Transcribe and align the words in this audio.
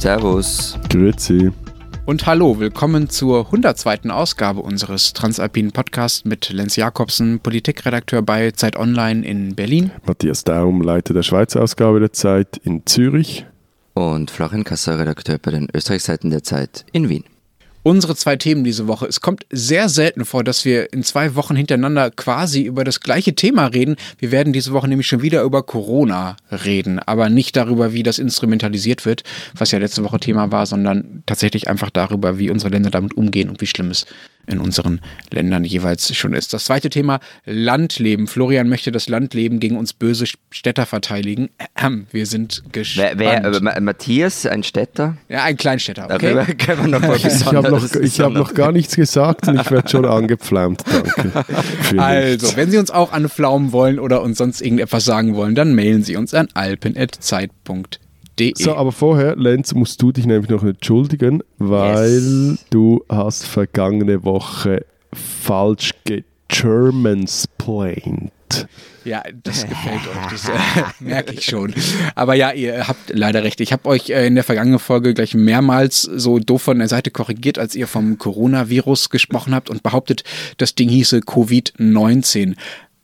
Servus. 0.00 0.78
Grüezi. 0.88 1.52
Und 2.06 2.24
hallo, 2.24 2.58
willkommen 2.58 3.10
zur 3.10 3.44
102. 3.44 4.08
Ausgabe 4.08 4.60
unseres 4.60 5.12
Transalpinen 5.12 5.72
Podcasts 5.72 6.24
mit 6.24 6.48
Lenz 6.48 6.76
Jakobsen, 6.76 7.40
Politikredakteur 7.40 8.22
bei 8.22 8.50
Zeit 8.52 8.76
Online 8.76 9.26
in 9.26 9.54
Berlin. 9.54 9.90
Matthias 10.06 10.42
Daum, 10.42 10.80
Leiter 10.80 11.12
der 11.12 11.22
Schweizer 11.22 11.60
Ausgabe 11.60 12.00
der 12.00 12.14
Zeit 12.14 12.56
in 12.64 12.86
Zürich. 12.86 13.44
Und 13.92 14.30
Florian 14.30 14.64
Kasser, 14.64 14.98
Redakteur 14.98 15.36
bei 15.36 15.50
den 15.50 15.68
Österreichseiten 15.74 16.30
der 16.30 16.42
Zeit 16.42 16.86
in 16.92 17.10
Wien 17.10 17.24
unsere 17.82 18.14
zwei 18.16 18.36
Themen 18.36 18.64
diese 18.64 18.86
Woche. 18.88 19.06
Es 19.06 19.20
kommt 19.20 19.46
sehr 19.50 19.88
selten 19.88 20.24
vor, 20.24 20.44
dass 20.44 20.64
wir 20.64 20.92
in 20.92 21.02
zwei 21.02 21.34
Wochen 21.34 21.56
hintereinander 21.56 22.10
quasi 22.10 22.62
über 22.62 22.84
das 22.84 23.00
gleiche 23.00 23.34
Thema 23.34 23.66
reden. 23.66 23.96
Wir 24.18 24.30
werden 24.30 24.52
diese 24.52 24.72
Woche 24.72 24.88
nämlich 24.88 25.06
schon 25.06 25.22
wieder 25.22 25.42
über 25.42 25.62
Corona 25.62 26.36
reden, 26.50 26.98
aber 26.98 27.28
nicht 27.28 27.56
darüber, 27.56 27.92
wie 27.92 28.02
das 28.02 28.18
instrumentalisiert 28.18 29.06
wird, 29.06 29.22
was 29.54 29.70
ja 29.70 29.78
letzte 29.78 30.04
Woche 30.04 30.20
Thema 30.20 30.52
war, 30.52 30.66
sondern 30.66 31.22
tatsächlich 31.26 31.68
einfach 31.68 31.90
darüber, 31.90 32.38
wie 32.38 32.50
unsere 32.50 32.70
Länder 32.70 32.90
damit 32.90 33.16
umgehen 33.16 33.48
und 33.48 33.60
wie 33.60 33.66
schlimm 33.66 33.90
es 33.90 34.06
in 34.50 34.60
unseren 34.60 35.00
Ländern 35.30 35.64
jeweils 35.64 36.14
schon 36.14 36.32
ist. 36.32 36.52
Das 36.52 36.64
zweite 36.64 36.90
Thema, 36.90 37.20
Landleben. 37.44 38.26
Florian 38.26 38.68
möchte 38.68 38.92
das 38.92 39.08
Landleben 39.08 39.60
gegen 39.60 39.76
uns 39.76 39.92
böse 39.92 40.26
Städter 40.50 40.86
verteidigen. 40.86 41.50
Wir 42.10 42.26
sind 42.26 42.62
gespannt. 42.72 43.12
Wer, 43.16 43.42
wer 43.42 43.76
äh, 43.76 43.80
Matthias, 43.80 44.46
ein 44.46 44.62
Städter? 44.62 45.16
Ja, 45.28 45.44
ein 45.44 45.56
Kleinstädter, 45.56 46.08
okay? 46.10 46.34
Darüber 46.34 46.44
können 46.54 46.82
wir 46.82 46.98
noch 46.98 47.06
mal 47.06 47.16
ich 47.24 47.46
habe 47.46 47.70
noch, 47.70 47.82
hab 47.82 48.32
noch 48.32 48.54
gar 48.54 48.72
nichts 48.72 48.96
gesagt 48.96 49.48
und 49.48 49.60
ich 49.60 49.70
werde 49.70 49.88
schon 49.88 50.04
angepflaumt. 50.04 50.84
Danke. 50.86 51.44
Also, 51.96 52.56
wenn 52.56 52.70
Sie 52.70 52.78
uns 52.78 52.90
auch 52.90 53.12
anpflaumen 53.12 53.72
wollen 53.72 53.98
oder 53.98 54.22
uns 54.22 54.38
sonst 54.38 54.60
irgendetwas 54.60 55.04
sagen 55.04 55.34
wollen, 55.34 55.54
dann 55.54 55.74
mailen 55.74 56.02
Sie 56.02 56.16
uns 56.16 56.34
an 56.34 56.48
alpen.zeit.de 56.54 58.09
www.ftf.de. 58.40 58.52
So, 58.56 58.74
aber 58.74 58.92
vorher, 58.92 59.36
Lenz, 59.36 59.74
musst 59.74 60.00
du 60.02 60.12
dich 60.12 60.26
nämlich 60.26 60.50
noch 60.50 60.62
entschuldigen, 60.62 61.42
weil 61.58 62.50
yes. 62.50 62.64
du 62.70 63.04
hast 63.08 63.46
vergangene 63.46 64.22
Woche 64.24 64.84
falsch 65.12 65.92
gegermansplained. 66.04 68.30
Ja, 69.04 69.22
das 69.42 69.66
gefällt 69.68 70.06
euch, 70.08 70.30
das 70.30 70.48
äh, 70.52 70.52
merke 71.00 71.34
ich 71.34 71.44
schon. 71.44 71.74
Aber 72.14 72.34
ja, 72.34 72.52
ihr 72.52 72.88
habt 72.88 73.10
leider 73.10 73.44
recht. 73.44 73.60
Ich 73.60 73.72
habe 73.72 73.88
euch 73.88 74.10
äh, 74.10 74.26
in 74.26 74.34
der 74.34 74.44
vergangenen 74.44 74.78
Folge 74.78 75.14
gleich 75.14 75.34
mehrmals 75.34 76.02
so 76.02 76.38
doof 76.38 76.60
von 76.62 76.78
der 76.78 76.88
Seite 76.88 77.10
korrigiert, 77.10 77.58
als 77.58 77.74
ihr 77.74 77.86
vom 77.86 78.18
Coronavirus 78.18 79.08
gesprochen 79.10 79.54
habt 79.54 79.70
und 79.70 79.82
behauptet, 79.82 80.24
das 80.58 80.74
Ding 80.74 80.88
hieße 80.88 81.20
Covid-19 81.20 82.56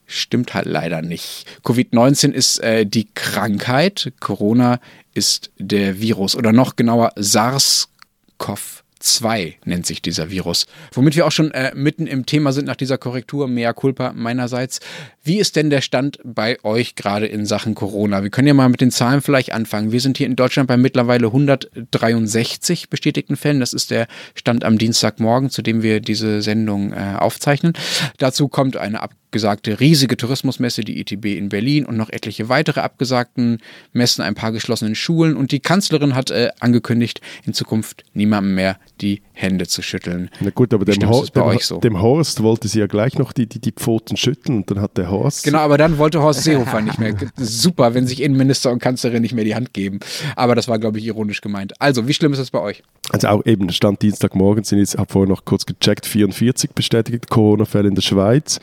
stimmt 0.06 0.54
halt 0.54 0.66
leider 0.66 1.02
nicht. 1.02 1.46
Covid-19 1.64 2.32
ist 2.32 2.58
äh, 2.60 2.86
die 2.86 3.08
Krankheit, 3.14 4.12
Corona 4.20 4.80
ist 5.14 5.50
der 5.58 6.00
Virus 6.00 6.36
oder 6.36 6.52
noch 6.52 6.76
genauer 6.76 7.12
SARS-CoV. 7.16 8.82
2 9.06 9.56
nennt 9.64 9.86
sich 9.86 10.02
dieser 10.02 10.30
Virus. 10.30 10.66
Womit 10.92 11.16
wir 11.16 11.26
auch 11.26 11.32
schon 11.32 11.50
äh, 11.52 11.72
mitten 11.74 12.06
im 12.06 12.26
Thema 12.26 12.52
sind 12.52 12.64
nach 12.64 12.76
dieser 12.76 12.98
Korrektur, 12.98 13.46
mea 13.46 13.72
culpa 13.72 14.12
meinerseits. 14.12 14.80
Wie 15.22 15.38
ist 15.38 15.56
denn 15.56 15.70
der 15.70 15.80
Stand 15.80 16.18
bei 16.24 16.58
euch 16.64 16.96
gerade 16.96 17.26
in 17.26 17.46
Sachen 17.46 17.74
Corona? 17.74 18.22
Wir 18.22 18.30
können 18.30 18.48
ja 18.48 18.54
mal 18.54 18.68
mit 18.68 18.80
den 18.80 18.90
Zahlen 18.90 19.22
vielleicht 19.22 19.52
anfangen. 19.52 19.92
Wir 19.92 20.00
sind 20.00 20.18
hier 20.18 20.26
in 20.26 20.36
Deutschland 20.36 20.66
bei 20.66 20.76
mittlerweile 20.76 21.26
163 21.26 22.88
bestätigten 22.88 23.36
Fällen. 23.36 23.60
Das 23.60 23.72
ist 23.72 23.90
der 23.90 24.08
Stand 24.34 24.64
am 24.64 24.78
Dienstagmorgen, 24.78 25.50
zu 25.50 25.62
dem 25.62 25.82
wir 25.82 26.00
diese 26.00 26.42
Sendung 26.42 26.92
äh, 26.92 27.16
aufzeichnen. 27.18 27.74
Dazu 28.18 28.48
kommt 28.48 28.76
eine 28.76 29.02
Ab 29.02 29.12
abgesagte 29.26 29.80
riesige 29.80 30.16
Tourismusmesse, 30.16 30.82
die 30.82 31.00
ITB 31.00 31.36
in 31.36 31.48
Berlin 31.48 31.84
und 31.84 31.96
noch 31.96 32.10
etliche 32.10 32.48
weitere 32.48 32.80
abgesagten 32.80 33.58
Messen, 33.92 34.22
ein 34.22 34.34
paar 34.34 34.52
geschlossenen 34.52 34.94
Schulen. 34.94 35.36
Und 35.36 35.50
die 35.52 35.60
Kanzlerin 35.60 36.14
hat 36.14 36.30
äh, 36.30 36.50
angekündigt, 36.60 37.20
in 37.44 37.52
Zukunft 37.52 38.04
niemandem 38.14 38.54
mehr 38.54 38.78
die 39.00 39.22
Hände 39.32 39.66
zu 39.66 39.82
schütteln. 39.82 40.30
Na 40.40 40.50
gut, 40.50 40.72
aber 40.72 40.84
dem, 40.84 41.08
Ho 41.08 41.26
dem, 41.26 41.58
so? 41.58 41.78
dem, 41.78 42.00
Horst 42.00 42.42
wollte 42.42 42.68
sie 42.68 42.78
ja 42.78 42.86
gleich 42.86 43.18
noch 43.18 43.32
die, 43.32 43.46
die, 43.46 43.58
die 43.58 43.72
Pfoten 43.72 44.16
schütteln 44.16 44.58
und 44.58 44.70
dann 44.70 44.80
hat 44.80 44.96
der 44.96 45.10
Horst. 45.10 45.44
Genau, 45.44 45.58
aber 45.58 45.76
dann 45.76 45.98
wollte 45.98 46.22
Horst 46.22 46.44
Seehofer 46.44 46.80
nicht 46.80 46.98
mehr. 46.98 47.14
Super, 47.36 47.94
wenn 47.94 48.06
sich 48.06 48.22
Innenminister 48.22 48.70
und 48.70 48.78
Kanzlerin 48.78 49.22
nicht 49.22 49.34
mehr 49.34 49.44
die 49.44 49.54
Hand 49.54 49.74
geben. 49.74 50.00
Aber 50.36 50.54
das 50.54 50.68
war, 50.68 50.78
glaube 50.78 50.98
ich, 50.98 51.04
ironisch 51.04 51.40
gemeint. 51.40 51.74
Also, 51.80 52.06
wie 52.06 52.14
schlimm 52.14 52.32
ist 52.32 52.38
das 52.38 52.50
bei 52.50 52.60
euch? 52.60 52.82
Also 53.10 53.28
auch 53.28 53.44
eben, 53.44 53.70
Stand 53.70 54.02
Dienstagmorgen 54.02 54.64
sind 54.64 54.78
jetzt, 54.78 54.96
habe 54.96 55.12
vorher 55.12 55.28
noch 55.28 55.44
kurz 55.44 55.66
gecheckt, 55.66 56.06
44 56.06 56.70
bestätigte 56.70 57.28
Corona-Fälle 57.28 57.88
in 57.88 57.94
der 57.94 58.02
Schweiz. 58.02 58.60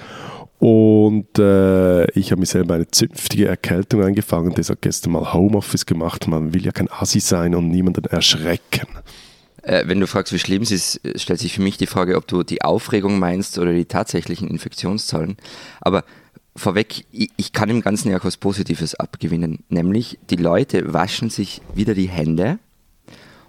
Und 0.64 1.40
äh, 1.40 2.10
ich 2.12 2.32
habe 2.32 2.40
mir 2.40 2.46
selber 2.46 2.76
eine 2.76 2.88
zünftige 2.88 3.50
Erkältung 3.50 4.02
eingefangen, 4.02 4.54
deshalb 4.56 4.82
gestern 4.82 5.12
mal 5.12 5.34
Homeoffice 5.34 5.86
gemacht. 5.86 6.26
Man 6.30 6.54
will 6.54 6.64
ja 6.64 6.72
kein 6.72 6.90
Assi 6.90 7.20
sein 7.20 7.54
und 7.54 7.68
niemanden 7.68 8.06
erschrecken. 8.06 8.88
Äh, 9.62 9.86
wenn 9.88 10.00
du 10.00 10.08
fragst, 10.08 10.32
wie 10.32 10.40
schlimm 10.40 10.62
es 10.62 10.72
ist, 10.72 11.02
stellt 11.16 11.42
sich 11.42 11.52
für 11.52 11.62
mich 11.62 11.76
die 11.76 11.86
Frage, 11.86 12.16
ob 12.16 12.30
du 12.30 12.44
die 12.44 12.62
Aufregung 12.62 13.20
meinst 13.20 13.58
oder 13.58 13.74
die 13.74 13.84
tatsächlichen 13.84 14.48
Infektionszahlen. 14.48 15.36
Aber 15.82 16.06
vorweg, 16.56 17.04
ich 17.12 17.52
kann 17.52 17.70
im 17.70 17.82
Ganzen 17.82 18.12
ja 18.12 18.20
auch 18.22 18.24
was 18.24 18.38
Positives 18.38 18.96
abgewinnen, 18.96 19.66
nämlich 19.68 20.18
die 20.30 20.38
Leute 20.38 20.94
waschen 20.94 21.30
sich 21.30 21.60
wieder 21.76 21.94
die 21.94 22.08
Hände 22.08 22.58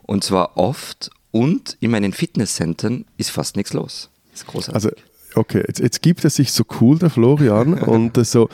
und 0.02 0.24
zwar 0.24 0.56
oft 0.56 1.12
und 1.30 1.76
in 1.78 1.92
meinen 1.92 2.12
Fitnesscentern 2.12 3.04
ist 3.18 3.30
fast 3.30 3.54
nichts 3.54 3.72
los. 3.72 4.10
Das 4.32 4.40
ist 4.40 4.46
großartig. 4.48 4.74
Also 4.74 5.13
Okay, 5.34 5.62
jetzt, 5.66 5.80
jetzt, 5.80 6.02
gibt 6.02 6.24
er 6.24 6.30
sich 6.30 6.52
so 6.52 6.64
cool, 6.80 6.98
der 6.98 7.10
Florian, 7.10 7.74
und 7.74 8.16
äh, 8.18 8.24
so, 8.24 8.48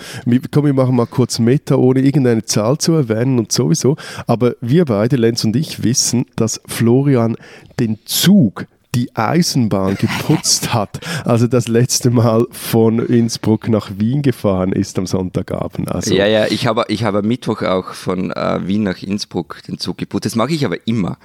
komm, 0.50 0.66
wir 0.66 0.72
machen 0.72 0.96
mal 0.96 1.06
kurz 1.06 1.38
Meta, 1.38 1.76
ohne 1.76 2.00
irgendeine 2.00 2.44
Zahl 2.44 2.78
zu 2.78 2.92
erwähnen 2.92 3.38
und 3.38 3.52
sowieso. 3.52 3.96
Aber 4.26 4.54
wir 4.60 4.84
beide, 4.84 5.16
Lenz 5.16 5.44
und 5.44 5.56
ich, 5.56 5.82
wissen, 5.82 6.26
dass 6.36 6.60
Florian 6.66 7.36
den 7.78 7.98
Zug 8.04 8.66
die 8.94 9.14
Eisenbahn 9.14 9.96
geputzt 9.96 10.74
hat, 10.74 11.00
also 11.24 11.46
das 11.46 11.68
letzte 11.68 12.10
Mal 12.10 12.46
von 12.50 12.98
Innsbruck 12.98 13.68
nach 13.68 13.90
Wien 13.98 14.22
gefahren 14.22 14.72
ist 14.72 14.98
am 14.98 15.06
Sonntagabend. 15.06 15.92
Also 15.92 16.14
ja, 16.14 16.26
ja, 16.26 16.46
ich 16.46 16.66
habe, 16.66 16.84
ich 16.88 17.04
habe 17.04 17.22
Mittwoch 17.22 17.62
auch 17.62 17.92
von 17.92 18.32
äh, 18.32 18.66
Wien 18.66 18.82
nach 18.82 19.02
Innsbruck 19.02 19.62
den 19.68 19.78
Zug 19.78 19.98
geputzt. 19.98 20.26
Das 20.26 20.36
mache 20.36 20.52
ich 20.52 20.64
aber 20.64 20.86
immer. 20.86 21.18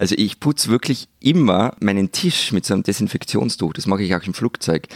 Also 0.00 0.14
ich 0.16 0.40
putze 0.40 0.70
wirklich 0.70 1.08
immer 1.20 1.74
meinen 1.80 2.10
Tisch 2.10 2.52
mit 2.52 2.64
so 2.64 2.72
einem 2.72 2.82
Desinfektionstuch. 2.82 3.74
Das 3.74 3.86
mache 3.86 4.02
ich 4.02 4.14
auch 4.14 4.22
im 4.22 4.32
Flugzeug. 4.32 4.88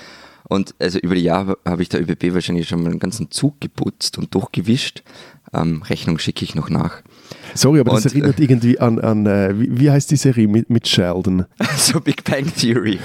Und 0.49 0.75
also 0.79 0.99
über 0.99 1.15
die 1.15 1.21
Jahre 1.21 1.59
habe 1.67 1.83
ich 1.83 1.91
der 1.91 2.01
ÖBB 2.01 2.33
wahrscheinlich 2.33 2.69
schon 2.69 2.83
mal 2.83 2.91
einen 2.91 3.01
ganzen 3.01 3.31
Zug 3.31 3.61
geputzt 3.61 4.17
und 4.17 4.35
durchgewischt. 4.35 5.03
Ähm, 5.53 5.83
Rechnung 5.83 6.19
schicke 6.19 6.43
ich 6.43 6.55
noch 6.55 6.71
nach. 6.71 7.03
Sorry, 7.55 7.81
aber 7.81 7.93
und, 7.93 8.03
das 8.03 8.15
erinnert 8.15 8.41
äh, 8.41 8.45
irgendwie 8.45 8.81
an, 8.81 8.99
an 8.99 9.27
äh, 9.27 9.61
wie, 9.61 9.79
wie, 9.79 9.91
heißt 9.91 10.11
die 10.11 10.17
Serie 10.17 10.49
mit, 10.49 10.71
mit 10.71 10.89
Sheldon? 10.89 11.45
so 11.77 12.01
Big 12.01 12.25
Bang 12.25 12.51
Theory. 12.55 12.99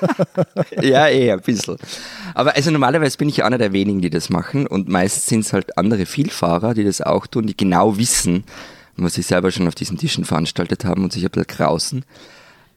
ja, 0.82 1.06
eh, 1.06 1.30
ein 1.30 1.40
bisschen. 1.40 1.76
Aber 2.34 2.56
also 2.56 2.72
normalerweise 2.72 3.16
bin 3.16 3.28
ich 3.28 3.44
einer 3.44 3.58
der 3.58 3.72
wenigen, 3.72 4.00
die 4.00 4.10
das 4.10 4.28
machen 4.28 4.66
und 4.66 4.88
meist 4.88 5.28
sind 5.28 5.40
es 5.40 5.52
halt 5.52 5.78
andere 5.78 6.04
Vielfahrer, 6.04 6.74
die 6.74 6.84
das 6.84 7.00
auch 7.00 7.28
tun, 7.28 7.46
die 7.46 7.56
genau 7.56 7.96
wissen, 7.96 8.44
was 8.96 9.14
sie 9.14 9.22
selber 9.22 9.50
schon 9.50 9.68
auf 9.68 9.74
diesen 9.74 9.98
Tischen 9.98 10.24
veranstaltet 10.24 10.84
haben 10.84 11.04
und 11.04 11.12
sich 11.12 11.24
ein 11.24 11.30
bisschen 11.30 11.46
krausen. 11.46 12.04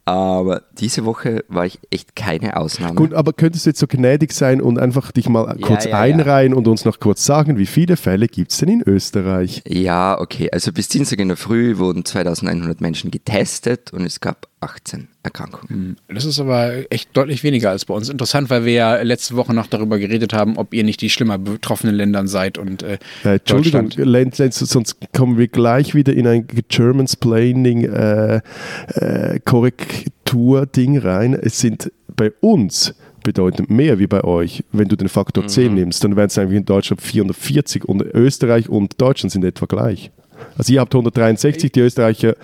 Aber 0.06 0.62
diese 0.78 1.04
Woche 1.04 1.44
war 1.48 1.66
ich 1.66 1.80
echt 1.90 2.14
keine 2.14 2.56
Ausnahme. 2.56 2.94
Gut, 2.94 3.12
aber 3.12 3.32
könntest 3.32 3.66
du 3.66 3.70
jetzt 3.70 3.80
so 3.80 3.88
gnädig 3.88 4.32
sein 4.32 4.60
und 4.60 4.78
einfach 4.78 5.10
dich 5.10 5.28
mal 5.28 5.56
ja, 5.58 5.66
kurz 5.66 5.84
ja, 5.84 5.98
einreihen 5.98 6.52
ja. 6.52 6.58
und 6.58 6.68
uns 6.68 6.84
noch 6.84 7.00
kurz 7.00 7.24
sagen, 7.24 7.58
wie 7.58 7.66
viele 7.66 7.96
Fälle 7.96 8.28
gibt 8.28 8.52
es 8.52 8.58
denn 8.58 8.68
in 8.68 8.82
Österreich? 8.86 9.62
Ja, 9.66 10.20
okay. 10.20 10.48
Also 10.52 10.72
bis 10.72 10.86
Dienstag 10.86 11.18
in 11.18 11.26
der 11.26 11.36
Früh 11.36 11.78
wurden 11.78 12.04
2100 12.04 12.80
Menschen 12.80 13.10
getestet 13.10 13.92
und 13.92 14.06
es 14.06 14.20
gab 14.20 14.46
18 14.60 15.08
Erkrankungen. 15.26 15.68
Hm, 15.68 16.14
das 16.14 16.24
ist 16.24 16.40
aber 16.40 16.90
echt 16.90 17.10
deutlich 17.14 17.42
weniger 17.42 17.70
als 17.70 17.84
bei 17.84 17.94
uns. 17.94 18.08
Interessant, 18.08 18.48
weil 18.50 18.64
wir 18.64 18.72
ja 18.72 19.02
letzte 19.02 19.36
Woche 19.36 19.52
noch 19.52 19.66
darüber 19.66 19.98
geredet 19.98 20.32
haben, 20.32 20.56
ob 20.56 20.72
ihr 20.72 20.84
nicht 20.84 21.00
die 21.02 21.10
schlimmer 21.10 21.38
betroffenen 21.38 21.94
Ländern 21.94 22.28
seid 22.28 22.58
und 22.58 22.82
äh, 22.82 22.98
ja, 23.24 23.34
Entschuldigung, 23.34 23.90
Lenz, 23.96 24.38
Lenz, 24.38 24.58
sonst 24.58 24.96
kommen 25.12 25.38
wir 25.38 25.48
gleich 25.48 25.94
wieder 25.94 26.14
in 26.14 26.26
ein 26.26 26.46
Germansplaining 26.68 27.84
äh, 27.84 28.40
äh, 28.94 29.40
Korrektur-Ding 29.44 30.98
rein. 30.98 31.34
Es 31.34 31.60
sind 31.60 31.92
bei 32.14 32.32
uns 32.40 32.94
bedeutend 33.22 33.70
mehr 33.70 33.98
wie 33.98 34.06
bei 34.06 34.22
euch. 34.22 34.64
Wenn 34.72 34.88
du 34.88 34.96
den 34.96 35.08
Faktor 35.08 35.44
mhm. 35.44 35.48
10 35.48 35.74
nimmst, 35.74 36.04
dann 36.04 36.16
wären 36.16 36.28
es 36.28 36.38
eigentlich 36.38 36.58
in 36.58 36.64
Deutschland 36.64 37.02
440 37.02 37.84
und 37.84 38.02
Österreich 38.02 38.68
und 38.68 39.00
Deutschland 39.00 39.32
sind 39.32 39.44
etwa 39.44 39.66
gleich. 39.66 40.12
Also 40.58 40.72
ihr 40.72 40.80
habt 40.80 40.94
163, 40.94 41.72
die 41.72 41.80
Österreicher 41.80 42.36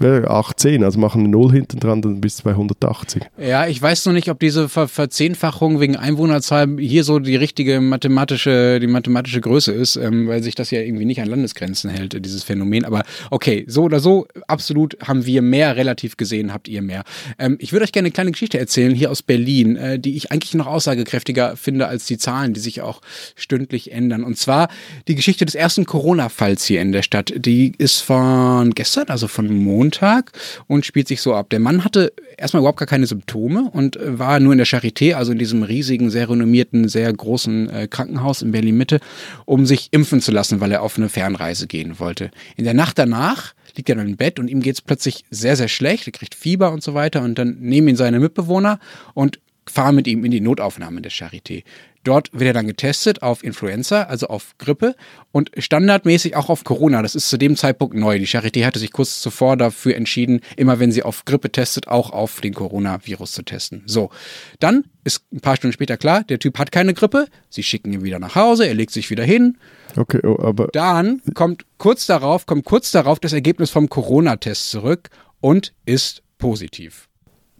18, 0.00 0.84
also 0.84 0.98
machen 0.98 1.20
eine 1.20 1.28
Null 1.28 1.52
hinten 1.52 1.80
dran, 1.80 2.02
dann 2.02 2.20
bis 2.20 2.36
280. 2.36 3.22
Ja, 3.38 3.66
ich 3.66 3.80
weiß 3.80 4.06
noch 4.06 4.12
nicht, 4.12 4.30
ob 4.30 4.38
diese 4.38 4.68
Ver 4.68 4.88
Verzehnfachung 4.88 5.80
wegen 5.80 5.96
Einwohnerzahl 5.96 6.76
hier 6.78 7.04
so 7.04 7.18
die 7.18 7.36
richtige 7.36 7.80
mathematische, 7.80 8.80
die 8.80 8.86
mathematische 8.86 9.40
Größe 9.40 9.72
ist, 9.72 9.96
ähm, 9.96 10.28
weil 10.28 10.42
sich 10.42 10.54
das 10.54 10.70
ja 10.70 10.80
irgendwie 10.80 11.04
nicht 11.04 11.20
an 11.20 11.28
Landesgrenzen 11.28 11.90
hält, 11.90 12.24
dieses 12.24 12.44
Phänomen. 12.44 12.84
Aber 12.84 13.04
okay, 13.30 13.64
so 13.66 13.84
oder 13.84 14.00
so, 14.00 14.26
absolut 14.46 14.96
haben 15.02 15.26
wir 15.26 15.42
mehr 15.42 15.76
relativ 15.76 16.16
gesehen, 16.16 16.52
habt 16.52 16.68
ihr 16.68 16.82
mehr. 16.82 17.04
Ähm, 17.38 17.56
ich 17.58 17.72
würde 17.72 17.84
euch 17.84 17.92
gerne 17.92 18.06
eine 18.06 18.12
kleine 18.12 18.32
Geschichte 18.32 18.58
erzählen 18.58 18.94
hier 18.94 19.10
aus 19.10 19.22
Berlin, 19.22 19.76
äh, 19.76 19.98
die 19.98 20.16
ich 20.16 20.32
eigentlich 20.32 20.54
noch 20.54 20.66
aussagekräftiger 20.66 21.56
finde 21.56 21.86
als 21.86 22.06
die 22.06 22.18
Zahlen, 22.18 22.54
die 22.54 22.60
sich 22.60 22.82
auch 22.82 23.00
stündlich 23.36 23.92
ändern. 23.92 24.24
Und 24.24 24.36
zwar 24.38 24.68
die 25.08 25.14
Geschichte 25.14 25.44
des 25.44 25.54
ersten 25.54 25.86
Corona-Falls 25.86 26.64
hier 26.64 26.80
in 26.80 26.92
der 26.92 27.02
Stadt. 27.02 27.11
Statt. 27.12 27.34
Die 27.36 27.74
ist 27.76 28.00
von 28.00 28.70
gestern, 28.70 29.08
also 29.08 29.28
von 29.28 29.52
Montag 29.54 30.32
und 30.66 30.86
spielt 30.86 31.08
sich 31.08 31.20
so 31.20 31.34
ab. 31.34 31.50
Der 31.50 31.60
Mann 31.60 31.84
hatte 31.84 32.14
erstmal 32.38 32.62
überhaupt 32.62 32.78
gar 32.78 32.86
keine 32.86 33.06
Symptome 33.06 33.68
und 33.70 33.98
war 34.00 34.40
nur 34.40 34.52
in 34.52 34.58
der 34.58 34.66
Charité, 34.66 35.12
also 35.12 35.32
in 35.32 35.38
diesem 35.38 35.62
riesigen, 35.62 36.08
sehr 36.08 36.30
renommierten, 36.30 36.88
sehr 36.88 37.12
großen 37.12 37.68
äh, 37.68 37.86
Krankenhaus 37.86 38.40
in 38.40 38.52
Berlin-Mitte, 38.52 38.98
um 39.44 39.66
sich 39.66 39.88
impfen 39.90 40.22
zu 40.22 40.32
lassen, 40.32 40.60
weil 40.60 40.72
er 40.72 40.80
auf 40.82 40.96
eine 40.96 41.10
Fernreise 41.10 41.66
gehen 41.66 41.98
wollte. 41.98 42.30
In 42.56 42.64
der 42.64 42.72
Nacht 42.72 42.98
danach 42.98 43.52
liegt 43.76 43.90
er 43.90 43.96
dann 43.96 44.08
im 44.08 44.16
Bett 44.16 44.38
und 44.38 44.48
ihm 44.48 44.60
geht 44.60 44.76
es 44.76 44.80
plötzlich 44.80 45.26
sehr, 45.30 45.56
sehr 45.56 45.68
schlecht. 45.68 46.06
Er 46.06 46.12
kriegt 46.12 46.34
Fieber 46.34 46.72
und 46.72 46.82
so 46.82 46.94
weiter 46.94 47.20
und 47.20 47.38
dann 47.38 47.58
nehmen 47.60 47.88
ihn 47.88 47.96
seine 47.96 48.20
Mitbewohner 48.20 48.78
und 49.12 49.38
fahren 49.66 49.96
mit 49.96 50.06
ihm 50.06 50.24
in 50.24 50.30
die 50.30 50.40
Notaufnahme 50.40 51.02
der 51.02 51.12
Charité. 51.12 51.62
Dort 52.04 52.32
wird 52.32 52.44
er 52.44 52.52
dann 52.52 52.66
getestet 52.66 53.22
auf 53.22 53.44
Influenza, 53.44 54.02
also 54.04 54.26
auf 54.26 54.56
Grippe 54.58 54.96
und 55.30 55.50
standardmäßig 55.56 56.34
auch 56.36 56.48
auf 56.48 56.64
Corona. 56.64 57.00
Das 57.02 57.14
ist 57.14 57.28
zu 57.28 57.36
dem 57.36 57.56
Zeitpunkt 57.56 57.94
neu. 57.94 58.18
Die 58.18 58.26
Charité 58.26 58.64
hatte 58.66 58.80
sich 58.80 58.92
kurz 58.92 59.20
zuvor 59.20 59.56
dafür 59.56 59.94
entschieden, 59.94 60.40
immer 60.56 60.80
wenn 60.80 60.90
sie 60.90 61.02
auf 61.04 61.24
Grippe 61.24 61.52
testet, 61.52 61.88
auch 61.88 62.10
auf 62.10 62.40
den 62.40 62.54
Coronavirus 62.54 63.32
zu 63.32 63.42
testen. 63.42 63.82
So, 63.86 64.10
dann 64.58 64.84
ist 65.04 65.24
ein 65.32 65.40
paar 65.40 65.56
Stunden 65.56 65.72
später 65.72 65.96
klar, 65.96 66.24
der 66.24 66.38
Typ 66.38 66.58
hat 66.58 66.72
keine 66.72 66.94
Grippe. 66.94 67.26
Sie 67.48 67.62
schicken 67.62 67.92
ihn 67.92 68.02
wieder 68.02 68.18
nach 68.18 68.34
Hause, 68.34 68.66
er 68.66 68.74
legt 68.74 68.92
sich 68.92 69.10
wieder 69.10 69.24
hin. 69.24 69.58
Okay, 69.96 70.20
oh, 70.24 70.38
aber 70.42 70.68
dann 70.72 71.20
kommt 71.34 71.66
kurz 71.78 72.06
darauf, 72.06 72.46
kommt 72.46 72.64
kurz 72.64 72.90
darauf 72.90 73.20
das 73.20 73.32
Ergebnis 73.32 73.70
vom 73.70 73.88
Corona-Test 73.88 74.70
zurück 74.70 75.10
und 75.40 75.72
ist 75.84 76.22
positiv. 76.38 77.08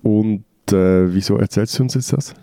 Und 0.03 0.45
äh, 0.71 1.15
wieso 1.15 1.37
erzählst 1.37 1.79
du 1.79 1.85
uns 1.85 1.95
jetzt 1.95 2.13
das? 2.13 2.35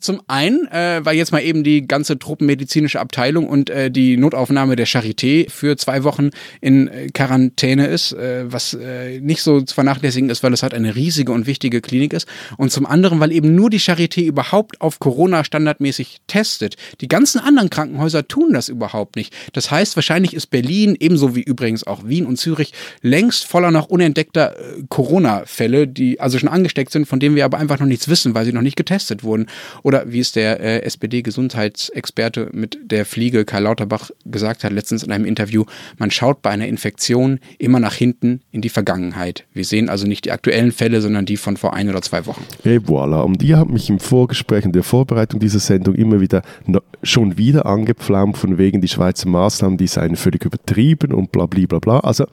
Zum 0.00 0.20
einen, 0.26 0.66
äh, 0.68 1.00
weil 1.04 1.16
jetzt 1.16 1.32
mal 1.32 1.42
eben 1.42 1.62
die 1.62 1.86
ganze 1.86 2.18
truppenmedizinische 2.18 3.00
Abteilung 3.00 3.48
und 3.48 3.70
äh, 3.70 3.90
die 3.90 4.16
Notaufnahme 4.16 4.76
der 4.76 4.86
Charité 4.86 5.48
für 5.50 5.76
zwei 5.76 6.04
Wochen 6.04 6.30
in 6.60 6.88
äh, 6.88 7.08
Quarantäne 7.08 7.86
ist, 7.86 8.12
äh, 8.12 8.44
was 8.50 8.74
äh, 8.74 9.20
nicht 9.20 9.42
so 9.42 9.60
zu 9.60 9.74
vernachlässigen 9.74 10.30
ist, 10.30 10.42
weil 10.42 10.52
es 10.52 10.62
halt 10.62 10.74
eine 10.74 10.96
riesige 10.96 11.32
und 11.32 11.46
wichtige 11.46 11.80
Klinik 11.80 12.12
ist. 12.12 12.26
Und 12.56 12.72
zum 12.72 12.86
anderen, 12.86 13.20
weil 13.20 13.32
eben 13.32 13.54
nur 13.54 13.70
die 13.70 13.80
Charité 13.80 14.24
überhaupt 14.24 14.80
auf 14.80 14.98
Corona 14.98 15.44
standardmäßig 15.44 16.18
testet. 16.26 16.76
Die 17.00 17.08
ganzen 17.08 17.38
anderen 17.40 17.70
Krankenhäuser 17.70 18.26
tun 18.26 18.52
das 18.52 18.68
überhaupt 18.68 19.16
nicht. 19.16 19.34
Das 19.52 19.70
heißt, 19.70 19.96
wahrscheinlich 19.96 20.34
ist 20.34 20.48
Berlin, 20.48 20.96
ebenso 20.98 21.36
wie 21.36 21.42
übrigens 21.42 21.86
auch 21.86 22.06
Wien 22.06 22.26
und 22.26 22.36
Zürich, 22.36 22.72
längst 23.02 23.44
voller 23.46 23.70
noch 23.70 23.86
unentdeckter 23.86 24.56
äh, 24.56 24.82
Corona-Fälle, 24.88 25.86
die 25.86 26.20
also 26.20 26.38
schon 26.38 26.48
angesteckt 26.48 26.90
sind, 26.90 27.06
von 27.06 27.20
denen 27.20 27.36
wir 27.36 27.44
aber 27.44 27.58
einfach 27.58 27.78
noch 27.78 27.86
nichts 27.86 28.08
wissen, 28.08 28.34
weil 28.34 28.44
sie 28.44 28.52
noch 28.52 28.62
nicht 28.62 28.76
getestet 28.76 29.22
wurden. 29.22 29.46
Oder 29.84 30.10
wie 30.10 30.20
es 30.20 30.32
der 30.32 30.60
äh, 30.60 30.82
SPD-Gesundheitsexperte 30.82 32.48
mit 32.52 32.78
der 32.82 33.04
Fliege 33.04 33.44
Karl 33.44 33.64
Lauterbach 33.64 34.10
gesagt 34.24 34.64
hat 34.64 34.72
letztens 34.72 35.02
in 35.02 35.12
einem 35.12 35.26
Interview, 35.26 35.64
man 35.98 36.10
schaut 36.10 36.40
bei 36.40 36.50
einer 36.50 36.66
Infektion 36.66 37.38
immer 37.58 37.78
nach 37.80 37.94
hinten 37.94 38.40
in 38.50 38.62
die 38.62 38.70
Vergangenheit. 38.70 39.44
Wir 39.52 39.64
sehen 39.64 39.90
also 39.90 40.06
nicht 40.06 40.24
die 40.24 40.32
aktuellen 40.32 40.72
Fälle, 40.72 41.02
sondern 41.02 41.26
die 41.26 41.36
von 41.36 41.58
vor 41.58 41.74
ein 41.74 41.90
oder 41.90 42.00
zwei 42.00 42.24
Wochen. 42.24 42.44
Et 42.64 42.82
voilà. 42.82 43.20
Und 43.20 43.42
ihr 43.42 43.58
habt 43.58 43.70
mich 43.70 43.90
im 43.90 44.00
Vorgespräch 44.00 44.64
und 44.64 44.74
der 44.74 44.82
Vorbereitung 44.82 45.38
dieser 45.38 45.60
Sendung 45.60 45.94
immer 45.94 46.20
wieder 46.20 46.42
schon 47.02 47.36
wieder 47.36 47.66
angepflaumt 47.66 48.38
von 48.38 48.56
wegen 48.56 48.80
die 48.80 48.88
Schweizer 48.88 49.28
Maßnahmen, 49.28 49.76
die 49.76 49.86
seien 49.86 50.16
völlig 50.16 50.46
übertrieben 50.46 51.12
und 51.12 51.30
bla 51.30 51.44
bla 51.44 51.66
bla 51.66 51.78
bla. 51.78 52.00
Also 52.00 52.24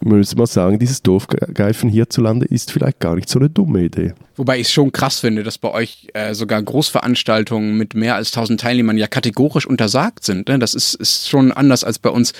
müssen 0.00 0.38
wir 0.38 0.46
sagen, 0.46 0.78
dieses 0.78 1.02
Dorfgreifen 1.02 1.88
hierzulande 1.88 2.46
ist 2.46 2.72
vielleicht 2.72 3.00
gar 3.00 3.16
nicht 3.16 3.28
so 3.28 3.38
eine 3.38 3.50
dumme 3.50 3.84
Idee. 3.84 4.14
Wobei 4.36 4.58
ich 4.58 4.66
es 4.66 4.72
schon 4.72 4.92
krass 4.92 5.20
finde, 5.20 5.42
dass 5.42 5.58
bei 5.58 5.70
euch 5.70 6.08
äh, 6.14 6.34
sogar 6.34 6.62
Großveranstaltungen 6.62 7.76
mit 7.76 7.94
mehr 7.94 8.14
als 8.14 8.28
1000 8.28 8.60
Teilnehmern 8.60 8.98
ja 8.98 9.06
kategorisch 9.06 9.66
untersagt 9.66 10.24
sind. 10.24 10.48
Ne? 10.48 10.58
Das 10.58 10.74
ist, 10.74 10.94
ist 10.94 11.28
schon 11.28 11.52
anders 11.52 11.84
als 11.84 11.98
bei 11.98 12.10
uns. 12.10 12.32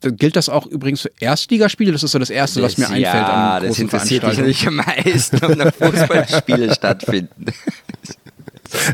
Gilt 0.00 0.34
das 0.34 0.48
auch 0.48 0.66
übrigens 0.66 1.02
für 1.02 1.12
Erstligaspiele? 1.20 1.92
Das 1.92 2.02
ist 2.02 2.10
so 2.10 2.18
das 2.18 2.30
Erste, 2.30 2.60
was 2.60 2.76
mir 2.76 2.86
einfällt 2.86 3.04
ja, 3.04 3.54
an 3.54 3.62
großen 3.62 3.68
das 3.68 3.78
interessiert 3.78 4.24
mich 4.24 4.36
natürlich 4.36 4.66
am 4.66 4.76
meisten, 4.76 5.44
ob 5.44 5.56
noch 5.56 5.74
Fußballspiele 5.78 6.74
stattfinden. 6.74 7.46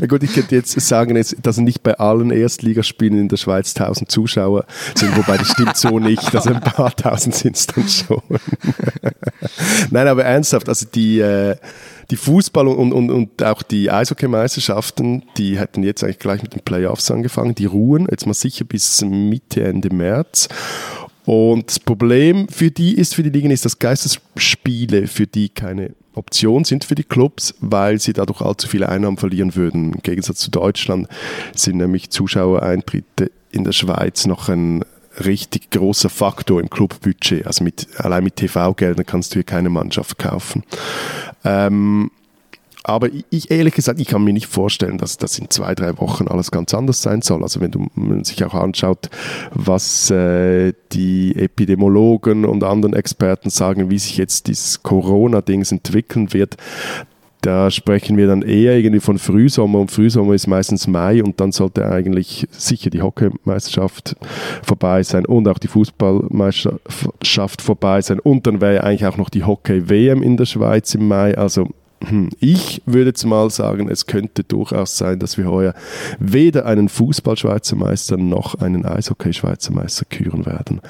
Ja 0.01 0.07
gut, 0.07 0.23
ich 0.23 0.33
könnte 0.33 0.55
jetzt 0.55 0.79
sagen, 0.81 1.21
dass 1.41 1.57
nicht 1.57 1.83
bei 1.83 1.95
allen 1.95 2.31
Erstligaspielen 2.31 3.19
in 3.19 3.27
der 3.27 3.37
Schweiz 3.37 3.75
1000 3.75 4.09
Zuschauer 4.09 4.65
sind, 4.95 5.15
wobei 5.17 5.37
das 5.37 5.49
stimmt 5.49 5.77
so 5.77 5.99
nicht. 5.99 6.19
Also 6.39 6.51
ein 6.51 6.61
paar 6.61 6.95
tausend 6.95 7.35
sind 7.35 7.57
es 7.57 7.67
dann 7.67 7.87
schon. 7.89 8.21
Nein, 9.91 10.07
aber 10.07 10.23
ernsthaft, 10.23 10.69
also 10.69 10.85
die, 10.85 11.19
äh, 11.19 11.57
die 12.11 12.17
Fußball- 12.17 12.67
und, 12.67 12.93
und, 12.93 13.11
und 13.11 13.43
auch 13.43 13.61
die 13.61 13.91
Eishockey-Meisterschaften, 13.91 15.23
die 15.37 15.59
hätten 15.59 15.83
jetzt 15.83 16.03
eigentlich 16.03 16.19
gleich 16.19 16.41
mit 16.41 16.53
den 16.53 16.61
Playoffs 16.61 17.11
angefangen. 17.11 17.55
Die 17.55 17.65
ruhen 17.65 18.07
jetzt 18.09 18.25
mal 18.25 18.33
sicher 18.33 18.63
bis 18.63 19.01
Mitte, 19.01 19.63
Ende 19.63 19.93
März. 19.93 20.47
Und 21.25 21.67
das 21.67 21.79
Problem 21.79 22.47
für 22.47 22.71
die 22.71 22.95
ist, 22.95 23.15
für 23.15 23.23
die 23.23 23.29
Ligen 23.29 23.51
ist, 23.51 23.65
dass 23.65 23.79
Geistesspiele 23.79 25.07
für 25.07 25.27
die 25.27 25.49
keine 25.49 25.91
Option 26.19 26.63
sind 26.63 26.83
für 26.85 26.95
die 26.95 27.03
Clubs, 27.03 27.55
weil 27.59 27.99
sie 27.99 28.13
dadurch 28.13 28.41
allzu 28.41 28.67
viele 28.67 28.89
Einnahmen 28.89 29.17
verlieren 29.17 29.55
würden. 29.55 29.93
Im 29.93 30.01
Gegensatz 30.03 30.39
zu 30.39 30.51
Deutschland 30.51 31.07
sind 31.55 31.77
nämlich 31.77 32.09
Zuschauereintritte 32.09 33.31
in 33.51 33.63
der 33.63 33.71
Schweiz 33.71 34.27
noch 34.27 34.49
ein 34.49 34.83
richtig 35.25 35.71
großer 35.71 36.09
Faktor 36.09 36.61
im 36.61 36.69
Clubbudget. 36.69 37.45
Also 37.45 37.63
mit, 37.63 37.87
allein 37.97 38.23
mit 38.23 38.35
TV-Geldern 38.35 39.05
kannst 39.05 39.31
du 39.31 39.35
hier 39.35 39.43
keine 39.43 39.69
Mannschaft 39.69 40.19
kaufen. 40.19 40.63
Ähm, 41.43 42.11
aber 42.83 43.09
ich 43.29 43.51
ehrlich 43.51 43.73
gesagt, 43.73 43.99
ich 43.99 44.07
kann 44.07 44.23
mir 44.23 44.33
nicht 44.33 44.47
vorstellen, 44.47 44.97
dass 44.97 45.17
das 45.17 45.37
in 45.37 45.49
zwei, 45.49 45.75
drei 45.75 45.97
Wochen 45.99 46.27
alles 46.27 46.49
ganz 46.49 46.73
anders 46.73 47.01
sein 47.01 47.21
soll. 47.21 47.43
Also 47.43 47.59
wenn, 47.59 47.71
du, 47.71 47.87
man 47.95 48.23
sich 48.23 48.43
auch 48.45 48.53
anschaut, 48.53 49.09
was 49.51 50.09
äh, 50.09 50.73
die 50.93 51.35
Epidemiologen 51.35 52.45
und 52.45 52.63
anderen 52.63 52.95
Experten 52.95 53.49
sagen, 53.49 53.91
wie 53.91 53.99
sich 53.99 54.17
jetzt 54.17 54.47
dieses 54.47 54.81
Corona-Dings 54.81 55.71
entwickeln 55.71 56.33
wird, 56.33 56.55
da 57.41 57.71
sprechen 57.71 58.17
wir 58.17 58.27
dann 58.27 58.41
eher 58.41 58.77
irgendwie 58.77 58.99
von 58.99 59.17
Frühsommer 59.17 59.79
und 59.79 59.91
Frühsommer 59.91 60.33
ist 60.33 60.47
meistens 60.47 60.87
Mai 60.87 61.23
und 61.23 61.39
dann 61.39 61.53
sollte 61.53 61.89
eigentlich 61.89 62.45
sicher 62.51 62.89
die 62.89 63.01
Hockeymeisterschaft 63.01 64.17
vorbei 64.61 65.03
sein 65.03 65.25
und 65.25 65.47
auch 65.47 65.57
die 65.57 65.69
Fußballmeisterschaft 65.69 67.61
vorbei 67.61 68.01
sein 68.01 68.19
und 68.19 68.45
dann 68.45 68.59
wäre 68.59 68.83
eigentlich 68.83 69.05
auch 69.05 69.15
noch 69.15 69.29
die 69.29 69.45
Hockey-WM 69.45 70.21
in 70.21 70.35
der 70.35 70.45
Schweiz 70.45 70.93
im 70.95 71.07
Mai. 71.07 71.37
Also 71.37 71.69
ich 72.39 72.81
würde 72.85 73.07
jetzt 73.07 73.25
mal 73.25 73.49
sagen, 73.49 73.89
es 73.89 74.05
könnte 74.05 74.43
durchaus 74.43 74.97
sein, 74.97 75.19
dass 75.19 75.37
wir 75.37 75.49
heuer 75.49 75.73
weder 76.19 76.65
einen 76.65 76.87
Fußball-Schweizer 76.87 77.75
Meister 77.75 78.17
noch 78.17 78.55
einen 78.55 78.85
Eishockey-Schweizer 78.85 79.73
Meister 79.73 80.05
küren 80.05 80.45
werden. 80.45 80.81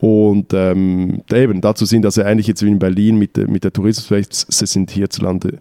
Und 0.00 0.52
ähm, 0.52 1.22
eben, 1.32 1.62
dazu 1.62 1.86
sind 1.86 2.04
also 2.04 2.22
eigentlich 2.22 2.46
jetzt 2.46 2.62
wie 2.62 2.68
in 2.68 2.78
Berlin 2.78 3.16
mit, 3.16 3.36
mit 3.48 3.64
der 3.64 3.72
Tourismuswelt, 3.72 4.34
sind 4.34 4.90
hierzulande 4.90 5.58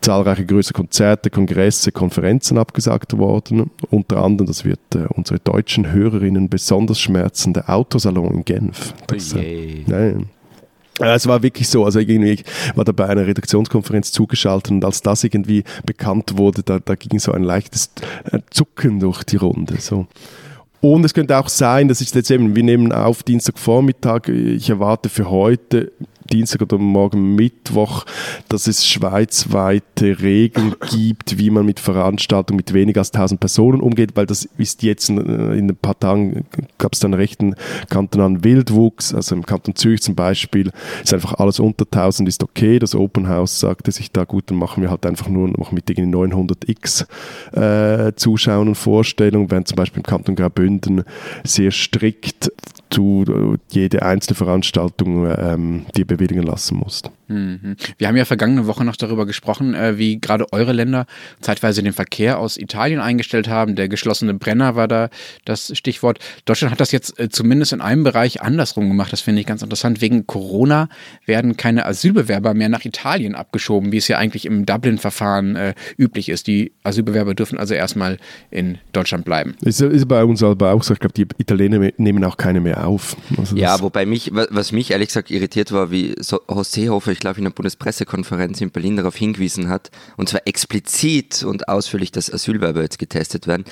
zahlreiche 0.00 0.46
größere 0.46 0.74
Konzerte, 0.74 1.30
Kongresse, 1.30 1.90
Konferenzen 1.90 2.56
abgesagt 2.56 3.18
worden. 3.18 3.70
Unter 3.90 4.22
anderem, 4.22 4.46
das 4.46 4.64
wird 4.64 4.78
äh, 4.94 5.06
unsere 5.14 5.40
deutschen 5.40 5.90
Hörerinnen 5.90 6.48
besonders 6.48 7.00
schmerzen, 7.00 7.52
der 7.52 7.68
Autosalon 7.68 8.32
in 8.32 8.44
Genf. 8.44 8.94
Das, 9.08 9.34
äh, 9.34 9.82
ja, 9.86 10.20
es 11.00 11.26
war 11.26 11.42
wirklich 11.42 11.68
so, 11.68 11.84
also 11.84 11.98
irgendwie 11.98 12.30
ich 12.30 12.44
war 12.74 12.84
da 12.84 12.92
bei 12.92 13.06
einer 13.06 13.26
Redaktionskonferenz 13.26 14.12
zugeschaltet 14.12 14.72
und 14.72 14.84
als 14.84 15.02
das 15.02 15.24
irgendwie 15.24 15.64
bekannt 15.84 16.36
wurde, 16.36 16.62
da, 16.62 16.78
da 16.78 16.94
ging 16.94 17.18
so 17.18 17.32
ein 17.32 17.42
leichtes 17.42 17.90
äh, 18.30 18.38
Zucken 18.50 19.00
durch 19.00 19.24
die 19.24 19.36
Runde. 19.36 19.76
So. 19.78 20.06
Und 20.80 21.04
es 21.04 21.12
könnte 21.12 21.36
auch 21.38 21.48
sein, 21.48 21.88
dass 21.88 22.00
ich 22.00 22.14
jetzt 22.14 22.30
eben, 22.30 22.56
wir 22.56 22.62
nehmen 22.62 22.92
auf 22.92 23.22
Dienstagvormittag, 23.22 24.28
ich 24.28 24.70
erwarte 24.70 25.08
für 25.10 25.30
heute 25.30 25.92
Dienstag 26.32 26.62
oder 26.62 26.78
morgen 26.78 27.34
Mittwoch, 27.34 28.04
dass 28.48 28.66
es 28.66 28.86
schweizweite 28.86 30.20
Regeln 30.20 30.74
gibt, 30.90 31.38
wie 31.38 31.50
man 31.50 31.66
mit 31.66 31.80
Veranstaltungen 31.80 32.56
mit 32.56 32.72
weniger 32.72 33.00
als 33.00 33.12
1000 33.12 33.40
Personen 33.40 33.80
umgeht, 33.80 34.12
weil 34.14 34.26
das 34.26 34.48
ist 34.56 34.82
jetzt 34.82 35.08
in, 35.08 35.18
in 35.18 35.70
ein 35.70 35.76
paar 35.76 35.98
Tagen 35.98 36.44
gab 36.78 36.92
es 36.92 37.00
dann 37.00 37.14
rechten 37.14 37.54
kantonalen 37.88 38.44
Wildwuchs, 38.44 39.14
also 39.14 39.34
im 39.34 39.44
Kanton 39.44 39.74
Zürich 39.74 40.02
zum 40.02 40.14
Beispiel 40.14 40.70
ist 41.02 41.12
einfach 41.12 41.34
alles 41.34 41.60
unter 41.60 41.84
1000 41.84 42.28
ist 42.28 42.42
okay, 42.42 42.78
das 42.78 42.94
Open 42.94 43.28
House 43.28 43.60
sagte 43.60 43.92
sich 43.92 44.12
da 44.12 44.24
gut, 44.24 44.50
dann 44.50 44.58
machen 44.58 44.82
wir 44.82 44.90
halt 44.90 45.06
einfach 45.06 45.28
nur 45.28 45.48
noch 45.48 45.72
mit 45.72 45.90
irgendwie 45.90 46.10
900 46.10 46.68
x 46.68 47.06
äh, 47.52 48.12
Zuschauern 48.14 48.68
und 48.68 48.74
Vorstellungen, 48.76 49.50
während 49.50 49.68
zum 49.68 49.76
Beispiel 49.76 49.98
im 49.98 50.04
Kanton 50.04 50.36
Graubünden 50.36 51.04
sehr 51.44 51.70
strikt 51.70 52.50
du 52.90 53.56
jede 53.70 54.02
einzelne 54.02 54.36
Veranstaltung 54.36 55.26
ähm, 55.36 55.86
dir 55.96 56.06
bewilligen 56.20 56.42
lassen 56.42 56.76
musst. 56.76 57.10
Mhm. 57.28 57.76
Wir 57.96 58.08
haben 58.08 58.16
ja 58.16 58.24
vergangene 58.24 58.66
Woche 58.66 58.84
noch 58.84 58.96
darüber 58.96 59.24
gesprochen, 59.24 59.74
äh, 59.74 59.96
wie 59.96 60.20
gerade 60.20 60.52
eure 60.52 60.72
Länder 60.72 61.06
zeitweise 61.40 61.82
den 61.82 61.92
Verkehr 61.92 62.38
aus 62.38 62.56
Italien 62.56 63.00
eingestellt 63.00 63.48
haben. 63.48 63.74
Der 63.74 63.88
geschlossene 63.88 64.34
Brenner 64.34 64.76
war 64.76 64.86
da 64.86 65.08
das 65.44 65.76
Stichwort. 65.76 66.18
Deutschland 66.44 66.72
hat 66.72 66.80
das 66.80 66.92
jetzt 66.92 67.18
äh, 67.18 67.28
zumindest 67.30 67.72
in 67.72 67.80
einem 67.80 68.04
Bereich 68.04 68.42
andersrum 68.42 68.88
gemacht. 68.88 69.12
Das 69.12 69.22
finde 69.22 69.40
ich 69.40 69.46
ganz 69.46 69.62
interessant. 69.62 70.00
Wegen 70.00 70.26
Corona 70.26 70.88
werden 71.24 71.56
keine 71.56 71.86
Asylbewerber 71.86 72.52
mehr 72.54 72.68
nach 72.68 72.84
Italien 72.84 73.34
abgeschoben, 73.34 73.92
wie 73.92 73.96
es 73.96 74.08
ja 74.08 74.18
eigentlich 74.18 74.44
im 74.44 74.66
Dublin-Verfahren 74.66 75.56
äh, 75.56 75.74
üblich 75.96 76.28
ist. 76.28 76.46
Die 76.46 76.72
Asylbewerber 76.82 77.34
dürfen 77.34 77.58
also 77.58 77.74
erstmal 77.74 78.18
in 78.50 78.78
Deutschland 78.92 79.24
bleiben. 79.24 79.54
Ist, 79.62 79.80
ist 79.80 80.08
bei 80.08 80.22
uns 80.24 80.42
aber 80.42 80.72
auch 80.72 80.82
so. 80.82 80.92
Ich 80.92 81.00
glaube, 81.00 81.14
die 81.14 81.26
Italiener 81.38 81.90
nehmen 81.96 82.22
auch 82.24 82.36
keine 82.36 82.60
mehr 82.60 82.86
auf. 82.86 83.16
Also 83.38 83.56
ja, 83.56 83.80
wobei 83.80 84.04
mich, 84.04 84.30
was 84.32 84.72
mich 84.72 84.90
ehrlich 84.90 85.08
gesagt 85.08 85.30
irritiert 85.30 85.72
war, 85.72 85.90
wie 85.90 86.09
Horst 86.48 86.72
Seehofer, 86.72 87.12
ich 87.12 87.20
glaube, 87.20 87.38
in 87.38 87.44
der 87.44 87.50
Bundespressekonferenz 87.50 88.60
in 88.60 88.70
Berlin 88.70 88.96
darauf 88.96 89.16
hingewiesen 89.16 89.68
hat, 89.68 89.90
und 90.16 90.28
zwar 90.28 90.46
explizit 90.46 91.42
und 91.42 91.68
ausführlich, 91.68 92.12
dass 92.12 92.32
Asylwerber 92.32 92.82
jetzt 92.82 92.98
getestet 92.98 93.46
werden. 93.46 93.64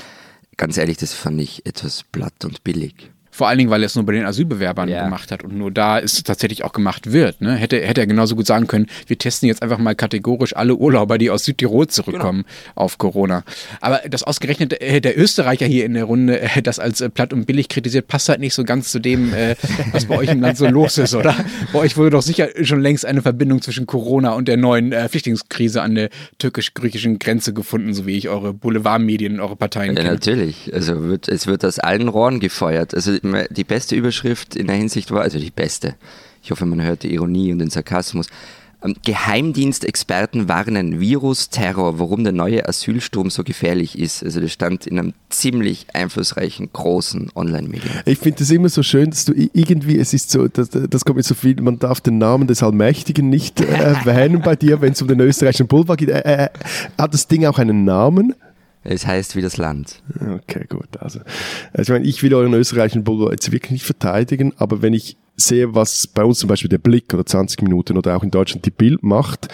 Ganz 0.57 0.77
ehrlich, 0.77 0.97
das 0.97 1.15
fand 1.15 1.41
ich 1.41 1.65
etwas 1.67 2.05
platt 2.05 2.45
und 2.45 2.65
billig. 2.65 3.11
Vor 3.39 3.47
allen 3.47 3.59
Dingen, 3.59 3.71
weil 3.71 3.85
er 3.85 3.87
es 3.87 3.95
nur 3.95 4.05
bei 4.05 4.15
den 4.15 4.25
Asylbewerbern 4.25 4.89
ja. 4.89 5.05
gemacht 5.05 5.31
hat 5.31 5.45
und 5.45 5.57
nur 5.57 5.71
da 5.71 5.99
ist 5.99 6.15
es 6.15 6.25
tatsächlich 6.25 6.65
auch 6.65 6.73
gemacht 6.73 7.13
wird. 7.13 7.41
Ne? 7.41 7.55
Hätte, 7.55 7.81
hätte 7.81 8.01
er 8.01 8.09
genauso 8.09 8.35
gut 8.35 8.49
sagen 8.49 8.67
können, 8.67 8.89
wir 9.07 9.17
testen 9.17 9.47
jetzt 9.47 9.63
einfach 9.63 9.79
mal 9.79 9.95
kategorisch 9.95 10.57
alle 10.57 10.75
Urlauber, 10.75 11.19
die 11.19 11.31
aus 11.31 11.45
Südtirol 11.45 11.87
zurückkommen, 11.87 12.43
genau. 12.43 12.73
auf 12.75 12.99
Corona. 12.99 13.45
Aber 13.81 14.01
das 14.11 14.25
ausgerechnet 14.25 14.81
äh, 14.81 15.01
der 15.01 15.17
Österreicher 15.17 15.67
hier 15.67 15.85
in 15.85 15.95
der 15.95 16.03
Runde 16.03 16.41
äh, 16.41 16.63
das 16.63 16.81
als 16.81 17.01
äh, 17.01 17.11
platt 17.11 17.33
und 17.33 17.47
billig 17.47 17.69
kritisiert, 17.69 18.09
passt 18.09 18.29
halt 18.29 18.41
nicht 18.41 18.55
so 18.55 18.65
ganz 18.65 18.91
zu 18.91 18.99
dem, 18.99 19.33
äh, 19.33 19.55
was 19.93 20.07
bei 20.07 20.19
euch 20.19 20.31
im 20.31 20.41
Land 20.41 20.59
so 20.59 20.67
los 20.69 20.99
ist, 20.99 21.15
oder? 21.15 21.37
Bei 21.73 21.79
euch 21.79 21.97
wurde 21.97 22.11
doch 22.11 22.23
sicher 22.23 22.49
schon 22.63 22.81
längst 22.81 23.07
eine 23.07 23.23
Verbindung 23.23 23.63
zwischen 23.63 23.87
Corona 23.87 24.33
und 24.33 24.49
der 24.49 24.57
neuen 24.57 24.91
äh, 24.91 25.09
Flüchtlingskrise 25.09 25.81
an 25.81 25.95
der 25.95 26.11
türkisch-griechischen 26.39 27.21
Grenze 27.21 27.53
gefunden, 27.53 27.95
so 27.95 28.05
wie 28.05 28.17
ich 28.17 28.29
eure 28.29 28.53
Boulevardmedien, 28.53 29.39
eure 29.39 29.55
Parteien 29.55 29.95
ja, 29.95 30.03
kenne. 30.03 30.15
natürlich. 30.15 30.75
Also 30.75 31.05
wird, 31.05 31.29
es 31.29 31.47
wird 31.47 31.65
aus 31.65 31.79
allen 31.79 32.09
Rohren 32.09 32.41
gefeuert. 32.41 32.95
Also 32.95 33.13
die 33.51 33.65
beste 33.65 33.97
Überschrift 33.97 34.57
in 34.57 34.67
der 34.67 34.77
Hinsicht 34.77 35.11
war, 35.11 35.23
also 35.23 35.39
die 35.39 35.51
beste, 35.51 35.97
ich 36.43 36.51
hoffe, 36.51 36.67
man 36.67 36.83
hört 36.83 37.03
die 37.03 37.13
Ironie 37.13 37.53
und 37.53 37.59
den 37.59 37.71
Sarkasmus. 37.71 38.29
Ähm, 38.81 38.95
Geheimdienstexperten 39.05 40.49
warnen 40.49 41.01
Virus-Terror, 41.01 41.99
warum 41.99 42.23
der 42.23 42.33
neue 42.33 42.69
Asylsturm 42.69 43.29
so 43.29 43.43
gefährlich 43.43 43.99
ist. 43.99 44.23
Also 44.23 44.41
das 44.41 44.53
stand 44.53 44.87
in 44.87 45.01
einem 45.01 45.15
ziemlich 45.31 45.87
einflussreichen, 45.95 46.71
großen 46.73 47.33
Online-Medium. 47.35 47.91
Ich 48.05 48.19
finde 48.19 48.45
es 48.45 48.51
immer 48.53 48.69
so 48.69 48.85
schön, 48.85 49.11
dass 49.11 49.25
du 49.25 49.33
irgendwie, 49.35 49.99
es 49.99 50.15
ist 50.15 50.31
so, 50.31 50.47
das, 50.47 50.71
das 50.71 51.05
kommt 51.05 51.17
mir 51.17 51.25
so 51.25 51.35
viel, 51.35 51.61
man 51.61 51.81
darf 51.81 52.01
den 52.01 52.19
Namen 52.19 52.47
des 52.47 52.63
Allmächtigen 52.63 53.29
nicht 53.29 53.61
äh, 53.61 53.65
erwähnen 53.67 54.43
bei 54.43 54.55
dir, 54.55 54.81
wenn 54.81 54.93
es 54.93 55.03
um 55.03 55.09
den 55.09 55.19
österreichischen 55.21 55.67
Boulevard 55.67 55.99
geht. 55.99 56.11
Äh, 56.11 56.45
äh, 56.45 56.49
hat 56.97 57.13
das 57.13 57.27
Ding 57.27 57.47
auch 57.47 57.59
einen 57.59 57.85
Namen? 57.85 58.35
Es 58.89 59.07
heißt 59.07 59.37
wie 59.37 59.43
das 59.43 59.59
Land. 59.59 60.03
Okay, 60.19 60.65
gut. 60.69 60.89
Also, 60.99 61.21
also 61.73 61.83
ich 61.83 61.99
meine, 61.99 62.07
ich 62.07 62.23
will 62.23 62.35
euren 62.35 62.55
österreichischen 62.55 63.05
Boulevard 63.05 63.33
jetzt 63.33 63.53
wirklich 63.53 63.73
nicht 63.73 63.85
verteidigen, 63.85 64.55
aber 64.57 64.81
wenn 64.81 64.95
ich 64.95 65.19
sehe, 65.37 65.75
was 65.75 66.07
bei 66.07 66.25
uns 66.25 66.39
zum 66.39 66.49
Beispiel 66.49 66.71
der 66.71 66.79
Blick 66.79 67.13
oder 67.13 67.25
20 67.25 67.63
Minuten 67.63 67.99
oder 67.99 68.17
auch 68.17 68.23
in 68.23 68.31
Deutschland 68.31 68.65
die 68.65 68.71
Bild 68.71 69.03
macht, 69.03 69.49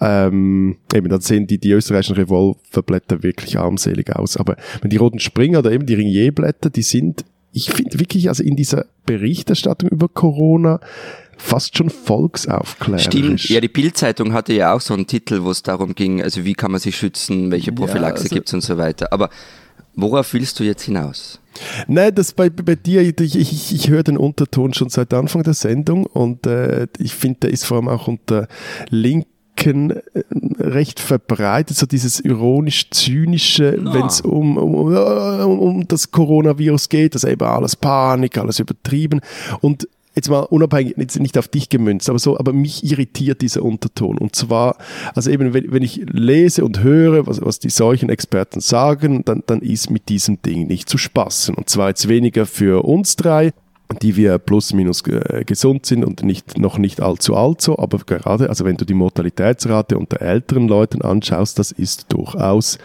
ähm, 0.00 0.76
eben, 0.92 1.08
dann 1.08 1.20
sehen 1.20 1.46
die, 1.46 1.58
die 1.58 1.70
österreichischen 1.70 2.16
Revolverblätter 2.16 3.22
wirklich 3.22 3.58
armselig 3.58 4.14
aus. 4.14 4.36
Aber 4.36 4.56
wenn 4.82 4.90
die 4.90 4.96
roten 4.96 5.20
Springer 5.20 5.60
oder 5.60 5.70
eben 5.70 5.86
die 5.86 5.94
Ringier-Blätter, 5.94 6.68
die 6.68 6.82
sind, 6.82 7.24
ich 7.52 7.70
finde 7.70 8.00
wirklich, 8.00 8.28
also 8.28 8.42
in 8.42 8.56
dieser 8.56 8.86
Berichterstattung 9.06 9.88
über 9.88 10.08
Corona, 10.08 10.80
fast 11.36 11.76
schon 11.76 11.90
volksaufklärerisch. 11.90 13.04
Stimmt, 13.04 13.48
ja, 13.48 13.60
die 13.60 13.68
Bildzeitung 13.68 14.32
hatte 14.32 14.52
ja 14.52 14.74
auch 14.74 14.80
so 14.80 14.94
einen 14.94 15.06
Titel, 15.06 15.42
wo 15.42 15.50
es 15.50 15.62
darum 15.62 15.94
ging, 15.94 16.22
also 16.22 16.44
wie 16.44 16.54
kann 16.54 16.70
man 16.70 16.80
sich 16.80 16.96
schützen, 16.96 17.50
welche 17.50 17.72
Prophylaxe 17.72 18.22
ja, 18.22 18.24
also, 18.24 18.34
gibt 18.34 18.48
es 18.48 18.54
und 18.54 18.60
so 18.62 18.76
weiter. 18.78 19.12
Aber 19.12 19.30
worauf 19.94 20.32
willst 20.34 20.58
du 20.60 20.64
jetzt 20.64 20.82
hinaus? 20.82 21.40
Nein, 21.86 22.14
das 22.14 22.32
bei, 22.32 22.50
bei 22.50 22.74
dir, 22.74 23.02
ich, 23.02 23.20
ich, 23.20 23.74
ich 23.74 23.88
höre 23.88 24.02
den 24.02 24.16
Unterton 24.16 24.74
schon 24.74 24.88
seit 24.88 25.14
Anfang 25.14 25.42
der 25.42 25.54
Sendung 25.54 26.06
und 26.06 26.46
äh, 26.46 26.88
ich 26.98 27.14
finde, 27.14 27.40
der 27.40 27.50
ist 27.50 27.64
vor 27.64 27.76
allem 27.76 27.88
auch 27.88 28.08
unter 28.08 28.48
Linken 28.90 29.90
äh, 29.90 30.22
recht 30.58 30.98
verbreitet, 30.98 31.76
so 31.76 31.86
dieses 31.86 32.20
ironisch-zynische, 32.20 33.78
no. 33.80 33.94
wenn 33.94 34.06
es 34.06 34.20
um, 34.20 34.56
um, 34.56 34.74
um, 34.74 35.58
um 35.60 35.88
das 35.88 36.10
Coronavirus 36.10 36.88
geht, 36.88 37.14
dass 37.14 37.24
eben 37.24 37.46
alles 37.46 37.76
Panik, 37.76 38.36
alles 38.36 38.58
übertrieben. 38.58 39.20
Und 39.60 39.88
jetzt 40.14 40.30
mal 40.30 40.40
unabhängig, 40.40 40.94
jetzt 40.96 41.18
nicht 41.18 41.36
auf 41.38 41.48
dich 41.48 41.68
gemünzt, 41.68 42.08
aber 42.08 42.18
so, 42.18 42.38
aber 42.38 42.52
mich 42.52 42.84
irritiert 42.84 43.42
dieser 43.42 43.62
Unterton. 43.62 44.18
Und 44.18 44.36
zwar, 44.36 44.76
also 45.14 45.30
eben, 45.30 45.52
wenn, 45.52 45.72
wenn 45.72 45.82
ich 45.82 46.02
lese 46.10 46.64
und 46.64 46.82
höre, 46.82 47.26
was, 47.26 47.40
was 47.40 47.58
die 47.58 47.70
solchen 47.70 48.08
Experten 48.08 48.60
sagen, 48.60 49.24
dann, 49.24 49.42
dann 49.46 49.60
ist 49.60 49.90
mit 49.90 50.08
diesem 50.08 50.40
Ding 50.42 50.66
nicht 50.66 50.88
zu 50.88 50.98
spaßen. 50.98 51.54
Und 51.54 51.68
zwar 51.68 51.88
jetzt 51.88 52.08
weniger 52.08 52.46
für 52.46 52.84
uns 52.84 53.16
drei, 53.16 53.52
die 54.02 54.16
wir 54.16 54.38
plus 54.38 54.72
minus 54.72 55.02
äh, 55.06 55.44
gesund 55.44 55.86
sind 55.86 56.04
und 56.04 56.22
nicht, 56.22 56.58
noch 56.58 56.78
nicht 56.78 57.00
allzu 57.00 57.36
alt 57.36 57.60
so, 57.60 57.78
aber 57.78 57.98
gerade, 57.98 58.48
also 58.48 58.64
wenn 58.64 58.76
du 58.76 58.84
die 58.84 58.94
Mortalitätsrate 58.94 59.98
unter 59.98 60.20
älteren 60.22 60.68
Leuten 60.68 61.02
anschaust, 61.02 61.58
das 61.58 61.70
ist 61.70 62.12
durchaus 62.12 62.78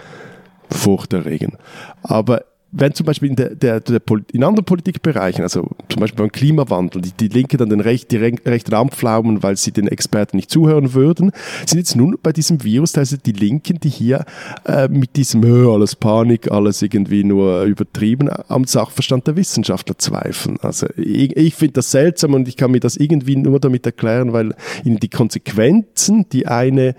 furchterregend. 0.70 1.56
Aber 2.04 2.44
wenn 2.72 2.94
zum 2.94 3.06
Beispiel 3.06 3.30
in, 3.30 3.36
der, 3.36 3.56
der, 3.56 3.80
der, 3.80 4.02
in 4.32 4.44
anderen 4.44 4.66
Politikbereichen, 4.66 5.42
also 5.44 5.68
zum 5.90 6.00
Beispiel 6.00 6.18
beim 6.18 6.32
Klimawandel, 6.32 7.02
die, 7.02 7.12
die 7.12 7.28
Linke 7.28 7.58
dann 7.58 7.70
den 7.70 7.80
Recht, 7.80 8.12
die 8.12 8.18
Rechten 8.18 8.74
anpflaumen, 8.74 9.42
weil 9.42 9.58
sie 9.58 9.72
den 9.72 9.88
Experten 9.88 10.38
nicht 10.38 10.52
zuhören 10.52 10.94
würden, 10.94 11.32
sind 11.66 11.80
jetzt 11.80 11.96
nun 11.96 12.18
bei 12.22 12.32
diesem 12.32 12.64
Virus 12.64 12.98
also 12.98 13.18
die 13.18 13.32
Linken, 13.32 13.80
die 13.80 13.90
hier 13.90 14.26
äh, 14.66 14.88
mit 14.88 15.16
diesem 15.16 15.40
alles 15.44 15.96
Panik, 15.96 16.52
alles 16.52 16.82
irgendwie 16.82 17.24
nur 17.24 17.64
übertrieben 17.64 18.30
am 18.48 18.66
Sachverstand 18.66 19.26
der 19.26 19.36
Wissenschaftler 19.36 19.98
zweifeln. 19.98 20.58
Also 20.62 20.88
ich, 20.96 21.36
ich 21.36 21.56
finde 21.56 21.74
das 21.74 21.92
seltsam 21.92 22.34
und 22.34 22.48
ich 22.48 22.58
kann 22.58 22.72
mir 22.72 22.80
das 22.80 22.98
irgendwie 22.98 23.36
nur 23.36 23.60
damit 23.60 23.86
erklären, 23.86 24.34
weil 24.34 24.54
ihnen 24.84 25.00
die 25.00 25.10
Konsequenzen, 25.10 26.28
die 26.32 26.46
eine 26.46 26.96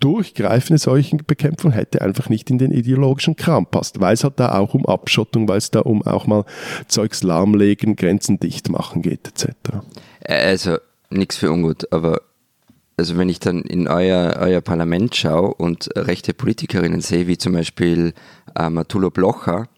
durchgreifende 0.00 0.78
Seuchenbekämpfung 0.78 1.72
hätte 1.72 2.02
einfach 2.02 2.28
nicht 2.28 2.50
in 2.50 2.58
den 2.58 2.72
ideologischen 2.72 3.36
Kram 3.36 3.66
passt, 3.66 4.00
weil 4.00 4.14
es 4.14 4.24
halt 4.24 4.40
da 4.40 4.58
auch 4.58 4.74
um 4.74 4.86
Abschottung, 4.86 5.48
weil 5.48 5.58
es 5.58 5.70
da 5.70 5.80
um 5.80 6.02
auch 6.02 6.26
mal 6.26 6.44
Zeugs 6.88 7.22
lahmlegen, 7.22 7.96
Grenzen 7.96 8.40
dicht 8.40 8.70
machen 8.70 9.02
geht, 9.02 9.28
etc. 9.28 9.54
Also 10.24 10.78
nichts 11.10 11.36
für 11.36 11.50
ungut, 11.52 11.92
aber 11.92 12.22
also 12.96 13.16
wenn 13.16 13.30
ich 13.30 13.40
dann 13.40 13.62
in 13.62 13.88
euer, 13.88 14.36
euer 14.40 14.60
Parlament 14.60 15.16
schaue 15.16 15.54
und 15.54 15.88
rechte 15.96 16.34
Politikerinnen 16.34 17.00
sehe, 17.00 17.26
wie 17.26 17.38
zum 17.38 17.54
Beispiel 17.54 18.12
äh, 18.54 18.68
Matulo 18.68 19.10
Blocher, 19.10 19.68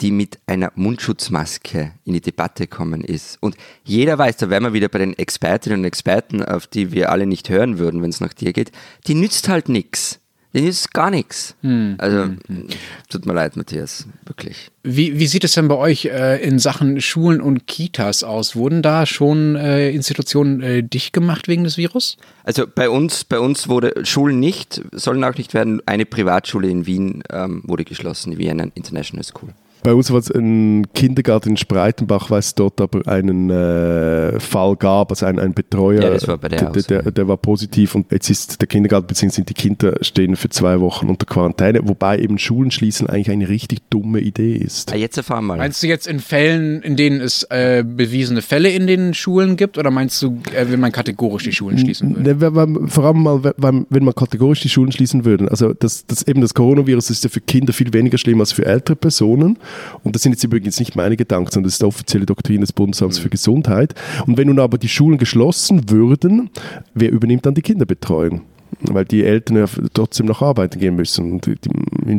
die 0.00 0.10
mit 0.10 0.38
einer 0.46 0.72
Mundschutzmaske 0.74 1.92
in 2.04 2.12
die 2.12 2.20
Debatte 2.20 2.66
kommen 2.66 3.02
ist. 3.02 3.38
Und 3.40 3.56
jeder 3.84 4.18
weiß, 4.18 4.36
da 4.36 4.50
wären 4.50 4.64
wir 4.64 4.72
wieder 4.72 4.88
bei 4.88 4.98
den 4.98 5.18
Expertinnen 5.18 5.80
und 5.80 5.84
Experten, 5.84 6.44
auf 6.44 6.66
die 6.66 6.92
wir 6.92 7.10
alle 7.10 7.26
nicht 7.26 7.48
hören 7.48 7.78
würden, 7.78 8.02
wenn 8.02 8.10
es 8.10 8.20
nach 8.20 8.34
dir 8.34 8.52
geht, 8.52 8.72
die 9.06 9.14
nützt 9.14 9.48
halt 9.48 9.68
nichts. 9.68 10.20
Die 10.56 10.62
nützt 10.62 10.94
gar 10.94 11.10
nichts. 11.10 11.54
Hm. 11.60 11.96
Also, 11.98 12.22
hm, 12.22 12.38
hm. 12.46 12.68
tut 13.10 13.26
mir 13.26 13.34
leid, 13.34 13.58
Matthias, 13.58 14.06
wirklich. 14.24 14.70
Wie, 14.82 15.18
wie 15.18 15.26
sieht 15.26 15.44
es 15.44 15.52
denn 15.52 15.68
bei 15.68 15.74
euch 15.74 16.06
äh, 16.06 16.42
in 16.42 16.58
Sachen 16.58 16.98
Schulen 17.02 17.42
und 17.42 17.66
Kitas 17.66 18.22
aus? 18.24 18.56
Wurden 18.56 18.80
da 18.80 19.04
schon 19.04 19.56
äh, 19.56 19.90
Institutionen 19.90 20.62
äh, 20.62 20.82
dicht 20.82 21.12
gemacht 21.12 21.46
wegen 21.48 21.64
des 21.64 21.76
Virus? 21.76 22.16
Also 22.44 22.64
bei 22.66 22.88
uns, 22.88 23.24
bei 23.24 23.38
uns 23.38 23.68
wurde 23.68 24.06
Schulen 24.06 24.40
nicht, 24.40 24.80
sollen 24.92 25.22
auch 25.24 25.36
nicht 25.36 25.52
werden. 25.52 25.82
Eine 25.84 26.06
Privatschule 26.06 26.70
in 26.70 26.86
Wien 26.86 27.22
ähm, 27.30 27.62
wurde 27.66 27.84
geschlossen, 27.84 28.30
die 28.30 28.38
Vienna 28.38 28.68
International 28.74 29.24
School. 29.24 29.50
Bei 29.86 29.94
uns 29.94 30.10
war 30.10 30.18
es 30.18 30.32
ein 30.32 30.88
Kindergarten 30.94 31.50
in 31.50 31.56
Spreitenbach, 31.56 32.28
weil 32.28 32.40
es 32.40 32.56
dort 32.56 32.80
aber 32.80 33.06
einen 33.06 33.50
äh, 33.50 34.40
Fall 34.40 34.74
gab, 34.74 35.12
also 35.12 35.26
ein, 35.26 35.38
ein 35.38 35.54
Betreuer, 35.54 36.02
ja, 36.02 36.10
das 36.10 36.26
war 36.26 36.38
bei 36.38 36.48
der, 36.48 36.70
der, 36.72 36.82
der, 36.82 37.12
der, 37.12 37.28
war 37.28 37.36
positiv 37.36 37.94
und 37.94 38.10
jetzt 38.10 38.28
ist 38.28 38.60
der 38.60 38.66
Kindergarten 38.66 39.06
bzw. 39.06 39.42
die 39.42 39.54
Kinder 39.54 39.94
stehen 40.00 40.34
für 40.34 40.48
zwei 40.48 40.80
Wochen 40.80 41.08
unter 41.08 41.24
Quarantäne, 41.24 41.86
wobei 41.86 42.18
eben 42.18 42.36
Schulen 42.36 42.72
schließen 42.72 43.06
eigentlich 43.06 43.30
eine 43.30 43.48
richtig 43.48 43.78
dumme 43.88 44.18
Idee 44.18 44.56
ist. 44.56 44.90
Ja, 44.90 44.96
jetzt 44.96 45.18
erfahren 45.18 45.44
wir 45.44 45.54
mal. 45.54 45.58
Meinst 45.58 45.80
du 45.84 45.86
jetzt 45.86 46.08
in 46.08 46.18
Fällen, 46.18 46.82
in 46.82 46.96
denen 46.96 47.20
es 47.20 47.44
äh, 47.44 47.84
bewiesene 47.86 48.42
Fälle 48.42 48.70
in 48.70 48.88
den 48.88 49.14
Schulen 49.14 49.56
gibt 49.56 49.78
oder 49.78 49.92
meinst 49.92 50.20
du, 50.20 50.40
äh, 50.52 50.66
wenn 50.68 50.80
man 50.80 50.90
kategorisch 50.90 51.44
die 51.44 51.52
Schulen 51.52 51.78
schließen 51.78 52.16
würde? 52.16 52.34
Ne, 52.34 52.88
vor 52.88 53.04
allem 53.04 53.22
mal, 53.22 53.40
wenn 53.56 54.04
man 54.04 54.14
kategorisch 54.16 54.62
die 54.62 54.68
Schulen 54.68 54.90
schließen 54.90 55.24
würde. 55.24 55.48
Also 55.48 55.74
das, 55.74 56.06
das 56.06 56.26
eben 56.26 56.40
das 56.40 56.54
Coronavirus 56.54 57.10
ist 57.10 57.22
ja 57.22 57.30
für 57.30 57.40
Kinder 57.40 57.72
viel 57.72 57.92
weniger 57.92 58.18
schlimm 58.18 58.40
als 58.40 58.50
für 58.50 58.66
ältere 58.66 58.96
Personen 58.96 59.60
und 60.02 60.14
das 60.14 60.22
sind 60.22 60.32
jetzt 60.32 60.44
übrigens 60.44 60.78
nicht 60.78 60.96
meine 60.96 61.16
Gedanken, 61.16 61.50
sondern 61.50 61.68
das 61.68 61.74
ist 61.74 61.82
die 61.82 61.86
offizielle 61.86 62.26
Doktrin 62.26 62.60
des 62.60 62.72
Bundesamts 62.72 63.18
mhm. 63.18 63.22
für 63.22 63.30
Gesundheit. 63.30 63.94
Und 64.26 64.36
wenn 64.36 64.48
nun 64.48 64.60
aber 64.60 64.78
die 64.78 64.88
Schulen 64.88 65.18
geschlossen 65.18 65.90
würden, 65.90 66.50
wer 66.94 67.10
übernimmt 67.10 67.46
dann 67.46 67.54
die 67.54 67.62
Kinderbetreuung? 67.62 68.42
Weil 68.80 69.04
die 69.04 69.24
Eltern 69.24 69.56
ja 69.56 69.66
trotzdem 69.94 70.26
noch 70.26 70.42
arbeiten 70.42 70.78
gehen 70.78 70.96
müssen. 70.96 71.40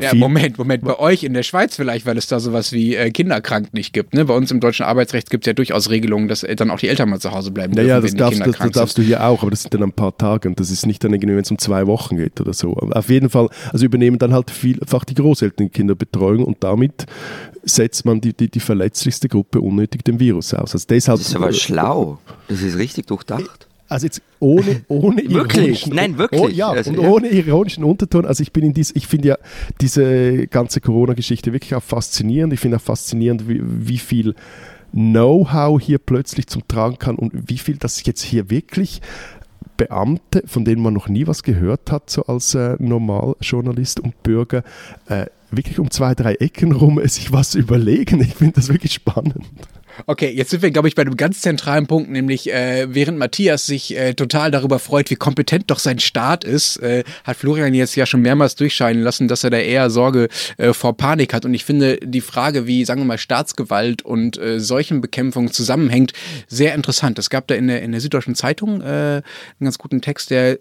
ja, 0.02 0.14
Moment, 0.16 0.58
Moment, 0.58 0.84
bei 0.84 0.98
euch 1.00 1.24
in 1.24 1.34
der 1.34 1.44
Schweiz 1.44 1.76
vielleicht, 1.76 2.06
weil 2.06 2.18
es 2.18 2.28
da 2.28 2.40
sowas 2.40 2.72
wie 2.72 2.96
äh, 2.96 3.12
Kinderkrank 3.12 3.74
nicht 3.74 3.94
gibt. 3.94 4.14
Ne? 4.14 4.26
Bei 4.26 4.36
uns 4.36 4.52
im 4.52 4.60
deutschen 4.60 4.86
Arbeitsrecht 4.86 5.30
gibt 5.30 5.46
es 5.46 5.48
ja 5.48 5.54
durchaus 5.54 5.90
Regelungen, 5.90 6.28
dass 6.28 6.46
dann 6.56 6.72
auch 6.72 6.80
die 6.80 6.88
Eltern 6.88 7.10
mal 7.10 7.20
zu 7.20 7.32
Hause 7.32 7.52
bleiben 7.52 7.74
dürfen, 7.74 7.88
naja, 7.88 8.02
das, 8.02 8.14
darfst, 8.16 8.40
das, 8.40 8.58
das 8.58 8.72
darfst 8.72 8.98
du 8.98 9.02
hier 9.02 9.24
auch, 9.24 9.42
aber 9.42 9.52
das 9.52 9.64
sind 9.64 9.74
dann 9.74 9.84
ein 9.84 9.92
paar 9.92 10.18
Tage 10.18 10.48
und 10.48 10.60
das 10.60 10.72
ist 10.72 10.86
nicht 10.86 11.04
dann 11.04 11.14
irgendwie, 11.14 11.36
wenn 11.36 11.44
es 11.44 11.52
um 11.52 11.58
zwei 11.58 11.88
Wochen 11.88 12.18
geht 12.18 12.40
oder 12.42 12.54
so. 12.54 12.76
Aber 12.78 12.98
auf 12.98 13.10
jeden 13.10 13.30
Fall, 13.30 13.50
also 13.72 13.86
übernehmen 13.86 14.18
dann 14.18 14.34
halt 14.34 14.52
vielfach 14.52 15.06
die 15.06 15.16
Großeltern 15.16 15.68
die 15.68 15.70
Kinderbetreuung 15.70 16.44
und 16.44 16.64
damit 16.64 17.06
setzt 17.64 18.06
man 18.06 18.22
die, 18.22 18.34
die, 18.34 18.50
die 18.50 18.60
verletzlichste 18.60 19.28
Gruppe 19.28 19.62
unnötig 19.62 20.04
dem 20.04 20.20
Virus 20.20 20.54
aus. 20.54 20.74
Also 20.74 20.86
deshalb, 20.90 21.20
das 21.20 21.30
ist 21.30 21.36
aber 21.36 21.54
schlau. 21.54 22.20
Das 22.48 22.62
ist 22.62 22.78
richtig 22.78 23.08
durchdacht. 23.08 23.67
Also 23.90 24.06
jetzt 24.06 24.22
ohne, 24.40 24.82
ohne 24.88 25.24
wirklich? 25.30 25.88
Nein, 25.88 26.18
wirklich. 26.18 26.42
Oh, 26.42 26.48
ja, 26.48 26.70
also, 26.70 26.92
und 26.92 27.02
ja. 27.02 27.08
ohne 27.08 27.30
ironischen 27.30 27.84
Unterton. 27.84 28.26
Also 28.26 28.44
ich 28.44 28.52
bin 28.52 28.64
in 28.64 28.74
dies, 28.74 28.92
ich 28.96 29.08
finde 29.08 29.30
ja 29.30 29.38
diese 29.80 30.48
ganze 30.48 30.82
Corona-Geschichte 30.82 31.54
wirklich 31.54 31.74
auch 31.76 31.84
faszinierend. 31.84 32.54
Ich 32.54 32.60
finde 32.60 32.78
auch 32.78 32.82
faszinierend, 32.82 33.48
wie, 33.48 33.62
wie 33.64 33.98
viel 33.98 34.36
Know-how 34.92 35.82
hier 35.82 36.00
plötzlich 36.00 36.48
zum 36.48 36.68
Tragen 36.68 36.98
kann 36.98 37.16
und 37.16 37.32
wie 37.50 37.58
viel 37.58 37.78
das 37.78 38.04
jetzt 38.06 38.22
hier 38.22 38.50
wirklich 38.50 39.02
Beamte, 39.78 40.44
von 40.46 40.66
denen 40.66 40.82
man 40.82 40.94
noch 40.94 41.08
nie 41.08 41.28
was 41.28 41.44
gehört 41.44 41.92
hat, 41.92 42.10
so 42.10 42.24
als 42.24 42.56
äh, 42.56 42.76
Normaljournalist 42.80 44.00
und 44.00 44.22
Bürger, 44.24 44.64
äh, 45.08 45.28
wirklich 45.52 45.80
um 45.80 45.92
zwei, 45.92 46.16
drei 46.16 46.34
Ecken 46.36 46.72
rum 46.72 47.00
sich 47.06 47.32
was 47.32 47.56
überlegen. 47.56 48.22
Ich 48.22 48.36
finde 48.36 48.56
das 48.56 48.70
wirklich 48.70 48.94
spannend. 48.94 49.46
Okay, 50.06 50.30
jetzt 50.30 50.52
sind 50.52 50.62
wir, 50.62 50.72
glaube 50.72 50.88
ich, 50.88 50.96
bei 50.96 51.02
einem 51.02 51.18
ganz 51.18 51.42
zentralen 51.42 51.88
Punkt, 51.88 52.10
nämlich 52.10 52.52
äh, 52.54 52.88
während 52.90 53.18
Matthias 53.18 53.66
sich 53.66 53.98
äh, 53.98 54.14
total 54.14 54.52
darüber 54.52 54.80
freut, 54.80 55.10
wie 55.10 55.16
kompetent 55.16 55.72
doch 55.72 55.80
sein 55.80 56.00
Staat 56.00 56.44
ist, 56.44 56.78
äh, 56.78 57.04
hat 57.24 57.38
Florian 57.38 57.74
jetzt 57.74 57.96
ja 57.96 58.06
schon 58.06 58.22
mehrmals 58.22 58.56
durchscheinen 58.56 59.02
lassen, 59.02 59.28
dass 59.28 59.44
er 59.44 59.50
da 59.50 59.58
eher 59.58 59.90
Sorge 59.90 60.28
äh, 60.58 60.74
vor 60.74 60.96
Panik 60.96 61.34
hat. 61.34 61.46
Und 61.46 61.54
ich 61.54 61.66
finde 61.66 61.98
die 62.04 62.22
Frage, 62.22 62.68
wie, 62.68 62.86
sagen 62.86 63.02
wir 63.02 63.06
mal, 63.06 63.18
Staatsgewalt 63.18 64.04
und 64.04 64.38
äh, 64.38 64.60
Seuchenbekämpfung 64.60 65.52
zusammenhängt, 65.52 66.14
sehr 66.48 66.76
interessant. 66.76 67.18
Es 67.20 67.30
gab 67.30 67.48
da 67.48 67.56
in 67.56 67.68
der, 67.68 67.82
in 67.82 67.92
der 67.92 68.02
Süddeutschen 68.02 68.36
Zeitung 68.36 68.82
äh, 68.82 68.86
einen 68.86 69.24
ganz 69.62 69.78
guten 69.78 70.02
Text, 70.02 70.30
der 70.30 70.60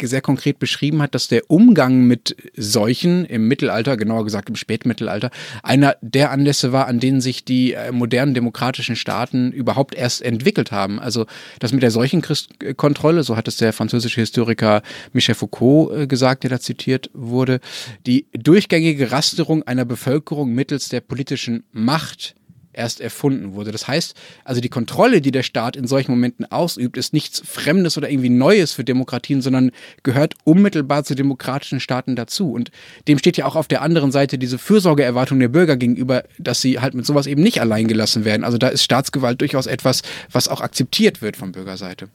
sehr 0.00 0.20
konkret 0.20 0.58
beschrieben 0.58 1.02
hat, 1.02 1.14
dass 1.14 1.28
der 1.28 1.50
Umgang 1.50 2.04
mit 2.04 2.36
Seuchen 2.56 3.24
im 3.24 3.48
Mittelalter, 3.48 3.96
genauer 3.96 4.24
gesagt 4.24 4.48
im 4.48 4.56
Spätmittelalter, 4.56 5.30
einer 5.62 5.96
der 6.00 6.30
Anlässe 6.30 6.72
war, 6.72 6.86
an 6.86 7.00
denen 7.00 7.20
sich 7.20 7.44
die 7.44 7.72
äh, 7.72 7.92
modernen 7.92 8.34
demokratischen 8.34 8.96
Staaten 8.96 9.52
überhaupt 9.52 9.94
erst 9.94 10.22
entwickelt 10.22 10.72
haben. 10.72 10.98
Also 10.98 11.26
das 11.58 11.72
mit 11.72 11.82
der 11.82 11.90
Seuchenkontrolle, 11.90 13.22
so 13.22 13.36
hat 13.36 13.48
es 13.48 13.56
der 13.56 13.72
französische 13.72 14.20
Historiker 14.20 14.82
Michel 15.12 15.34
Foucault 15.34 15.96
äh, 15.96 16.06
gesagt, 16.06 16.42
der 16.42 16.50
da 16.50 16.60
zitiert 16.60 17.10
wurde, 17.12 17.60
die 18.06 18.26
durchgängige 18.32 19.12
Rasterung 19.12 19.62
einer 19.64 19.84
Bevölkerung 19.84 20.52
mittels 20.52 20.88
der 20.88 21.00
politischen 21.00 21.64
Macht 21.72 22.34
erst 22.72 23.00
erfunden 23.00 23.54
wurde. 23.54 23.72
Das 23.72 23.88
heißt, 23.88 24.14
also 24.44 24.60
die 24.60 24.68
Kontrolle, 24.68 25.20
die 25.20 25.30
der 25.30 25.42
Staat 25.42 25.76
in 25.76 25.86
solchen 25.86 26.12
Momenten 26.12 26.50
ausübt, 26.50 26.96
ist 26.96 27.12
nichts 27.12 27.42
Fremdes 27.44 27.98
oder 27.98 28.10
irgendwie 28.10 28.30
Neues 28.30 28.72
für 28.72 28.84
Demokratien, 28.84 29.42
sondern 29.42 29.70
gehört 30.02 30.34
unmittelbar 30.44 31.04
zu 31.04 31.14
demokratischen 31.14 31.80
Staaten 31.80 32.16
dazu. 32.16 32.52
Und 32.52 32.70
dem 33.08 33.18
steht 33.18 33.36
ja 33.36 33.46
auch 33.46 33.56
auf 33.56 33.68
der 33.68 33.82
anderen 33.82 34.12
Seite 34.12 34.38
diese 34.38 34.58
Fürsorgeerwartung 34.58 35.38
der 35.38 35.48
Bürger 35.48 35.76
gegenüber, 35.76 36.24
dass 36.38 36.60
sie 36.60 36.80
halt 36.80 36.94
mit 36.94 37.06
sowas 37.06 37.26
eben 37.26 37.42
nicht 37.42 37.60
allein 37.60 37.88
gelassen 37.88 38.24
werden. 38.24 38.44
Also 38.44 38.58
da 38.58 38.68
ist 38.68 38.82
Staatsgewalt 38.82 39.40
durchaus 39.40 39.66
etwas, 39.66 40.02
was 40.30 40.48
auch 40.48 40.60
akzeptiert 40.60 41.22
wird 41.22 41.36
von 41.36 41.52
Bürgerseite. 41.52 42.08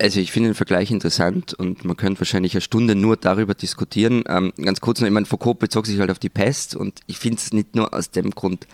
Also 0.00 0.18
ich 0.18 0.32
finde 0.32 0.50
den 0.50 0.54
Vergleich 0.56 0.90
interessant 0.90 1.54
und 1.54 1.84
man 1.84 1.96
könnte 1.96 2.20
wahrscheinlich 2.20 2.54
eine 2.54 2.60
Stunde 2.62 2.96
nur 2.96 3.16
darüber 3.16 3.54
diskutieren. 3.54 4.24
Ähm, 4.26 4.52
ganz 4.60 4.80
kurz 4.80 5.00
noch, 5.00 5.06
ich 5.06 5.12
meine, 5.12 5.26
Foucault 5.26 5.60
bezog 5.60 5.86
sich 5.86 6.00
halt 6.00 6.10
auf 6.10 6.18
die 6.18 6.28
Pest 6.28 6.74
und 6.74 7.00
ich 7.06 7.18
finde 7.18 7.38
es 7.38 7.52
nicht 7.52 7.76
nur 7.76 7.94
aus 7.94 8.10
dem 8.10 8.30
Grund 8.32 8.66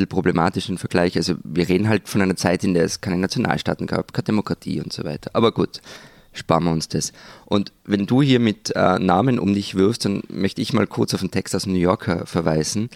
bisschen 0.00 0.08
problematisch 0.08 0.68
im 0.68 0.78
Vergleich. 0.78 1.16
Also 1.16 1.34
wir 1.44 1.68
reden 1.68 1.88
halt 1.88 2.08
von 2.08 2.22
einer 2.22 2.36
Zeit, 2.36 2.64
in 2.64 2.74
der 2.74 2.84
es 2.84 3.00
keine 3.00 3.18
Nationalstaaten 3.18 3.86
gab, 3.86 4.12
keine 4.12 4.24
Demokratie 4.24 4.80
und 4.80 4.92
so 4.92 5.04
weiter. 5.04 5.30
Aber 5.34 5.52
gut, 5.52 5.80
sparen 6.32 6.64
wir 6.64 6.72
uns 6.72 6.88
das. 6.88 7.12
Und 7.46 7.72
wenn 7.84 8.06
du 8.06 8.22
hier 8.22 8.40
mit 8.40 8.74
äh, 8.74 8.98
Namen 8.98 9.38
um 9.38 9.54
dich 9.54 9.74
wirfst, 9.74 10.04
dann 10.04 10.22
möchte 10.28 10.62
ich 10.62 10.72
mal 10.72 10.86
kurz 10.86 11.14
auf 11.14 11.20
einen 11.20 11.30
Text 11.30 11.54
aus 11.54 11.66
New 11.66 11.74
Yorker 11.74 12.26
verweisen. 12.26 12.90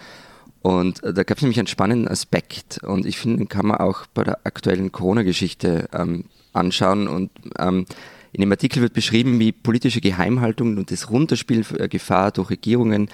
Und 0.61 1.03
äh, 1.03 1.13
da 1.13 1.23
gab 1.23 1.37
es 1.37 1.43
nämlich 1.43 1.59
einen 1.59 1.67
spannenden 1.67 2.07
Aspekt. 2.07 2.79
Und 2.83 3.05
ich 3.05 3.17
finde, 3.17 3.37
den 3.37 3.49
kann 3.49 3.67
man 3.67 3.77
auch 3.77 4.05
bei 4.13 4.23
der 4.23 4.39
aktuellen 4.45 4.91
Corona-Geschichte 4.91 5.89
ähm, 5.93 6.25
anschauen. 6.53 7.07
Und 7.07 7.31
ähm, 7.59 7.85
in 8.31 8.41
dem 8.41 8.51
Artikel 8.51 8.81
wird 8.81 8.93
beschrieben, 8.93 9.39
wie 9.39 9.51
politische 9.51 10.01
Geheimhaltung 10.01 10.77
und 10.77 10.91
das 10.91 11.09
Runterspiel 11.09 11.63
der 11.63 11.87
Gefahr 11.87 12.31
durch 12.31 12.49
Regierungen 12.49 13.09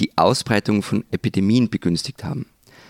die 0.00 0.16
Ausbreitung 0.16 0.82
von 0.82 1.04
Epidemien 1.10 1.70
begünstigt 1.70 2.24
haben. 2.24 2.46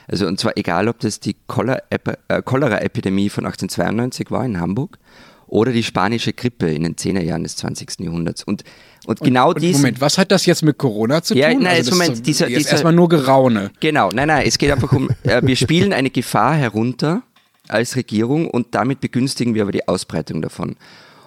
Also 0.07 0.27
und 0.27 0.39
zwar 0.39 0.57
egal, 0.57 0.89
ob 0.89 1.01
das 1.01 1.21
die 1.21 1.37
äh, 1.57 2.43
Cholera-Epidemie 2.43 3.31
von 3.31 3.47
1892 3.47 4.31
war 4.31 4.45
in 4.45 4.61
Hamburg 4.61 4.99
oder 5.47 5.73
die 5.73 5.83
spanische 5.83 6.33
Grippe 6.33 6.71
in 6.71 6.83
den 6.83 6.97
10er 6.97 7.23
Jahren 7.23 7.43
des 7.43 7.57
20. 7.57 8.01
Jahrhunderts. 8.01 8.43
Und, 8.43 8.65
und, 9.07 9.21
und 9.21 9.27
genau 9.27 9.53
dies. 9.53 9.77
Moment, 9.77 10.01
was 10.01 10.19
hat 10.19 10.31
das 10.31 10.47
jetzt 10.47 10.63
mit 10.63 10.79
Corona 10.79 11.23
zu 11.23 11.35
tun? 11.35 11.41
Ja, 11.41 11.55
nein, 11.55 11.67
also 11.67 11.93
Moment, 11.93 12.17
so, 12.17 12.23
dieser, 12.23 12.47
dieser, 12.47 12.73
erstmal 12.73 12.93
nur 12.93 13.09
Geraune. 13.09 13.71
Genau, 13.81 14.11
nein, 14.11 14.29
nein, 14.29 14.45
es 14.47 14.59
geht 14.59 14.71
einfach 14.71 14.93
um, 14.93 15.11
äh, 15.23 15.41
wir 15.43 15.57
spielen 15.57 15.93
eine 15.93 16.11
Gefahr 16.11 16.55
herunter 16.57 17.23
als 17.69 17.97
Regierung 17.97 18.49
und 18.51 18.75
damit 18.75 19.01
begünstigen 19.01 19.55
wir 19.55 19.63
aber 19.63 19.73
die 19.73 19.87
Ausbreitung 19.89 20.43
davon. 20.43 20.77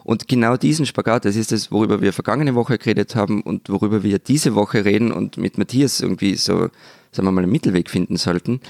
Und 0.08 0.30
genau 0.30 0.56
diesen 0.56 0.86
Spagat, 0.86 1.26
das 1.26 1.36
ist 1.36 1.52
das, 1.52 1.70
worüber 1.70 2.00
wir 2.00 2.14
vergangene 2.14 2.56
Woche 2.56 2.78
geredet 2.78 3.14
haben 3.18 3.42
und 3.42 3.68
worüber 3.68 4.04
wir 4.04 4.20
diese 4.20 4.56
Woche 4.56 4.86
reden 4.86 5.12
und 5.12 5.36
mit 5.36 5.58
Matthias 5.58 6.00
irgendwie 6.00 6.36
so 6.36 6.70
sagen 7.12 7.28
wir 7.28 7.32
mal, 7.34 7.44
einen 7.44 7.52
Mittelweg 7.52 7.90
finden 7.90 8.16
sollten. 8.16 8.62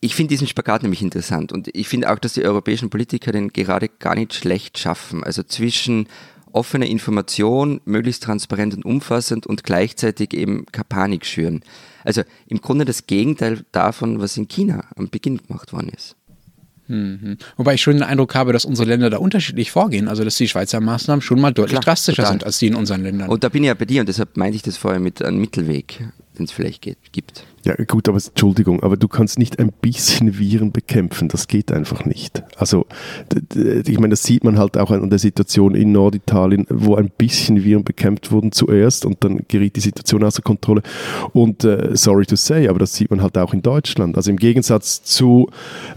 Ich 0.00 0.14
finde 0.14 0.30
diesen 0.30 0.46
Spagat 0.46 0.82
nämlich 0.82 1.02
interessant 1.02 1.52
und 1.52 1.68
ich 1.74 1.88
finde 1.88 2.10
auch, 2.10 2.18
dass 2.18 2.32
die 2.32 2.44
europäischen 2.44 2.88
Politiker 2.88 3.32
den 3.32 3.52
gerade 3.52 3.90
gar 3.90 4.14
nicht 4.14 4.32
schlecht 4.32 4.78
schaffen. 4.78 5.22
Also 5.22 5.42
zwischen 5.42 6.08
offener 6.52 6.86
Information, 6.86 7.82
möglichst 7.84 8.22
transparent 8.22 8.74
und 8.74 8.86
umfassend 8.86 9.46
und 9.46 9.64
gleichzeitig 9.64 10.32
eben 10.32 10.64
Panik 10.88 11.26
schüren. 11.26 11.62
Also 12.02 12.22
im 12.46 12.62
Grunde 12.62 12.86
das 12.86 13.06
Gegenteil 13.06 13.66
davon, 13.72 14.20
was 14.20 14.38
in 14.38 14.48
China 14.48 14.84
am 14.96 15.10
Beginn 15.10 15.36
gemacht 15.36 15.74
worden 15.74 15.90
ist. 15.94 16.17
Mhm. 16.88 17.36
Wobei 17.56 17.74
ich 17.74 17.82
schon 17.82 17.94
den 17.94 18.02
Eindruck 18.02 18.34
habe, 18.34 18.52
dass 18.52 18.64
unsere 18.64 18.88
Länder 18.88 19.10
da 19.10 19.18
unterschiedlich 19.18 19.70
vorgehen. 19.70 20.08
Also, 20.08 20.24
dass 20.24 20.36
die 20.36 20.48
Schweizer 20.48 20.80
Maßnahmen 20.80 21.22
schon 21.22 21.40
mal 21.40 21.52
deutlich 21.52 21.72
Klar, 21.80 21.82
drastischer 21.82 22.22
total. 22.22 22.32
sind 22.32 22.44
als 22.44 22.58
die 22.58 22.66
in 22.66 22.74
unseren 22.74 23.02
Ländern. 23.02 23.28
Und 23.28 23.44
da 23.44 23.48
bin 23.48 23.62
ich 23.62 23.68
ja 23.68 23.74
bei 23.74 23.84
dir 23.84 24.00
und 24.00 24.08
deshalb 24.08 24.36
meinte 24.36 24.56
ich 24.56 24.62
das 24.62 24.76
vorher 24.76 25.00
mit 25.00 25.22
einem 25.22 25.38
Mittelweg, 25.38 26.08
den 26.38 26.44
es 26.44 26.52
vielleicht 26.52 26.82
geht, 26.82 26.98
gibt. 27.12 27.44
Ja, 27.64 27.74
gut, 27.86 28.08
aber 28.08 28.16
Entschuldigung, 28.16 28.82
aber 28.82 28.96
du 28.96 29.08
kannst 29.08 29.38
nicht 29.38 29.58
ein 29.58 29.72
bisschen 29.72 30.38
Viren 30.38 30.72
bekämpfen, 30.72 31.28
das 31.28 31.48
geht 31.48 31.70
einfach 31.72 32.04
nicht. 32.04 32.42
Also, 32.56 32.86
ich 33.54 33.98
meine, 33.98 34.10
das 34.10 34.22
sieht 34.22 34.44
man 34.44 34.58
halt 34.58 34.78
auch 34.78 34.90
an 34.90 35.10
der 35.10 35.18
Situation 35.18 35.74
in 35.74 35.92
Norditalien, 35.92 36.66
wo 36.70 36.94
ein 36.94 37.10
bisschen 37.10 37.64
Viren 37.64 37.84
bekämpft 37.84 38.30
wurden 38.30 38.52
zuerst 38.52 39.04
und 39.04 39.22
dann 39.22 39.42
geriet 39.48 39.76
die 39.76 39.80
Situation 39.80 40.24
außer 40.24 40.40
Kontrolle. 40.42 40.82
Und 41.32 41.64
äh, 41.64 41.90
sorry 41.94 42.26
to 42.26 42.36
say, 42.36 42.68
aber 42.68 42.78
das 42.78 42.94
sieht 42.94 43.10
man 43.10 43.22
halt 43.22 43.36
auch 43.36 43.52
in 43.52 43.60
Deutschland. 43.60 44.16
Also 44.16 44.30
im 44.30 44.38
Gegensatz 44.38 45.02
zu 45.02 45.50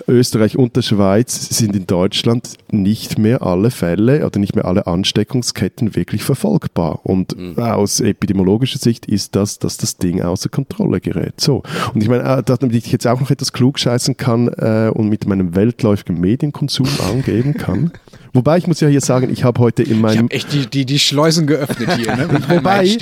Österreich 0.08 0.58
und 0.58 0.76
der 0.76 0.82
Schweiz 0.82 1.58
sind 1.58 1.76
in 1.76 1.88
Deutschland 1.88 2.58
nicht 2.72 3.18
mehr 3.18 3.44
alle 3.44 3.72
Fälle 3.72 4.26
oder 4.26 4.40
nicht 4.40 4.56
mehr 4.56 4.66
alle 4.66 4.88
Ansteckungsketten 4.88 5.96
wirklich 5.96 6.24
verfolgbar. 6.24 7.00
Und 7.04 7.38
mhm. 7.38 7.58
aus 7.58 8.00
epidemiologischer 8.00 8.80
Sicht 8.80 9.06
ist 9.06 9.36
das, 9.36 9.60
dass 9.60 9.78
das 9.78 9.98
Ding 9.98 10.22
außer 10.32 10.50
Kontrolle 10.50 11.00
gerät. 11.00 11.40
So. 11.40 11.64
Und 11.94 12.02
ich 12.02 12.10
meine, 12.10 12.24
äh, 12.24 12.44
damit 12.44 12.74
ich 12.74 12.92
jetzt 12.92 13.08
auch 13.08 13.20
noch 13.20 13.30
etwas 13.30 13.54
klug 13.54 13.80
scheißen 13.80 14.18
kann 14.18 14.48
äh, 14.48 14.92
und 14.94 15.10
mit 15.10 15.28
meinem 15.28 15.56
weltläufigen 15.56 16.20
Medienkonsum 16.20 16.88
angeben 17.12 17.54
kann. 17.54 17.92
Wobei 18.34 18.58
ich 18.58 18.68
muss 18.68 18.80
ja 18.80 18.88
hier 18.88 19.02
sagen, 19.02 19.30
ich 19.30 19.44
habe 19.44 19.60
heute 19.60 19.84
in 19.84 20.00
meinem. 20.00 20.28
Ich 20.28 20.36
echt 20.36 20.54
die, 20.54 20.66
die, 20.66 20.86
die 20.86 21.00
Schleusen 21.00 21.48
geöffnet 21.48 21.98
hier, 21.98 22.16
ne? 22.16 22.30
Wobei. 22.48 22.98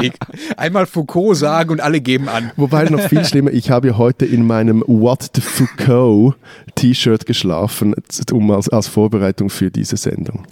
Einmal 0.58 0.88
Foucault 0.88 1.38
sagen 1.38 1.70
und 1.70 1.82
alle 1.82 2.02
geben 2.02 2.30
an. 2.30 2.52
Wobei 2.56 2.86
noch 2.86 3.02
viel 3.02 3.24
schlimmer, 3.24 3.52
ich 3.52 3.70
habe 3.70 3.98
heute 3.98 4.26
in 4.26 4.48
meinem 4.48 4.84
What 4.88 5.30
the 5.36 5.42
Foucault 5.42 6.36
T-Shirt 6.76 7.26
geschlafen, 7.26 7.94
um 8.32 8.50
als, 8.52 8.70
als 8.70 8.88
Vorbereitung 8.88 9.50
für 9.50 9.70
diese 9.70 9.98
Sendung. 9.98 10.46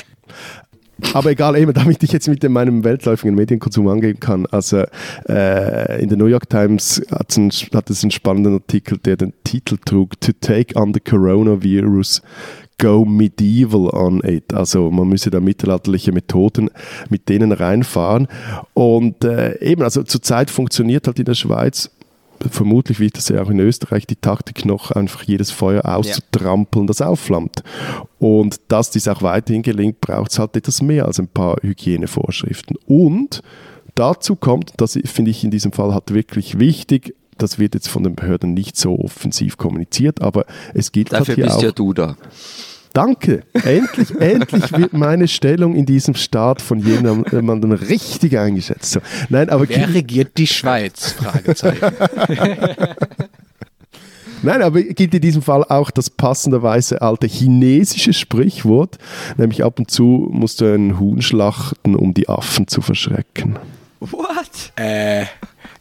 Aber 1.14 1.32
egal, 1.32 1.58
eben, 1.58 1.74
damit 1.74 2.02
ich 2.04 2.12
jetzt 2.12 2.28
mit 2.28 2.44
dem, 2.44 2.54
meinem 2.54 2.84
weltläufigen 2.84 3.36
Medienkonsum 3.36 3.88
angehen 3.88 4.20
kann. 4.20 4.46
Also 4.48 4.84
äh, 5.28 6.02
in 6.02 6.10
der 6.10 6.18
New 6.18 6.26
York 6.26 6.50
Times 6.50 7.02
hat 7.12 7.38
es, 7.38 7.68
hat 7.74 7.90
es 7.90 8.04
einen 8.04 8.12
spannenden 8.12 8.54
Artikel, 8.56 8.98
der 8.98 9.18
den 9.18 9.34
Titel 9.44 9.78
trug, 9.84 10.20
To 10.22 10.32
Take 10.40 10.80
on 10.80 10.94
the 10.94 11.00
Coronavirus 11.00 12.22
go 12.80 13.06
medieval 13.06 13.90
on 13.94 14.22
it. 14.24 14.54
Also 14.54 14.92
man 14.92 15.08
müsse 15.08 15.32
da 15.32 15.40
mittelalterliche 15.40 16.12
Methoden 16.12 16.70
mit 17.10 17.28
denen 17.30 17.52
reinfahren. 17.52 18.28
Und 18.74 19.24
äh, 19.24 19.60
eben, 19.62 19.82
also 19.82 20.04
zurzeit 20.04 20.50
funktioniert 20.50 21.08
halt 21.08 21.20
in 21.20 21.26
der 21.26 21.34
Schweiz 21.34 21.90
vermutlich 22.52 23.00
wird 23.00 23.18
das 23.18 23.30
ja 23.30 23.42
auch 23.42 23.50
in 23.50 23.60
Österreich 23.60 24.06
die 24.06 24.16
Taktik 24.16 24.66
noch, 24.66 24.92
einfach 24.92 25.24
jedes 25.24 25.52
Feuer 25.52 25.86
auszutrampeln, 25.86 26.88
das 26.88 27.02
aufflammt. 27.02 27.64
Und 28.20 28.60
dass 28.68 28.90
dies 28.90 29.08
auch 29.08 29.22
weiterhin 29.22 29.62
gelingt, 29.62 30.02
braucht 30.02 30.32
es 30.32 30.40
halt 30.40 30.56
etwas 30.56 30.82
mehr 30.82 31.06
als 31.06 31.20
ein 31.20 31.28
paar 31.28 31.58
Hygienevorschriften. 31.62 32.78
Und 32.88 33.42
dazu 33.96 34.36
kommt, 34.36 34.74
das 34.78 34.98
finde 35.06 35.32
ich 35.32 35.44
in 35.44 35.52
diesem 35.52 35.72
Fall 35.72 35.94
halt 35.94 36.14
wirklich 36.14 36.60
wichtig, 36.60 37.14
das 37.38 37.60
wird 37.60 37.76
jetzt 37.76 37.88
von 37.88 38.04
den 38.04 38.16
Behörden 38.16 38.54
nicht 38.54 38.78
so 38.78 38.98
offensiv 39.00 39.58
kommuniziert, 39.58 40.22
aber 40.22 40.46
es 40.74 40.92
gibt 40.92 41.14
Dafür 41.14 41.28
halt 41.28 41.36
hier 41.36 41.46
bist 41.46 41.58
auch, 41.58 41.64
ja 41.64 41.72
du 41.72 41.94
da. 41.94 42.18
Danke. 42.94 43.44
Endlich, 43.54 44.16
endlich 44.20 44.72
wird 44.72 44.94
meine 44.94 45.28
Stellung 45.28 45.76
in 45.76 45.86
diesem 45.86 46.16
Staat 46.16 46.64
von 46.64 46.80
jemandem 46.80 47.72
richtig 47.72 48.40
eingeschätzt. 48.40 48.94
So. 48.94 49.02
Nein, 49.30 49.50
aber 49.50 49.70
Wer 49.70 49.94
regiert 49.94 50.38
die 50.38 50.48
Schweiz? 50.48 51.12
Fragezeichen. 51.12 51.92
Nein, 54.44 54.62
aber 54.62 54.82
gilt 54.82 55.14
in 55.14 55.22
diesem 55.22 55.42
Fall 55.42 55.64
auch 55.64 55.92
das 55.92 56.10
passenderweise 56.10 57.02
alte 57.02 57.28
chinesische 57.28 58.14
Sprichwort, 58.14 58.98
nämlich 59.38 59.64
ab 59.64 59.80
und 59.80 59.90
zu 59.90 60.28
musst 60.32 60.62
du 60.62 60.74
einen 60.74 61.00
Huhn 61.00 61.22
schlachten, 61.22 61.96
um 61.96 62.14
die 62.14 62.30
Affen 62.30 62.68
zu 62.68 62.82
verschrecken. 62.82 63.58
What? 64.00 64.74
Äh, 64.76 65.26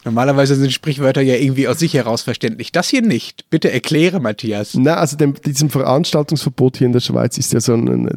Normalerweise 0.06 0.54
sind 0.54 0.72
Sprichwörter 0.72 1.20
ja 1.20 1.34
irgendwie 1.34 1.66
aus 1.66 1.80
sich 1.80 1.94
heraus 1.94 2.22
verständlich. 2.22 2.70
Das 2.70 2.88
hier 2.88 3.02
nicht. 3.02 3.50
Bitte 3.50 3.72
erkläre, 3.72 4.20
Matthias. 4.20 4.74
Na, 4.74 4.94
also 4.94 5.16
dem, 5.16 5.34
diesem 5.34 5.68
Veranstaltungsverbot 5.68 6.76
hier 6.76 6.86
in 6.86 6.92
der 6.92 7.00
Schweiz 7.00 7.36
ist 7.38 7.52
ja 7.52 7.58
so 7.58 7.74
ein, 7.74 8.08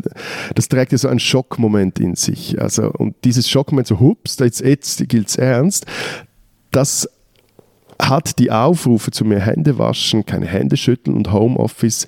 das 0.54 0.70
trägt 0.70 0.92
ja 0.92 1.00
so 1.00 1.08
einen 1.08 1.20
Schockmoment 1.20 2.00
in 2.00 2.16
sich. 2.16 2.62
Also, 2.62 2.92
und 2.92 3.16
dieses 3.24 3.50
Schockmoment, 3.50 3.88
so, 3.88 4.00
hups, 4.00 4.38
jetzt, 4.38 4.62
jetzt 4.62 5.10
gilt 5.10 5.30
es 5.30 5.38
ernst, 5.38 5.88
das 6.70 7.10
hat 8.02 8.40
die 8.40 8.52
Aufrufe 8.52 9.12
zu 9.12 9.26
mehr 9.26 9.42
Hände 9.42 9.78
waschen, 9.78 10.26
keine 10.26 10.46
Hände 10.46 10.78
schütteln 10.78 11.16
und 11.16 11.32
Homeoffice 11.32 12.08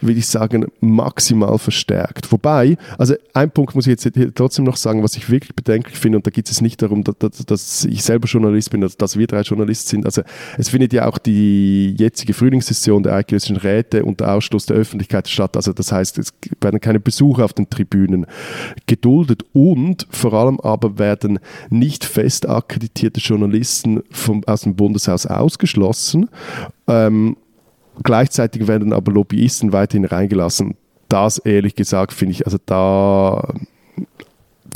würde 0.00 0.18
ich 0.18 0.26
sagen, 0.26 0.66
maximal 0.80 1.58
verstärkt. 1.58 2.30
Wobei, 2.30 2.76
also 2.98 3.14
ein 3.34 3.50
Punkt 3.50 3.74
muss 3.74 3.86
ich 3.86 4.02
jetzt 4.02 4.08
trotzdem 4.34 4.64
noch 4.64 4.76
sagen, 4.76 5.02
was 5.02 5.16
ich 5.16 5.30
wirklich 5.30 5.54
bedenklich 5.54 5.98
finde, 5.98 6.18
und 6.18 6.26
da 6.26 6.30
geht 6.30 6.48
es 6.50 6.60
nicht 6.60 6.80
darum, 6.82 7.04
dass, 7.04 7.44
dass, 7.46 7.84
ich 7.84 8.02
selber 8.02 8.28
Journalist 8.28 8.70
bin, 8.70 8.80
dass 8.80 9.18
wir 9.18 9.26
drei 9.26 9.42
Journalisten 9.42 9.88
sind. 9.88 10.06
Also 10.06 10.22
es 10.56 10.68
findet 10.68 10.92
ja 10.92 11.08
auch 11.08 11.18
die 11.18 11.94
jetzige 11.98 12.32
Frühlingssession 12.32 13.02
der 13.02 13.14
eidgenössischen 13.14 13.56
Räte 13.56 14.04
unter 14.04 14.32
Ausschluss 14.32 14.66
der 14.66 14.76
Öffentlichkeit 14.76 15.28
statt. 15.28 15.56
Also 15.56 15.72
das 15.72 15.92
heißt, 15.92 16.18
es 16.18 16.32
werden 16.60 16.80
keine 16.80 17.00
Besucher 17.00 17.44
auf 17.44 17.52
den 17.52 17.68
Tribünen 17.68 18.26
geduldet 18.86 19.44
und 19.52 20.06
vor 20.10 20.32
allem 20.34 20.60
aber 20.60 20.98
werden 20.98 21.38
nicht 21.70 22.04
fest 22.04 22.48
akkreditierte 22.48 23.20
Journalisten 23.20 24.02
vom, 24.10 24.44
aus 24.44 24.62
dem 24.62 24.76
Bundeshaus 24.76 25.26
ausgeschlossen. 25.28 26.28
Ähm, 26.86 27.36
Gleichzeitig 28.02 28.68
werden 28.68 28.92
aber 28.92 29.12
Lobbyisten 29.12 29.72
weiterhin 29.72 30.04
reingelassen. 30.04 30.76
Das 31.08 31.38
ehrlich 31.38 31.74
gesagt 31.74 32.12
finde 32.12 32.32
ich, 32.32 32.44
also 32.44 32.58
da 32.64 33.54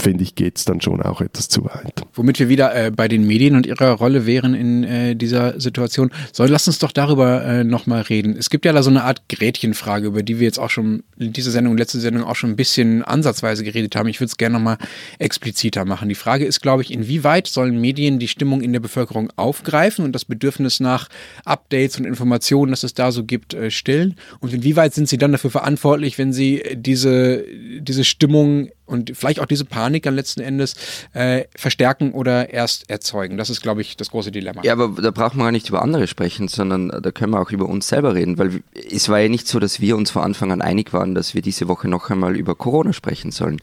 finde 0.02 0.24
ich, 0.24 0.34
geht 0.34 0.58
es 0.58 0.64
dann 0.64 0.80
schon 0.80 1.00
auch 1.00 1.20
etwas 1.20 1.48
zu 1.48 1.64
weit. 1.64 2.02
Womit 2.14 2.38
wir 2.38 2.48
wieder 2.48 2.74
äh, 2.74 2.90
bei 2.90 3.08
den 3.08 3.26
Medien 3.26 3.54
und 3.56 3.66
ihrer 3.66 3.92
Rolle 3.92 4.26
wären 4.26 4.54
in 4.54 4.84
äh, 4.84 5.16
dieser 5.16 5.60
Situation. 5.60 6.10
So, 6.32 6.44
lass 6.44 6.66
uns 6.66 6.78
doch 6.78 6.92
darüber 6.92 7.44
äh, 7.44 7.64
nochmal 7.64 8.02
reden. 8.02 8.36
Es 8.36 8.50
gibt 8.50 8.64
ja 8.64 8.72
da 8.72 8.82
so 8.82 8.90
eine 8.90 9.04
Art 9.04 9.28
Gretchenfrage, 9.28 10.08
über 10.08 10.22
die 10.22 10.40
wir 10.40 10.46
jetzt 10.46 10.58
auch 10.58 10.70
schon 10.70 11.04
in 11.18 11.32
dieser 11.32 11.52
Sendung 11.52 11.72
und 11.72 11.78
letzte 11.78 12.00
Sendung 12.00 12.24
auch 12.24 12.36
schon 12.36 12.50
ein 12.50 12.56
bisschen 12.56 13.02
ansatzweise 13.02 13.64
geredet 13.64 13.96
haben. 13.96 14.08
Ich 14.08 14.20
würde 14.20 14.30
es 14.30 14.36
gerne 14.36 14.54
nochmal 14.54 14.78
expliziter 15.18 15.84
machen. 15.84 16.08
Die 16.08 16.14
Frage 16.14 16.44
ist, 16.44 16.60
glaube 16.60 16.82
ich, 16.82 16.92
inwieweit 16.92 17.46
sollen 17.46 17.80
Medien 17.80 18.18
die 18.18 18.28
Stimmung 18.28 18.60
in 18.60 18.72
der 18.72 18.80
Bevölkerung 18.80 19.32
aufgreifen 19.36 20.04
und 20.04 20.12
das 20.12 20.24
Bedürfnis 20.24 20.80
nach 20.80 21.08
Updates 21.44 21.98
und 21.98 22.04
Informationen, 22.04 22.72
das 22.72 22.82
es 22.82 22.94
da 22.94 23.12
so 23.12 23.24
gibt, 23.24 23.54
äh, 23.54 23.70
stillen? 23.70 24.16
Und 24.40 24.52
inwieweit 24.52 24.94
sind 24.94 25.08
sie 25.08 25.18
dann 25.18 25.32
dafür 25.32 25.50
verantwortlich, 25.50 26.18
wenn 26.18 26.32
sie 26.32 26.62
diese, 26.74 27.44
diese 27.80 28.04
Stimmung 28.04 28.70
und 28.86 29.16
vielleicht 29.16 29.40
auch 29.40 29.46
diese 29.46 29.64
Panik 29.64 30.02
dann 30.02 30.14
letzten 30.14 30.40
Endes 30.40 30.74
äh, 31.12 31.44
verstärken 31.56 32.12
oder 32.12 32.50
erst 32.50 32.90
erzeugen. 32.90 33.36
Das 33.36 33.50
ist, 33.50 33.62
glaube 33.62 33.80
ich, 33.80 33.96
das 33.96 34.10
große 34.10 34.32
Dilemma. 34.32 34.62
Ja, 34.64 34.72
aber 34.72 35.00
da 35.00 35.10
brauchen 35.10 35.38
wir 35.38 35.44
gar 35.44 35.52
nicht 35.52 35.68
über 35.68 35.82
andere 35.82 36.06
sprechen, 36.06 36.48
sondern 36.48 36.88
da 36.88 37.10
können 37.10 37.32
wir 37.32 37.40
auch 37.40 37.50
über 37.50 37.66
uns 37.66 37.88
selber 37.88 38.14
reden, 38.14 38.38
weil 38.38 38.62
es 38.74 39.08
war 39.08 39.20
ja 39.20 39.28
nicht 39.28 39.48
so, 39.48 39.58
dass 39.60 39.80
wir 39.80 39.96
uns 39.96 40.10
von 40.10 40.22
Anfang 40.22 40.52
an 40.52 40.62
einig 40.62 40.92
waren, 40.92 41.14
dass 41.14 41.34
wir 41.34 41.42
diese 41.42 41.68
Woche 41.68 41.88
noch 41.88 42.10
einmal 42.10 42.36
über 42.36 42.54
Corona 42.54 42.92
sprechen 42.92 43.30
sollen. 43.30 43.58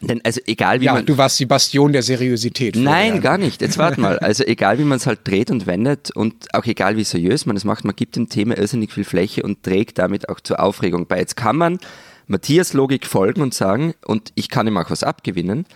Denn 0.00 0.20
also 0.24 0.40
egal 0.46 0.80
wie 0.80 0.84
ja, 0.84 0.92
man. 0.92 1.06
du 1.06 1.18
warst 1.18 1.40
die 1.40 1.46
Bastion 1.46 1.92
der 1.92 2.02
Seriosität. 2.02 2.76
Nein, 2.76 3.20
gar 3.20 3.36
nicht. 3.36 3.60
Jetzt 3.60 3.78
warte 3.78 4.00
mal. 4.00 4.18
Also 4.20 4.44
egal 4.44 4.78
wie 4.78 4.84
man 4.84 4.98
es 4.98 5.06
halt 5.06 5.26
dreht 5.26 5.50
und 5.50 5.66
wendet 5.66 6.12
und 6.12 6.54
auch 6.54 6.64
egal 6.66 6.96
wie 6.96 7.04
seriös 7.04 7.46
man 7.46 7.56
es 7.56 7.64
macht, 7.64 7.84
man 7.84 7.96
gibt 7.96 8.14
dem 8.14 8.28
Thema 8.28 8.56
irrsinnig 8.56 8.92
viel 8.92 9.04
Fläche 9.04 9.42
und 9.42 9.64
trägt 9.64 9.98
damit 9.98 10.28
auch 10.28 10.40
zur 10.40 10.60
Aufregung 10.60 11.06
bei. 11.06 11.18
Jetzt 11.18 11.36
kann 11.36 11.56
man 11.56 11.78
Matthias 12.28 12.72
Logik 12.74 13.06
folgen 13.06 13.40
und 13.40 13.54
sagen, 13.54 13.94
und 14.04 14.32
ich 14.34 14.48
kann 14.48 14.66
ihm 14.66 14.76
auch 14.76 14.90
was 14.90 15.02
abgewinnen. 15.02 15.66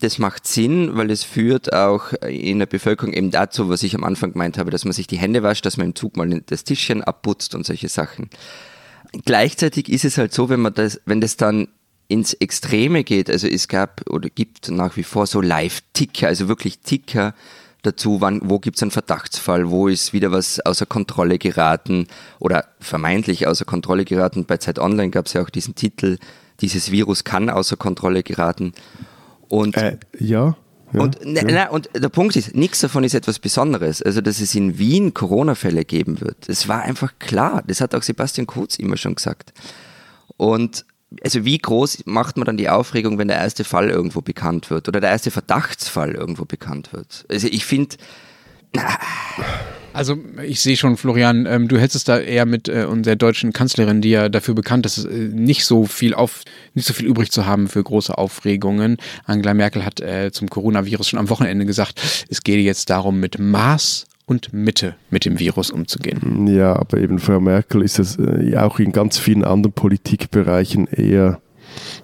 Das 0.00 0.18
macht 0.18 0.46
Sinn, 0.46 0.96
weil 0.96 1.10
es 1.10 1.24
führt 1.24 1.72
auch 1.72 2.12
in 2.22 2.58
der 2.58 2.66
Bevölkerung 2.66 3.12
eben 3.12 3.30
dazu, 3.30 3.68
was 3.68 3.82
ich 3.82 3.94
am 3.94 4.04
Anfang 4.04 4.32
gemeint 4.32 4.58
habe, 4.58 4.70
dass 4.70 4.84
man 4.84 4.92
sich 4.92 5.06
die 5.06 5.18
Hände 5.18 5.42
wascht, 5.42 5.64
dass 5.66 5.76
man 5.76 5.88
im 5.88 5.94
Zug 5.94 6.16
mal 6.16 6.42
das 6.46 6.64
Tischchen 6.64 7.02
abputzt 7.02 7.54
und 7.54 7.66
solche 7.66 7.88
Sachen. 7.88 8.30
Gleichzeitig 9.24 9.88
ist 9.88 10.04
es 10.04 10.18
halt 10.18 10.32
so, 10.32 10.48
wenn 10.48 10.60
man 10.60 10.74
das, 10.74 11.00
wenn 11.04 11.20
das 11.20 11.36
dann 11.36 11.68
ins 12.08 12.32
Extreme 12.32 13.04
geht, 13.04 13.30
also 13.30 13.46
es 13.46 13.68
gab 13.68 14.08
oder 14.10 14.30
gibt 14.30 14.70
nach 14.70 14.96
wie 14.96 15.04
vor 15.04 15.26
so 15.26 15.40
Live-Ticker, 15.40 16.26
also 16.26 16.48
wirklich 16.48 16.80
Ticker, 16.80 17.34
dazu, 17.82 18.20
wann, 18.20 18.40
wo 18.44 18.58
gibt 18.58 18.76
es 18.76 18.82
einen 18.82 18.90
Verdachtsfall, 18.90 19.70
wo 19.70 19.88
ist 19.88 20.12
wieder 20.12 20.32
was 20.32 20.60
außer 20.60 20.86
Kontrolle 20.86 21.38
geraten 21.38 22.06
oder 22.38 22.66
vermeintlich 22.80 23.46
außer 23.46 23.64
Kontrolle 23.64 24.04
geraten. 24.04 24.44
Bei 24.44 24.56
Zeit 24.56 24.78
Online 24.78 25.10
gab 25.10 25.26
es 25.26 25.32
ja 25.32 25.42
auch 25.42 25.50
diesen 25.50 25.74
Titel, 25.74 26.18
dieses 26.60 26.90
Virus 26.90 27.24
kann 27.24 27.50
außer 27.50 27.76
Kontrolle 27.76 28.22
geraten. 28.22 28.72
Und 29.48 29.76
äh, 29.76 29.98
ja. 30.18 30.56
Ja, 30.92 31.02
und, 31.02 31.24
ne, 31.24 31.40
ja. 31.40 31.44
ne, 31.44 31.70
und 31.70 31.88
der 31.94 32.08
Punkt 32.08 32.34
ist, 32.34 32.56
nichts 32.56 32.80
davon 32.80 33.04
ist 33.04 33.14
etwas 33.14 33.38
Besonderes. 33.38 34.02
Also, 34.02 34.20
dass 34.20 34.40
es 34.40 34.56
in 34.56 34.76
Wien 34.76 35.14
Corona-Fälle 35.14 35.84
geben 35.84 36.20
wird, 36.20 36.48
das 36.48 36.66
war 36.66 36.82
einfach 36.82 37.12
klar. 37.20 37.62
Das 37.66 37.80
hat 37.80 37.94
auch 37.94 38.02
Sebastian 38.02 38.48
Kurz 38.48 38.76
immer 38.76 38.96
schon 38.96 39.14
gesagt. 39.14 39.52
Und 40.36 40.84
also 41.22 41.44
wie 41.44 41.58
groß 41.58 42.04
macht 42.06 42.36
man 42.36 42.46
dann 42.46 42.56
die 42.56 42.68
Aufregung, 42.68 43.18
wenn 43.18 43.28
der 43.28 43.38
erste 43.38 43.64
Fall 43.64 43.90
irgendwo 43.90 44.20
bekannt 44.20 44.70
wird 44.70 44.88
oder 44.88 45.00
der 45.00 45.10
erste 45.10 45.30
Verdachtsfall 45.30 46.14
irgendwo 46.14 46.44
bekannt 46.44 46.92
wird? 46.92 47.24
Also 47.28 47.48
ich 47.48 47.64
finde. 47.64 47.96
Also 49.92 50.16
ich 50.46 50.60
sehe 50.60 50.76
schon, 50.76 50.96
Florian, 50.96 51.46
ähm, 51.46 51.66
du 51.66 51.76
hättest 51.76 52.08
da 52.08 52.20
eher 52.20 52.46
mit 52.46 52.68
äh, 52.68 52.84
unserer 52.84 53.16
deutschen 53.16 53.52
Kanzlerin, 53.52 54.00
die 54.00 54.10
ja 54.10 54.28
dafür 54.28 54.54
bekannt 54.54 54.86
ist, 54.86 55.04
äh, 55.04 55.08
nicht 55.08 55.64
so 55.64 55.84
viel 55.84 56.14
auf, 56.14 56.42
nicht 56.74 56.86
so 56.86 56.94
viel 56.94 57.06
übrig 57.06 57.32
zu 57.32 57.44
haben 57.44 57.66
für 57.66 57.82
große 57.82 58.16
Aufregungen. 58.16 58.98
Angela 59.24 59.52
Merkel 59.52 59.84
hat 59.84 60.00
äh, 60.00 60.30
zum 60.30 60.48
Coronavirus 60.48 61.08
schon 61.08 61.18
am 61.18 61.28
Wochenende 61.28 61.66
gesagt, 61.66 62.00
es 62.28 62.44
gehe 62.44 62.60
jetzt 62.60 62.88
darum, 62.88 63.18
mit 63.18 63.40
Maß 63.40 64.06
und 64.30 64.52
Mitte 64.52 64.94
mit 65.10 65.24
dem 65.24 65.40
Virus 65.40 65.72
umzugehen. 65.72 66.46
Ja, 66.46 66.76
aber 66.76 66.98
eben 66.98 67.18
Frau 67.18 67.40
Merkel 67.40 67.82
ist 67.82 67.98
es 67.98 68.16
äh, 68.16 68.56
auch 68.56 68.78
in 68.78 68.92
ganz 68.92 69.18
vielen 69.18 69.44
anderen 69.44 69.72
Politikbereichen 69.72 70.86
eher 70.86 71.40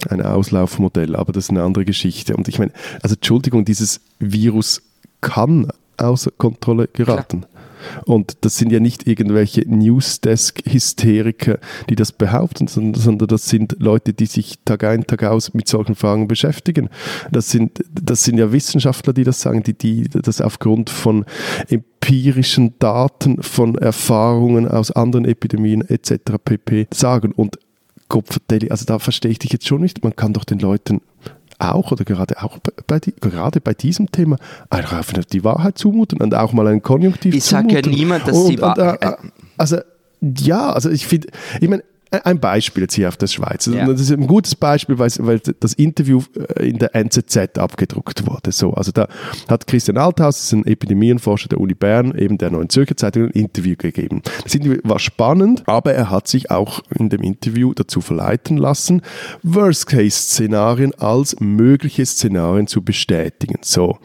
ein 0.08 0.20
Auslaufmodell, 0.20 1.14
aber 1.14 1.32
das 1.32 1.44
ist 1.44 1.50
eine 1.50 1.62
andere 1.62 1.84
Geschichte. 1.84 2.36
Und 2.36 2.48
ich 2.48 2.58
meine, 2.58 2.72
also 3.00 3.14
Entschuldigung, 3.14 3.64
dieses 3.64 4.00
Virus 4.18 4.82
kann 5.20 5.68
außer 5.98 6.32
Kontrolle 6.36 6.88
geraten. 6.92 7.42
Klar. 7.42 7.56
Und 8.04 8.38
das 8.44 8.56
sind 8.56 8.72
ja 8.72 8.80
nicht 8.80 9.06
irgendwelche 9.06 9.62
Newsdesk-Hysteriker, 9.62 11.58
die 11.88 11.94
das 11.94 12.12
behaupten, 12.12 12.66
sondern, 12.66 13.00
sondern, 13.00 13.28
das 13.28 13.48
sind 13.48 13.76
Leute, 13.78 14.12
die 14.12 14.26
sich 14.26 14.56
Tag 14.64 14.84
ein, 14.84 15.06
Tag 15.06 15.24
aus 15.24 15.54
mit 15.54 15.68
solchen 15.68 15.94
Fragen 15.94 16.28
beschäftigen. 16.28 16.88
Das 17.30 17.50
sind, 17.50 17.84
das 17.90 18.24
sind 18.24 18.38
ja 18.38 18.52
Wissenschaftler, 18.52 19.12
die 19.12 19.24
das 19.24 19.40
sagen, 19.40 19.62
die, 19.62 19.74
die 19.74 20.08
das 20.08 20.40
aufgrund 20.40 20.90
von 20.90 21.24
empirischen 22.06 22.74
Daten, 22.78 23.42
von 23.42 23.76
Erfahrungen 23.76 24.68
aus 24.68 24.90
anderen 24.92 25.24
Epidemien 25.24 25.82
etc. 25.88 26.34
pp. 26.44 26.86
sagen. 26.94 27.32
Und 27.32 27.58
Gott 28.08 28.24
also 28.70 28.84
da 28.84 28.98
verstehe 28.98 29.32
ich 29.32 29.40
dich 29.40 29.52
jetzt 29.52 29.66
schon 29.66 29.80
nicht. 29.80 30.04
Man 30.04 30.14
kann 30.14 30.32
doch 30.32 30.44
den 30.44 30.60
Leuten 30.60 31.00
auch 31.58 31.90
oder 31.90 32.04
gerade 32.04 32.42
auch 32.42 32.58
bei, 32.86 33.00
gerade 33.20 33.60
bei 33.60 33.74
diesem 33.74 34.12
Thema 34.12 34.36
einfach 34.68 35.02
die 35.24 35.42
Wahrheit 35.42 35.78
zumuten 35.78 36.20
und 36.20 36.34
auch 36.34 36.52
mal 36.52 36.66
ein 36.68 36.82
Konjunktiv 36.82 37.34
ich 37.34 37.44
zumuten. 37.44 37.70
Ich 37.70 37.74
sage 37.76 37.88
ja 37.88 37.96
niemand, 37.96 38.28
dass 38.28 38.36
und, 38.36 38.46
sie 38.46 38.60
Wahrheit... 38.60 39.02
Äh, 39.02 39.28
also 39.56 39.78
ja, 40.20 40.70
also 40.70 40.90
ich 40.90 41.06
finde, 41.06 41.28
ich 41.60 41.68
meine, 41.68 41.82
ein 42.10 42.40
Beispiel 42.40 42.84
jetzt 42.84 42.94
hier 42.94 43.08
auf 43.08 43.16
der 43.16 43.26
Schweiz. 43.26 43.66
Ja. 43.66 43.86
Das 43.86 44.00
ist 44.00 44.12
ein 44.12 44.26
gutes 44.26 44.54
Beispiel, 44.54 44.98
weil, 44.98 45.10
weil, 45.18 45.40
das 45.40 45.74
Interview 45.74 46.22
äh, 46.56 46.68
in 46.68 46.78
der 46.78 46.94
NZZ 46.94 47.58
abgedruckt 47.58 48.26
wurde. 48.26 48.52
So, 48.52 48.72
also 48.74 48.92
da 48.92 49.08
hat 49.48 49.66
Christian 49.66 49.98
Althaus, 49.98 50.36
das 50.36 50.44
ist 50.44 50.52
ein 50.52 50.66
Epidemienforscher 50.66 51.48
der 51.48 51.60
Uni 51.60 51.74
Bern, 51.74 52.16
eben 52.16 52.38
der 52.38 52.50
Neuen 52.50 52.68
Zürcher 52.68 52.96
Zeitung, 52.96 53.24
ein 53.24 53.30
Interview 53.30 53.74
gegeben. 53.76 54.22
Das 54.44 54.54
Interview 54.54 54.78
war 54.84 54.98
spannend, 54.98 55.64
aber 55.66 55.94
er 55.94 56.10
hat 56.10 56.28
sich 56.28 56.50
auch 56.50 56.80
in 56.96 57.08
dem 57.08 57.22
Interview 57.22 57.74
dazu 57.74 58.00
verleiten 58.00 58.56
lassen, 58.56 59.02
Worst-Case-Szenarien 59.42 60.94
als 60.94 61.36
mögliche 61.40 62.06
Szenarien 62.06 62.66
zu 62.66 62.82
bestätigen. 62.82 63.58
So, 63.62 63.98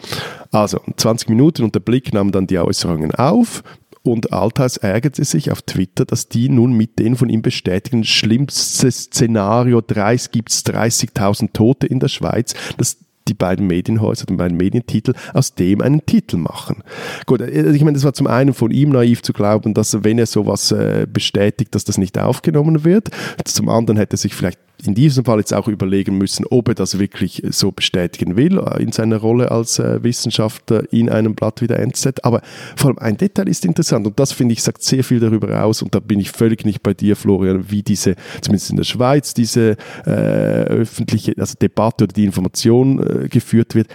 also 0.51 0.79
20 0.97 1.29
Minuten 1.29 1.63
und 1.63 1.75
der 1.75 1.79
Blick 1.79 2.13
nahm 2.13 2.31
dann 2.31 2.47
die 2.47 2.59
Äußerungen 2.59 3.11
auf. 3.11 3.63
Und 4.03 4.33
Althaus 4.33 4.77
ärgerte 4.77 5.23
sich 5.23 5.51
auf 5.51 5.61
Twitter, 5.61 6.05
dass 6.05 6.27
die 6.27 6.49
nun 6.49 6.73
mit 6.73 6.97
den 6.97 7.15
von 7.15 7.29
ihm 7.29 7.41
bestätigten 7.41 8.03
schlimmsten 8.03 8.91
Szenario 8.91 9.81
30 9.81 10.31
gibt 10.31 10.51
es 10.51 10.65
30.000 10.65 11.53
Tote 11.53 11.87
in 11.87 11.99
der 11.99 12.07
Schweiz, 12.07 12.55
dass 12.77 12.97
die 13.27 13.33
beiden 13.35 13.67
Medienhäuser, 13.67 14.25
die 14.25 14.35
beiden 14.35 14.57
Medientitel, 14.57 15.13
aus 15.33 15.53
dem 15.53 15.81
einen 15.81 16.05
Titel 16.05 16.37
machen. 16.37 16.83
Gut, 17.25 17.41
äh, 17.41 17.71
ich 17.71 17.83
meine, 17.83 17.93
das 17.93 18.03
war 18.03 18.13
zum 18.13 18.27
einen 18.27 18.53
von 18.53 18.71
ihm 18.71 18.89
naiv 18.89 19.21
zu 19.21 19.33
glauben, 19.33 19.73
dass 19.73 20.03
wenn 20.03 20.17
er 20.17 20.25
sowas 20.25 20.71
äh, 20.71 21.05
bestätigt, 21.11 21.75
dass 21.75 21.83
das 21.83 21.97
nicht 21.97 22.17
aufgenommen 22.17 22.83
wird. 22.83 23.09
Zum 23.45 23.69
anderen 23.69 23.97
hätte 23.97 24.15
er 24.15 24.17
sich 24.17 24.33
vielleicht 24.33 24.59
in 24.85 24.95
diesem 24.95 25.25
Fall 25.25 25.39
jetzt 25.39 25.53
auch 25.53 25.67
überlegen 25.67 26.17
müssen, 26.17 26.45
ob 26.49 26.69
er 26.69 26.75
das 26.75 26.99
wirklich 26.99 27.43
so 27.49 27.71
bestätigen 27.71 28.35
will 28.35 28.59
äh, 28.59 28.81
in 28.81 28.91
seiner 28.91 29.17
Rolle 29.17 29.51
als 29.51 29.79
äh, 29.79 30.03
Wissenschaftler 30.03 30.83
in 30.91 31.09
einem 31.09 31.35
Blatt 31.35 31.61
wie 31.61 31.67
der 31.67 31.79
NZ. 31.85 32.23
Aber 32.23 32.41
vor 32.75 32.89
allem 32.89 32.99
ein 32.99 33.17
Detail 33.17 33.47
ist 33.47 33.65
interessant 33.65 34.07
und 34.07 34.19
das 34.19 34.31
finde 34.31 34.53
ich 34.53 34.63
sagt 34.63 34.83
sehr 34.83 35.03
viel 35.03 35.19
darüber 35.19 35.63
aus 35.63 35.81
und 35.81 35.93
da 35.95 35.99
bin 35.99 36.19
ich 36.19 36.31
völlig 36.31 36.65
nicht 36.65 36.83
bei 36.83 36.93
dir, 36.93 37.15
Florian, 37.15 37.69
wie 37.69 37.83
diese, 37.83 38.15
zumindest 38.41 38.71
in 38.71 38.77
der 38.77 38.83
Schweiz, 38.83 39.33
diese 39.33 39.77
äh, 40.05 40.11
öffentliche 40.11 41.33
also 41.37 41.55
Debatte 41.61 42.05
oder 42.05 42.13
die 42.13 42.25
Information 42.25 42.99
äh, 42.99 43.27
geführt 43.27 43.75
wird. 43.75 43.87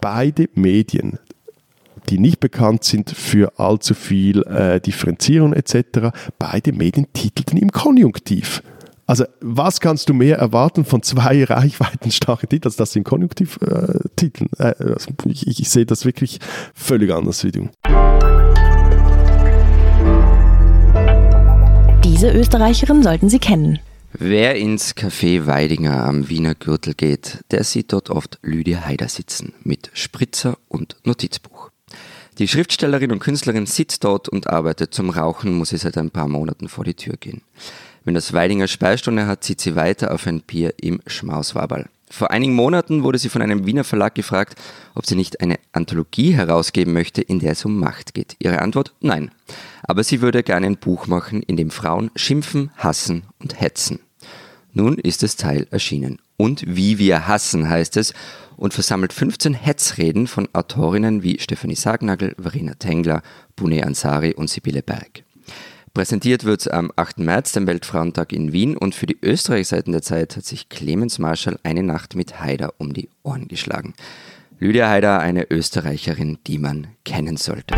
Beide 0.00 0.48
Medien, 0.54 1.18
die 2.08 2.18
nicht 2.18 2.40
bekannt 2.40 2.84
sind 2.84 3.10
für 3.10 3.58
allzu 3.58 3.94
viel 3.94 4.42
äh, 4.44 4.80
Differenzierung 4.80 5.52
etc. 5.52 6.10
Beide 6.38 6.72
Medien 6.72 7.06
titelten 7.12 7.58
im 7.58 7.70
Konjunktiv. 7.70 8.62
Also 9.08 9.24
was 9.40 9.80
kannst 9.80 10.10
du 10.10 10.14
mehr 10.14 10.36
erwarten 10.36 10.84
von 10.84 11.02
zwei 11.02 11.42
reichweitenstarken 11.48 12.50
Titeln, 12.50 12.68
als 12.68 12.76
das 12.76 12.94
in 12.94 13.04
Konjunktiv 13.04 13.58
äh? 13.62 13.98
Äh, 14.58 14.74
also 14.78 15.10
ich, 15.24 15.46
ich 15.46 15.70
sehe 15.70 15.86
das 15.86 16.04
wirklich 16.04 16.40
völlig 16.74 17.10
anders 17.12 17.42
wie 17.42 17.52
du. 17.52 17.68
Diese 22.04 22.30
Österreicherin 22.32 23.02
sollten 23.02 23.30
Sie 23.30 23.38
kennen. 23.38 23.78
Wer 24.12 24.56
ins 24.56 24.94
Café 24.94 25.46
Weidinger 25.46 26.04
am 26.04 26.28
Wiener 26.28 26.54
Gürtel 26.54 26.92
geht, 26.92 27.38
der 27.50 27.64
sieht 27.64 27.94
dort 27.94 28.10
oft 28.10 28.38
Lydia 28.42 28.84
Haider 28.84 29.08
sitzen 29.08 29.54
mit 29.62 29.90
Spritzer 29.94 30.58
und 30.68 30.96
Notizbuch. 31.04 31.70
Die 32.38 32.46
Schriftstellerin 32.46 33.10
und 33.10 33.20
Künstlerin 33.20 33.64
sitzt 33.64 34.04
dort 34.04 34.28
und 34.28 34.48
arbeitet. 34.48 34.92
Zum 34.92 35.10
Rauchen 35.10 35.54
muss 35.54 35.70
sie 35.70 35.78
seit 35.78 35.96
ein 35.96 36.10
paar 36.10 36.28
Monaten 36.28 36.68
vor 36.68 36.84
die 36.84 36.94
Tür 36.94 37.14
gehen. 37.18 37.40
Wenn 38.08 38.14
das 38.14 38.32
Weidinger 38.32 38.68
Speistunde 38.68 39.26
hat, 39.26 39.44
zieht 39.44 39.60
sie 39.60 39.76
weiter 39.76 40.14
auf 40.14 40.26
ein 40.26 40.40
Bier 40.40 40.72
im 40.80 41.02
Schmauswaberl. 41.06 41.90
Vor 42.08 42.30
einigen 42.30 42.54
Monaten 42.54 43.02
wurde 43.02 43.18
sie 43.18 43.28
von 43.28 43.42
einem 43.42 43.66
Wiener 43.66 43.84
Verlag 43.84 44.14
gefragt, 44.14 44.58
ob 44.94 45.04
sie 45.04 45.14
nicht 45.14 45.42
eine 45.42 45.58
Anthologie 45.72 46.32
herausgeben 46.32 46.94
möchte, 46.94 47.20
in 47.20 47.38
der 47.38 47.52
es 47.52 47.66
um 47.66 47.78
Macht 47.78 48.14
geht. 48.14 48.36
Ihre 48.38 48.62
Antwort? 48.62 48.94
Nein. 49.02 49.30
Aber 49.82 50.02
sie 50.04 50.22
würde 50.22 50.42
gerne 50.42 50.64
ein 50.64 50.78
Buch 50.78 51.06
machen, 51.06 51.42
in 51.42 51.58
dem 51.58 51.70
Frauen 51.70 52.10
schimpfen, 52.16 52.70
hassen 52.78 53.24
und 53.40 53.60
hetzen. 53.60 54.00
Nun 54.72 54.96
ist 54.96 55.22
das 55.22 55.36
Teil 55.36 55.66
erschienen. 55.70 56.18
Und 56.38 56.64
wie 56.66 56.98
wir 56.98 57.28
hassen 57.28 57.68
heißt 57.68 57.98
es 57.98 58.14
und 58.56 58.72
versammelt 58.72 59.12
15 59.12 59.52
Hetzreden 59.52 60.28
von 60.28 60.48
Autorinnen 60.54 61.22
wie 61.22 61.38
Stefanie 61.40 61.76
Sagnagel, 61.76 62.34
Verena 62.40 62.72
Tengler, 62.72 63.20
Bune 63.54 63.84
Ansari 63.84 64.32
und 64.32 64.48
Sibylle 64.48 64.82
Berg. 64.82 65.24
Präsentiert 65.94 66.44
wird 66.44 66.60
es 66.60 66.68
am 66.68 66.92
8. 66.96 67.18
März, 67.18 67.52
dem 67.52 67.66
Weltfrauentag 67.66 68.32
in 68.32 68.52
Wien 68.52 68.76
und 68.76 68.94
für 68.94 69.06
die 69.06 69.18
Österreichseiten 69.22 69.92
der 69.92 70.02
Zeit 70.02 70.36
hat 70.36 70.44
sich 70.44 70.68
Clemens 70.68 71.18
Marschall 71.18 71.58
eine 71.62 71.82
Nacht 71.82 72.14
mit 72.14 72.40
Haider 72.40 72.74
um 72.78 72.92
die 72.92 73.08
Ohren 73.22 73.48
geschlagen. 73.48 73.94
Lydia 74.58 74.88
Haider, 74.88 75.20
eine 75.20 75.50
Österreicherin, 75.50 76.38
die 76.46 76.58
man 76.58 76.88
kennen 77.04 77.36
sollte. 77.36 77.74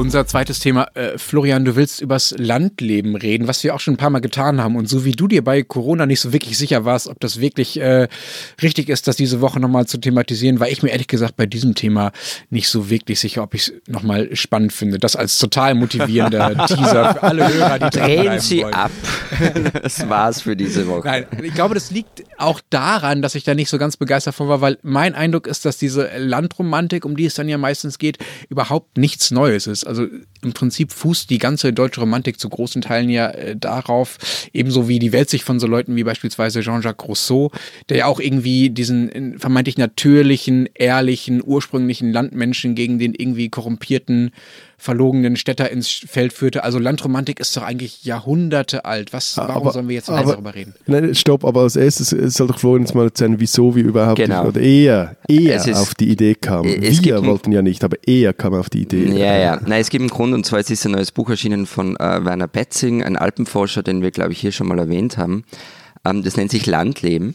Unser 0.00 0.26
zweites 0.26 0.60
Thema, 0.60 0.88
äh, 0.94 1.18
Florian, 1.18 1.66
du 1.66 1.76
willst 1.76 2.00
übers 2.00 2.34
Landleben 2.38 3.16
reden, 3.16 3.46
was 3.46 3.62
wir 3.62 3.74
auch 3.74 3.80
schon 3.80 3.94
ein 3.94 3.96
paar 3.98 4.08
Mal 4.08 4.20
getan 4.20 4.58
haben. 4.58 4.76
Und 4.76 4.88
so 4.88 5.04
wie 5.04 5.12
du 5.12 5.28
dir 5.28 5.44
bei 5.44 5.62
Corona 5.62 6.06
nicht 6.06 6.20
so 6.20 6.32
wirklich 6.32 6.56
sicher 6.56 6.86
warst, 6.86 7.06
ob 7.06 7.20
das 7.20 7.38
wirklich 7.38 7.78
äh, 7.78 8.08
richtig 8.62 8.88
ist, 8.88 9.08
das 9.08 9.16
diese 9.16 9.42
Woche 9.42 9.60
nochmal 9.60 9.84
zu 9.84 9.98
thematisieren, 9.98 10.58
war 10.58 10.70
ich 10.70 10.82
mir 10.82 10.88
ehrlich 10.88 11.06
gesagt 11.06 11.36
bei 11.36 11.44
diesem 11.44 11.74
Thema 11.74 12.12
nicht 12.48 12.70
so 12.70 12.88
wirklich 12.88 13.20
sicher, 13.20 13.42
ob 13.42 13.52
ich 13.52 13.68
es 13.68 13.72
nochmal 13.88 14.34
spannend 14.34 14.72
finde. 14.72 14.98
Das 14.98 15.16
als 15.16 15.36
total 15.36 15.74
motivierender 15.74 16.66
Teaser 16.66 17.12
für 17.12 17.22
alle 17.22 17.52
Hörer, 17.52 17.78
die 17.90 17.98
Drehen 17.98 18.40
Sie 18.40 18.62
wollen. 18.62 18.72
ab. 18.72 18.90
Das 19.82 20.08
war's 20.08 20.42
für 20.42 20.56
diese 20.56 20.86
Woche. 20.86 21.06
Nein, 21.06 21.26
ich 21.42 21.54
glaube, 21.54 21.74
das 21.74 21.90
liegt 21.90 22.24
auch 22.38 22.60
daran, 22.70 23.20
dass 23.22 23.34
ich 23.34 23.44
da 23.44 23.54
nicht 23.54 23.68
so 23.68 23.78
ganz 23.78 23.96
begeistert 23.96 24.34
von 24.34 24.48
war, 24.48 24.60
weil 24.60 24.78
mein 24.82 25.14
Eindruck 25.14 25.46
ist, 25.46 25.64
dass 25.64 25.76
diese 25.76 26.10
Landromantik, 26.16 27.04
um 27.04 27.16
die 27.16 27.26
es 27.26 27.34
dann 27.34 27.48
ja 27.48 27.58
meistens 27.58 27.98
geht, 27.98 28.18
überhaupt 28.48 28.96
nichts 28.96 29.30
Neues 29.30 29.66
ist. 29.66 29.86
Also 29.90 30.06
im 30.42 30.52
Prinzip 30.52 30.92
fußt 30.92 31.28
die 31.30 31.38
ganze 31.38 31.72
deutsche 31.72 32.00
Romantik 32.00 32.38
zu 32.40 32.48
großen 32.48 32.82
Teilen 32.82 33.08
ja 33.10 33.28
äh, 33.30 33.56
darauf, 33.56 34.18
ebenso 34.52 34.88
wie 34.88 34.98
die 34.98 35.12
Welt 35.12 35.30
sich 35.30 35.44
von 35.44 35.60
so 35.60 35.66
Leuten 35.66 35.96
wie 35.96 36.04
beispielsweise 36.04 36.60
Jean-Jacques 36.60 37.06
Rousseau, 37.08 37.50
der 37.88 37.96
ja 37.98 38.06
auch 38.06 38.20
irgendwie 38.20 38.70
diesen 38.70 39.10
äh, 39.34 39.38
vermeintlich 39.38 39.78
natürlichen, 39.78 40.68
ehrlichen, 40.74 41.42
ursprünglichen 41.44 42.12
Landmenschen 42.12 42.74
gegen 42.74 42.98
den 42.98 43.14
irgendwie 43.14 43.48
korrumpierten 43.48 44.30
verlogenen 44.78 45.36
Städter 45.36 45.70
ins 45.70 45.88
Feld 45.90 46.32
führte. 46.32 46.64
Also 46.64 46.78
Landromantik 46.78 47.38
ist 47.38 47.54
doch 47.54 47.62
eigentlich 47.62 48.02
Jahrhunderte 48.04 48.86
alt. 48.86 49.12
Was, 49.12 49.36
warum 49.36 49.56
Aber- 49.56 49.72
sollen 49.72 49.88
wir 49.88 49.96
jetzt 49.96 50.08
aber- 50.08 50.32
darüber 50.32 50.54
reden? 50.54 50.72
Nein, 50.86 51.14
stopp, 51.14 51.44
aber 51.44 51.60
als 51.62 51.76
erstes 51.76 52.08
soll 52.34 52.46
doch 52.46 52.58
Florian 52.58 52.86
jetzt 52.86 52.94
mal 52.94 53.04
erzählen, 53.04 53.38
wieso 53.38 53.76
wir 53.76 53.84
überhaupt 53.84 54.16
Genau. 54.16 54.46
oder 54.46 54.58
er, 54.58 55.16
er 55.28 55.54
Es 55.56 55.66
ist- 55.66 55.76
auf 55.76 55.94
die 55.94 56.08
Idee 56.08 56.34
kam. 56.34 56.64
Es 56.64 57.02
gibt 57.02 57.14
Wir 57.14 57.26
wollten 57.26 57.52
ja 57.52 57.60
nicht, 57.60 57.84
aber 57.84 57.98
er 58.06 58.32
kam 58.32 58.54
auf 58.54 58.70
die 58.70 58.80
Idee. 58.82 59.04
Ja, 59.18 59.36
ja. 59.36 59.60
Nein, 59.66 59.82
es 59.82 59.90
gibt 59.90 60.00
einen 60.00 60.08
Grund, 60.08 60.29
und 60.34 60.46
zwar 60.46 60.60
ist 60.60 60.84
ein 60.84 60.92
neues 60.92 61.12
Buch 61.12 61.30
erschienen 61.30 61.66
von 61.66 61.96
äh, 61.96 62.24
Werner 62.24 62.48
Betzing, 62.48 63.02
ein 63.02 63.16
Alpenforscher, 63.16 63.82
den 63.82 64.02
wir, 64.02 64.10
glaube 64.10 64.32
ich, 64.32 64.40
hier 64.40 64.52
schon 64.52 64.68
mal 64.68 64.78
erwähnt 64.78 65.18
haben. 65.18 65.44
Ähm, 66.04 66.22
das 66.22 66.36
nennt 66.36 66.50
sich 66.50 66.66
Landleben. 66.66 67.34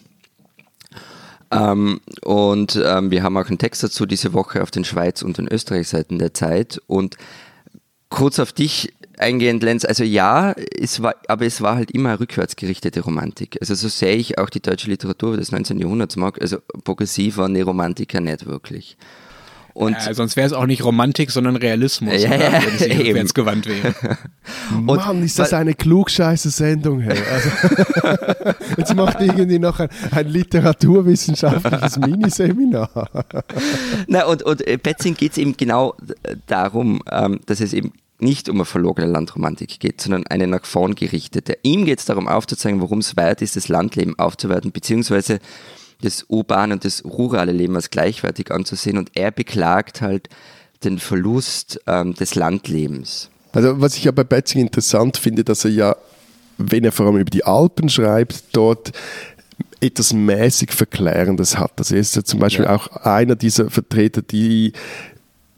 Ähm, 1.51 2.01
und 2.23 2.81
ähm, 2.83 3.11
wir 3.11 3.23
haben 3.23 3.37
auch 3.37 3.47
einen 3.47 3.57
Text 3.57 3.83
dazu 3.83 4.05
diese 4.05 4.33
Woche 4.33 4.61
auf 4.61 4.71
den 4.71 4.83
Schweiz- 4.83 5.21
und 5.21 5.37
den 5.37 5.47
Österreich-Seiten 5.51 6.19
der 6.19 6.33
Zeit. 6.33 6.81
Und 6.87 7.17
kurz 8.09 8.39
auf 8.39 8.51
dich 8.51 8.93
eingehend, 9.17 9.63
Lenz, 9.63 9.85
also 9.85 10.03
ja, 10.03 10.53
es 10.53 11.01
war, 11.01 11.15
aber 11.27 11.45
es 11.45 11.61
war 11.61 11.75
halt 11.75 11.91
immer 11.91 12.19
rückwärts 12.19 12.55
gerichtete 12.55 13.01
Romantik. 13.01 13.57
Also 13.61 13.75
so 13.75 13.87
sehe 13.87 14.15
ich 14.15 14.37
auch 14.37 14.49
die 14.49 14.61
deutsche 14.61 14.89
Literatur 14.89 15.37
des 15.37 15.51
19. 15.51 15.79
Jahrhunderts 15.79 16.15
mag. 16.15 16.41
Also 16.41 16.57
progressiv 16.83 17.37
waren 17.37 17.53
die 17.53 17.61
Romantiker 17.61 18.19
nicht 18.19 18.45
wirklich. 18.45 18.97
Und 19.75 19.95
Äh, 20.07 20.13
sonst 20.13 20.37
wäre 20.37 20.47
es 20.47 20.53
auch 20.53 20.65
nicht 20.65 20.85
Romantik, 20.85 21.31
sondern 21.31 21.57
Realismus, 21.57 22.23
Ja, 22.23 22.29
oder? 22.29 22.43
ja, 22.53 22.65
wenn 22.65 22.77
sie 22.77 22.85
eben. 22.85 23.01
rückwärts 23.07 23.33
gewandt 23.33 23.67
wäre. 23.67 23.93
Mann, 24.71 25.21
ist 25.21 25.37
das 25.37 25.51
eine 25.51 25.73
klugscheiße 25.73 26.49
Sendung, 26.49 27.01
hey. 27.01 27.19
Also, 27.29 27.49
jetzt 28.77 28.95
macht 28.95 29.19
irgendwie 29.19 29.59
noch 29.59 29.81
ein, 29.81 29.89
ein 30.11 30.27
literaturwissenschaftliches 30.29 31.97
Miniseminar. 31.97 32.89
Na, 34.07 34.25
und, 34.25 34.43
und 34.43 34.65
äh, 34.65 34.77
Betzing 34.77 35.15
geht 35.15 35.33
es 35.33 35.37
eben 35.37 35.57
genau 35.57 35.93
äh, 36.23 36.37
darum, 36.47 37.01
ähm, 37.11 37.41
dass 37.45 37.59
es 37.59 37.73
eben 37.73 37.91
nicht 38.17 38.47
um 38.47 38.55
eine 38.55 38.65
verlogene 38.65 39.07
Landromantik 39.11 39.81
geht, 39.81 39.99
sondern 39.99 40.25
eine 40.27 40.47
nach 40.47 40.63
vorn 40.63 40.95
gerichtete. 40.95 41.57
Ihm 41.63 41.83
geht 41.83 41.99
es 41.99 42.05
darum 42.05 42.29
aufzuzeigen, 42.29 42.79
warum 42.79 42.99
es 42.99 43.17
wert 43.17 43.41
ist, 43.41 43.57
das 43.57 43.67
Landleben 43.67 44.17
aufzuwerten, 44.17 44.71
beziehungsweise 44.71 45.39
das 46.01 46.25
urbane 46.27 46.73
und 46.73 46.85
das 46.85 47.03
rurale 47.05 47.51
Leben 47.51 47.75
als 47.75 47.89
gleichwertig 47.89 48.51
anzusehen. 48.51 48.97
Und 48.97 49.11
er 49.15 49.31
beklagt 49.31 50.01
halt 50.01 50.29
den 50.83 50.99
Verlust 50.99 51.79
ähm, 51.87 52.13
des 52.13 52.35
Landlebens. 52.35 53.29
Also 53.53 53.79
was 53.81 53.95
ich 53.95 54.03
ja 54.03 54.11
bei 54.11 54.23
Betzing 54.23 54.61
interessant 54.61 55.17
finde, 55.17 55.43
dass 55.43 55.63
er 55.65 55.71
ja, 55.71 55.95
wenn 56.57 56.83
er 56.83 56.91
vor 56.91 57.05
allem 57.07 57.17
über 57.17 57.29
die 57.29 57.45
Alpen 57.45 57.89
schreibt, 57.89 58.43
dort 58.53 58.91
etwas 59.79 60.13
mäßig 60.13 60.71
Verklärendes 60.71 61.57
hat. 61.57 61.71
Also 61.77 61.95
er 61.95 62.01
ist 62.01 62.15
ja 62.15 62.23
zum 62.23 62.39
Beispiel 62.39 62.65
Ja. 62.65 62.75
auch 62.75 62.87
einer 62.87 63.35
dieser 63.35 63.69
Vertreter, 63.69 64.21
die 64.21 64.73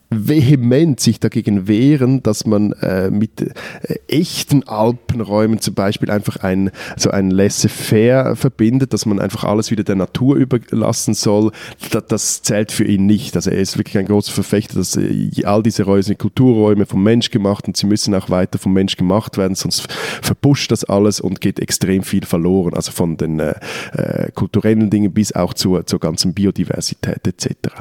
vehement 0.10 1.00
sich 1.00 1.20
dagegen 1.20 1.68
wehren, 1.68 2.24
dass 2.24 2.46
man 2.46 2.72
äh, 2.74 3.10
mit 3.10 3.42
äh, 3.42 4.00
echten 4.08 4.64
Alpenräumen 4.64 5.60
zum 5.60 5.74
Beispiel 5.74 6.10
einfach 6.10 6.38
ein, 6.38 6.72
so 6.96 7.12
ein 7.12 7.30
Laissez-faire 7.30 8.36
verbindet, 8.36 8.94
dass 8.94 9.06
man 9.06 9.20
einfach 9.20 9.44
alles 9.44 9.70
wieder 9.70 9.84
der 9.84 9.96
Natur 9.96 10.38
überlassen 10.38 11.14
soll. 11.14 11.52
Das, 11.92 12.06
das 12.08 12.42
zählt 12.42 12.72
für 12.72 12.86
ihn 12.86 13.06
nicht. 13.06 13.36
Also 13.36 13.50
er 13.50 13.60
ist 13.60 13.78
wirklich 13.78 13.98
ein 13.98 14.06
großer 14.06 14.32
Verfechter, 14.32 14.76
dass 14.76 14.96
äh, 14.96 15.30
all 15.44 15.62
diese 15.62 15.84
Räume 15.84 16.04
sind 16.04 16.20
Kulturräume 16.20 16.86
vom 16.86 17.04
Mensch 17.04 17.30
gemacht 17.30 17.68
und 17.68 17.76
sie 17.76 17.88
müssen 17.88 18.16
auch 18.16 18.30
weiter 18.30 18.60
vom 18.60 18.74
Mensch 18.74 18.96
gemacht 18.96 19.38
werden, 19.38 19.56
sonst 19.56 19.88
verbuscht 20.22 20.72
das 20.72 20.86
alles 20.86 21.20
und 21.20 21.42
geht 21.42 21.60
extrem 21.60 22.04
viel 22.04 22.26
verloren. 22.26 22.74
Also 22.74 22.92
von 22.92 23.18
den 23.18 23.40
äh, 23.40 23.56
äh, 23.92 24.32
kulturellen 24.32 24.90
Dingen 24.90 25.12
bis 25.12 25.34
auch 25.34 25.54
zur, 25.54 25.86
zur 25.86 26.00
ganzen 26.00 26.34
Biodiversität 26.34 27.28
etc. 27.28 27.74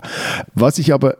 Was 0.54 0.78
ich 0.78 0.92
aber 0.92 1.18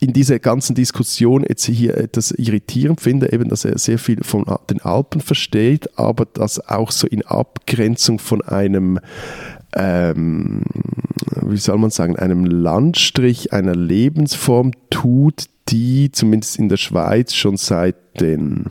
in 0.00 0.12
dieser 0.12 0.38
ganzen 0.38 0.74
Diskussion 0.74 1.44
jetzt 1.48 1.66
hier 1.66 1.96
etwas 1.96 2.30
irritierend 2.32 3.00
finde, 3.00 3.32
eben, 3.32 3.48
dass 3.48 3.64
er 3.64 3.78
sehr 3.78 3.98
viel 3.98 4.22
von 4.22 4.44
den 4.70 4.80
Alpen 4.80 5.20
versteht, 5.20 5.98
aber 5.98 6.26
das 6.26 6.68
auch 6.68 6.90
so 6.90 7.06
in 7.06 7.22
Abgrenzung 7.22 8.18
von 8.18 8.42
einem, 8.42 8.98
ähm, 9.74 10.62
wie 11.42 11.56
soll 11.56 11.78
man 11.78 11.90
sagen, 11.90 12.16
einem 12.16 12.44
Landstrich, 12.44 13.52
einer 13.52 13.74
Lebensform 13.74 14.72
tut, 14.90 15.46
die 15.68 16.12
zumindest 16.12 16.58
in 16.58 16.68
der 16.68 16.76
Schweiz 16.76 17.34
schon 17.34 17.56
seit 17.56 18.20
den 18.20 18.70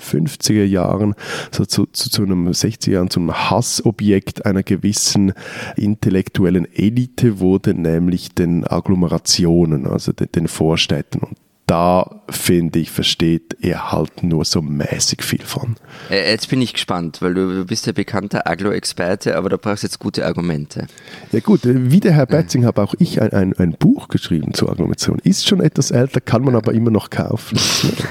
50er 0.00 0.64
Jahren, 0.64 1.14
so 1.50 1.64
zu, 1.64 1.86
zu, 1.86 2.10
zu 2.10 2.22
einem 2.22 2.48
60er 2.48 2.90
Jahren, 2.90 3.10
zu 3.10 3.20
einem 3.20 3.32
Hassobjekt 3.32 4.46
einer 4.46 4.62
gewissen 4.62 5.32
intellektuellen 5.76 6.66
Elite 6.72 7.40
wurde, 7.40 7.74
nämlich 7.74 8.34
den 8.34 8.66
Agglomerationen, 8.66 9.86
also 9.86 10.12
den, 10.12 10.30
den 10.32 10.48
Vorstädten. 10.48 11.20
Und 11.20 11.36
da 11.68 12.22
finde 12.30 12.78
ich, 12.78 12.90
versteht 12.90 13.56
er 13.60 13.92
halt 13.92 14.22
nur 14.22 14.44
so 14.46 14.62
mäßig 14.62 15.22
viel 15.22 15.42
von. 15.42 15.76
Äh, 16.10 16.30
jetzt 16.30 16.48
bin 16.48 16.62
ich 16.62 16.72
gespannt, 16.72 17.20
weil 17.20 17.34
du, 17.34 17.54
du 17.54 17.64
bist 17.66 17.86
ja 17.86 17.92
bekannter 17.92 18.48
Aglo-Experte, 18.48 19.36
aber 19.36 19.50
da 19.50 19.58
brauchst 19.58 19.82
du 19.82 19.86
jetzt 19.86 19.98
gute 19.98 20.24
Argumente. 20.24 20.86
Ja 21.30 21.40
gut, 21.40 21.66
äh, 21.66 21.90
wie 21.90 22.00
der 22.00 22.12
Herr 22.12 22.24
Betzing 22.24 22.64
habe 22.64 22.82
auch 22.82 22.94
ich 22.98 23.20
ein, 23.20 23.32
ein, 23.32 23.54
ein 23.58 23.72
Buch 23.72 24.08
geschrieben 24.08 24.54
zur 24.54 24.70
Agglomeration. 24.70 25.18
Ist 25.24 25.46
schon 25.46 25.60
etwas 25.60 25.90
älter, 25.90 26.22
kann 26.22 26.42
man 26.42 26.56
aber 26.56 26.72
immer 26.72 26.90
noch 26.90 27.10
kaufen. 27.10 27.58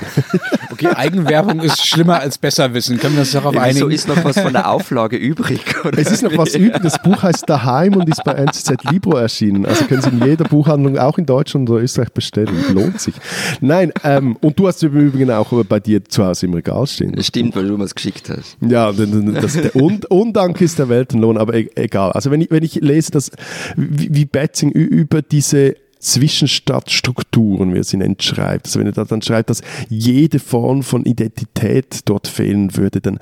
okay, 0.72 0.90
Eigenwerbung 0.90 1.60
ist 1.62 1.86
schlimmer 1.86 2.20
als 2.20 2.38
Besserwissen. 2.38 3.00
Können 3.00 3.16
wir 3.16 3.22
uns 3.22 3.32
darauf 3.32 3.58
einigen? 3.58 3.80
So 3.80 3.88
ist 3.88 4.08
noch 4.08 4.24
was 4.24 4.40
von 4.40 4.54
der 4.54 4.70
Auflage 4.70 5.18
übrig. 5.18 5.62
Oder? 5.84 5.98
Es 5.98 6.12
ist 6.12 6.22
noch 6.22 6.38
was 6.38 6.54
übrig. 6.54 6.84
Das 6.84 7.02
Buch 7.02 7.24
heißt 7.24 7.50
Daheim 7.50 7.96
und 7.96 8.08
ist 8.08 8.24
bei 8.24 8.34
NZZ 8.34 8.84
Libro 8.92 9.18
erschienen. 9.18 9.66
Also 9.66 9.86
können 9.86 10.04
Sie 10.04 10.10
in 10.10 10.24
jeder 10.24 10.46
Buchhandlung, 10.46 11.00
auch 11.00 11.18
in 11.18 11.26
Deutschland 11.26 11.68
oder 11.72 11.82
Österreich, 11.82 12.12
bestellen. 12.12 12.56
Lohnt 12.74 13.02
sich. 13.02 13.16
Nein, 13.62 13.92
ähm, 14.04 14.38
und 14.42 14.58
du 14.60 14.68
hast 14.68 14.84
im 14.84 14.94
Übrigen 14.96 15.32
auch 15.32 15.52
bei 15.66 15.80
dir 15.80 16.04
zu 16.04 16.26
Hause 16.26 16.46
im 16.46 16.54
Regal 16.54 16.86
stehen. 16.88 17.14
Das 17.14 17.28
stimmt, 17.28 17.56
weil 17.56 17.68
du 17.68 17.78
mir 17.78 17.84
es 17.84 17.96
geschickt 17.96 18.30
hast. 18.30 18.58
Ja, 18.62 18.92
das, 18.92 19.54
der 19.54 19.76
Un 19.76 20.02
Undank 20.10 20.62
ist 20.62 20.80
der 20.80 20.90
Weltenlohn, 20.90 21.38
aber 21.38 21.56
e 21.56 21.70
egal. 21.76 22.12
Also 22.12 22.32
wenn 22.32 22.42
ich, 22.42 22.52
wenn 22.52 22.64
ich 22.64 22.76
lese, 22.76 23.12
dass 23.12 23.32
wie, 23.76 24.14
wie 24.14 24.26
Betzing 24.26 24.72
über 24.72 25.22
diese 25.22 25.76
Zwischenstadtstrukturen, 26.00 27.74
wie 27.74 27.80
er 27.80 27.84
sie 27.84 27.98
nennt, 27.98 28.24
schreibt. 28.24 28.68
Also 28.68 28.80
wenn 28.80 28.88
er 28.88 28.94
da 28.94 29.06
dann 29.06 29.22
schreibt, 29.22 29.50
dass 29.50 29.62
jede 29.90 30.40
Form 30.40 30.84
von 30.84 31.06
Identität 31.06 32.02
dort 32.06 32.28
fehlen 32.28 32.76
würde, 32.76 33.02
dann 33.02 33.20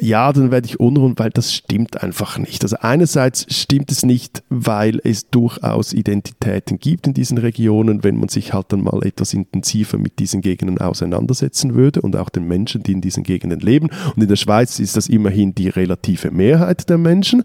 ja, 0.00 0.32
dann 0.32 0.50
werde 0.50 0.66
ich 0.66 0.78
unruhig, 0.78 1.14
weil 1.16 1.30
das 1.30 1.54
stimmt 1.54 2.02
einfach 2.02 2.38
nicht. 2.38 2.62
Also 2.62 2.76
einerseits 2.80 3.46
stimmt 3.54 3.90
es 3.90 4.04
nicht, 4.04 4.42
weil 4.48 5.00
es 5.04 5.30
durchaus 5.30 5.92
Identitäten 5.92 6.78
gibt 6.78 7.06
in 7.06 7.14
diesen 7.14 7.38
Regionen, 7.38 8.04
wenn 8.04 8.18
man 8.18 8.28
sich 8.28 8.52
halt 8.52 8.66
dann 8.72 8.82
mal 8.82 9.04
etwas 9.04 9.32
intensiver 9.32 9.98
mit 9.98 10.18
diesen 10.18 10.40
Gegenden 10.42 10.78
auseinandersetzen 10.78 11.74
würde 11.74 12.02
und 12.02 12.16
auch 12.16 12.28
den 12.28 12.46
Menschen, 12.46 12.82
die 12.82 12.92
in 12.92 13.00
diesen 13.00 13.22
Gegenden 13.22 13.60
leben. 13.60 13.88
Und 14.14 14.22
in 14.22 14.28
der 14.28 14.36
Schweiz 14.36 14.78
ist 14.78 14.96
das 14.96 15.08
immerhin 15.08 15.54
die 15.54 15.68
relative 15.68 16.30
Mehrheit 16.30 16.88
der 16.88 16.98
Menschen. 16.98 17.42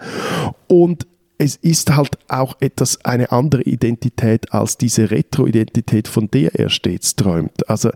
Und 0.67 1.07
es 1.41 1.55
ist 1.55 1.95
halt 1.95 2.19
auch 2.27 2.55
etwas 2.59 3.03
eine 3.03 3.31
andere 3.31 3.63
Identität 3.63 4.53
als 4.53 4.77
diese 4.77 5.09
Retro-Identität, 5.09 6.07
von 6.07 6.29
der 6.29 6.53
er 6.53 6.69
stets 6.69 7.15
träumt. 7.15 7.67
Also 7.67 7.89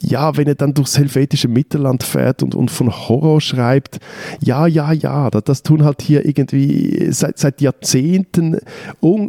ja, 0.00 0.36
wenn 0.36 0.46
er 0.46 0.54
dann 0.54 0.74
durchs 0.74 0.96
helvetische 0.96 1.48
Mittelland 1.48 2.04
fährt 2.04 2.44
und, 2.44 2.54
und 2.54 2.70
von 2.70 2.92
Horror 2.92 3.40
schreibt, 3.40 3.98
ja, 4.40 4.68
ja, 4.68 4.92
ja, 4.92 5.28
das, 5.28 5.64
tun 5.64 5.82
halt 5.82 6.02
hier 6.02 6.24
irgendwie 6.24 7.08
seit, 7.10 7.38
seit 7.38 7.60
Jahrzehnten, 7.60 8.60
um, 9.00 9.28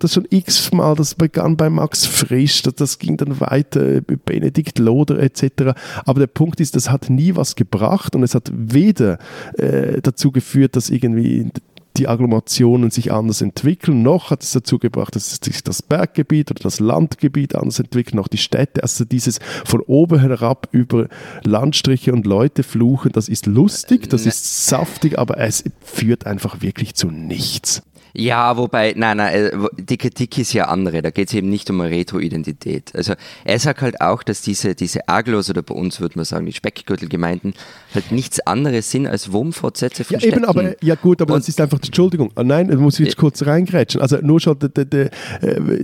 das 0.00 0.14
schon 0.14 0.26
x-mal, 0.28 0.96
das 0.96 1.14
begann 1.14 1.56
bei 1.56 1.70
Max 1.70 2.04
Frisch, 2.04 2.62
das, 2.62 2.74
das 2.74 2.98
ging 2.98 3.16
dann 3.16 3.38
weiter, 3.38 4.00
Benedikt 4.00 4.80
Loder 4.80 5.20
etc. 5.20 5.78
Aber 6.04 6.18
der 6.18 6.26
Punkt 6.26 6.58
ist, 6.58 6.74
das 6.74 6.90
hat 6.90 7.10
nie 7.10 7.36
was 7.36 7.54
gebracht 7.54 8.16
und 8.16 8.24
es 8.24 8.34
hat 8.34 8.50
weder 8.52 9.18
äh, 9.56 10.00
dazu 10.02 10.32
geführt, 10.32 10.74
dass 10.74 10.90
irgendwie 10.90 11.52
die 11.98 12.08
Agglomerationen 12.08 12.90
sich 12.90 13.12
anders 13.12 13.40
entwickeln. 13.42 14.02
Noch 14.02 14.30
hat 14.30 14.42
es 14.42 14.52
dazu 14.52 14.78
gebracht, 14.78 15.16
dass 15.16 15.38
sich 15.42 15.62
das 15.62 15.82
Berggebiet 15.82 16.50
oder 16.50 16.60
das 16.62 16.80
Landgebiet 16.80 17.54
anders 17.54 17.80
entwickelt, 17.80 18.14
noch 18.14 18.28
die 18.28 18.38
Städte. 18.38 18.82
Also 18.82 19.04
dieses 19.04 19.40
von 19.64 19.80
oben 19.80 20.20
herab 20.20 20.68
über 20.72 21.08
Landstriche 21.42 22.12
und 22.12 22.26
Leute 22.26 22.62
fluchen, 22.62 23.12
das 23.12 23.28
ist 23.28 23.46
lustig, 23.46 24.08
das 24.08 24.26
ist 24.26 24.66
saftig, 24.66 25.18
aber 25.18 25.38
es 25.38 25.64
führt 25.80 26.26
einfach 26.26 26.62
wirklich 26.62 26.94
zu 26.94 27.10
nichts. 27.10 27.82
Ja, 28.14 28.56
wobei, 28.56 28.94
nein, 28.96 29.18
nein, 29.18 29.34
äh, 29.34 29.50
die 29.76 29.96
Kritik 29.96 30.38
ist 30.38 30.52
ja 30.52 30.66
andere. 30.66 31.02
Da 31.02 31.10
geht 31.10 31.28
es 31.28 31.34
eben 31.34 31.48
nicht 31.48 31.70
um 31.70 31.80
eine 31.80 31.90
Retro-Identität. 31.90 32.94
Also 32.94 33.14
er 33.44 33.58
sagt 33.58 33.82
halt 33.82 34.00
auch, 34.00 34.22
dass 34.22 34.42
diese, 34.42 34.74
diese 34.74 35.08
Aglos 35.08 35.50
oder 35.50 35.62
bei 35.62 35.74
uns 35.74 36.00
würde 36.00 36.16
man 36.16 36.24
sagen, 36.24 36.46
die 36.46 36.52
Speckgürtelgemeinden 36.52 37.54
halt 37.94 38.12
nichts 38.12 38.40
anderes 38.40 38.90
sind 38.90 39.06
als 39.06 39.32
Wurmfortsätze 39.32 40.04
von 40.04 40.18
Ja, 40.18 40.26
eben, 40.26 40.44
aber, 40.44 40.82
ja 40.82 40.94
gut, 40.94 41.22
aber 41.22 41.34
Und, 41.34 41.40
das 41.40 41.48
ist 41.48 41.60
einfach, 41.60 41.78
Entschuldigung, 41.82 42.30
ah, 42.34 42.44
nein, 42.44 42.68
da 42.68 42.76
muss 42.76 42.98
ich 42.98 43.06
jetzt 43.06 43.16
kurz 43.16 43.44
reingrätschen. 43.44 44.00
Also 44.00 44.18
nur 44.22 44.40
schon 44.40 44.58
die, 44.58 44.84
die, 44.84 45.08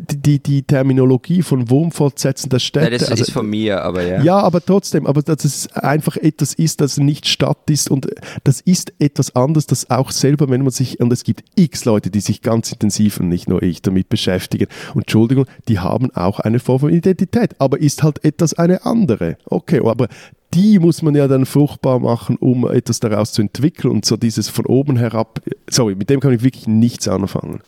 die, 0.01 0.39
die 0.39 0.63
Terminologie 0.63 1.43
von 1.43 1.71
Wurmfortsätzen 1.71 2.51
der 2.51 2.59
Städte. 2.59 2.87
Ja, 2.87 2.99
das 2.99 3.11
also, 3.11 3.23
ist 3.23 3.33
von 3.33 3.49
mir, 3.49 3.83
aber 3.83 4.03
ja. 4.03 4.23
Ja, 4.23 4.39
aber 4.39 4.65
trotzdem, 4.65 5.07
aber 5.07 5.23
dass 5.23 5.45
es 5.45 5.73
einfach 5.73 6.17
etwas 6.17 6.55
ist, 6.55 6.81
das 6.81 6.99
nicht 6.99 7.27
Stadt 7.27 7.71
ist 7.71 7.91
und 7.91 8.09
das 8.45 8.61
ist 8.61 8.93
etwas 8.99 9.35
anderes, 9.37 9.67
das 9.67 9.91
auch 9.91 10.11
selber, 10.11 10.49
wenn 10.49 10.63
man 10.63 10.71
sich, 10.71 11.01
und 11.01 11.13
es 11.13 11.25
gibt 11.25 11.45
x 11.55 11.85
Leute, 11.85 12.11
die 12.15 12.21
sich 12.21 12.43
ganz 12.43 12.73
intensiv 12.73 13.21
und 13.21 13.29
nicht 13.29 13.49
nur 13.49 13.63
ich 13.63 13.83
damit 13.83 14.09
beschäftigen. 14.09 14.67
Und 14.95 15.03
Entschuldigung, 15.03 15.47
die 15.69 15.79
haben 15.79 16.11
auch 16.15 16.41
eine 16.41 16.61
Form 16.61 16.81
von 16.81 16.91
Identität, 16.91 17.57
aber 17.59 17.81
ist 17.81 18.03
halt 18.03 18.25
etwas 18.25 18.55
eine 18.55 18.87
andere. 18.87 19.37
Okay, 19.45 19.81
aber 19.85 20.09
die 20.55 20.79
muss 20.79 21.03
man 21.03 21.15
ja 21.15 21.27
dann 21.27 21.47
fruchtbar 21.47 21.99
machen, 21.99 22.37
um 22.37 22.69
etwas 22.71 23.01
daraus 23.01 23.33
zu 23.33 23.43
entwickeln 23.43 23.91
und 23.91 24.05
so 24.05 24.17
dieses 24.17 24.49
von 24.49 24.67
oben 24.67 24.97
herab. 24.97 25.41
Sorry, 25.69 25.95
mit 25.95 26.11
dem 26.11 26.21
kann 26.21 26.33
ich 26.33 26.43
wirklich 26.43 26.69
nichts 26.69 27.09
anfangen. 27.09 27.61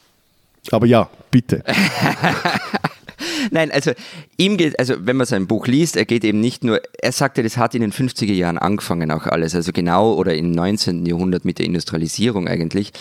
Aber 0.70 0.87
ja, 0.87 1.11
bitte. 1.30 1.62
Nein, 3.50 3.70
also 3.70 3.92
ihm 4.37 4.56
geht, 4.56 4.78
also 4.78 4.94
wenn 4.98 5.16
man 5.16 5.26
sein 5.26 5.46
Buch 5.46 5.66
liest, 5.66 5.96
er 5.96 6.04
geht 6.04 6.24
eben 6.24 6.40
nicht 6.40 6.64
nur, 6.64 6.80
er 7.00 7.12
sagte, 7.12 7.42
das 7.42 7.56
hat 7.56 7.74
in 7.74 7.80
den 7.80 7.92
50er 7.92 8.32
Jahren 8.32 8.59
angefangen 8.59 9.11
auch 9.11 9.26
alles, 9.26 9.54
also 9.54 9.72
genau 9.72 10.14
oder 10.14 10.35
im 10.35 10.50
19. 10.50 11.06
Jahrhundert 11.06 11.44
mit 11.44 11.59
der 11.59 11.66
Industrialisierung 11.66 12.48
eigentlich. 12.48 12.92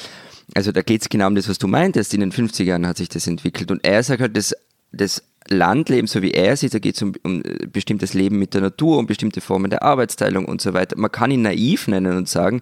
Also 0.54 0.72
da 0.72 0.82
geht 0.82 1.02
es 1.02 1.10
genau 1.10 1.28
um 1.28 1.36
das, 1.36 1.50
was 1.50 1.58
du 1.58 1.68
meintest. 1.68 2.14
In 2.14 2.20
den 2.20 2.32
50er 2.32 2.64
Jahren 2.64 2.88
hat 2.88 2.98
sich 2.98 3.10
das 3.10 3.28
entwickelt. 3.28 3.72
Und 3.72 3.84
er 3.84 4.04
sagt 4.04 4.22
halt, 4.22 4.38
das, 4.38 4.56
das 4.92 5.24
Landleben, 5.48 6.08
so 6.08 6.22
wie 6.22 6.32
er 6.32 6.56
sieht, 6.58 6.74
da 6.74 6.80
geht 6.80 6.96
es 6.96 7.02
um, 7.02 7.14
um 7.24 7.44
bestimmtes 7.72 8.14
Leben 8.14 8.40
mit 8.40 8.54
der 8.54 8.62
Natur, 8.62 8.98
um 8.98 9.08
bestimmte 9.08 9.42
Formen 9.42 9.70
der 9.70 9.84
Arbeitsteilung 9.84 10.46
und 10.46 10.62
so 10.62 10.74
weiter. 10.74 10.98
Man 10.98 11.12
kann 11.12 11.32
ihn 11.32 11.42
naiv 11.42 11.88
nennen 11.88 12.18
und 12.18 12.30
sagen, 12.30 12.62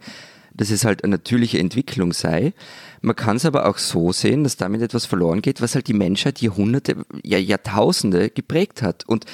dass 0.53 0.69
es 0.69 0.85
halt 0.85 1.03
eine 1.03 1.11
natürliche 1.11 1.59
Entwicklung 1.59 2.13
sei. 2.13 2.53
Man 3.01 3.15
kann 3.15 3.37
es 3.37 3.45
aber 3.45 3.67
auch 3.67 3.77
so 3.77 4.11
sehen, 4.11 4.43
dass 4.43 4.57
damit 4.57 4.81
etwas 4.81 5.05
verloren 5.05 5.41
geht, 5.41 5.61
was 5.61 5.75
halt 5.75 5.87
die 5.87 5.93
Menschheit 5.93 6.41
Jahrhunderte, 6.41 7.05
ja, 7.23 7.37
Jahrtausende 7.37 8.29
geprägt 8.29 8.81
hat. 8.81 9.07
Und 9.07 9.25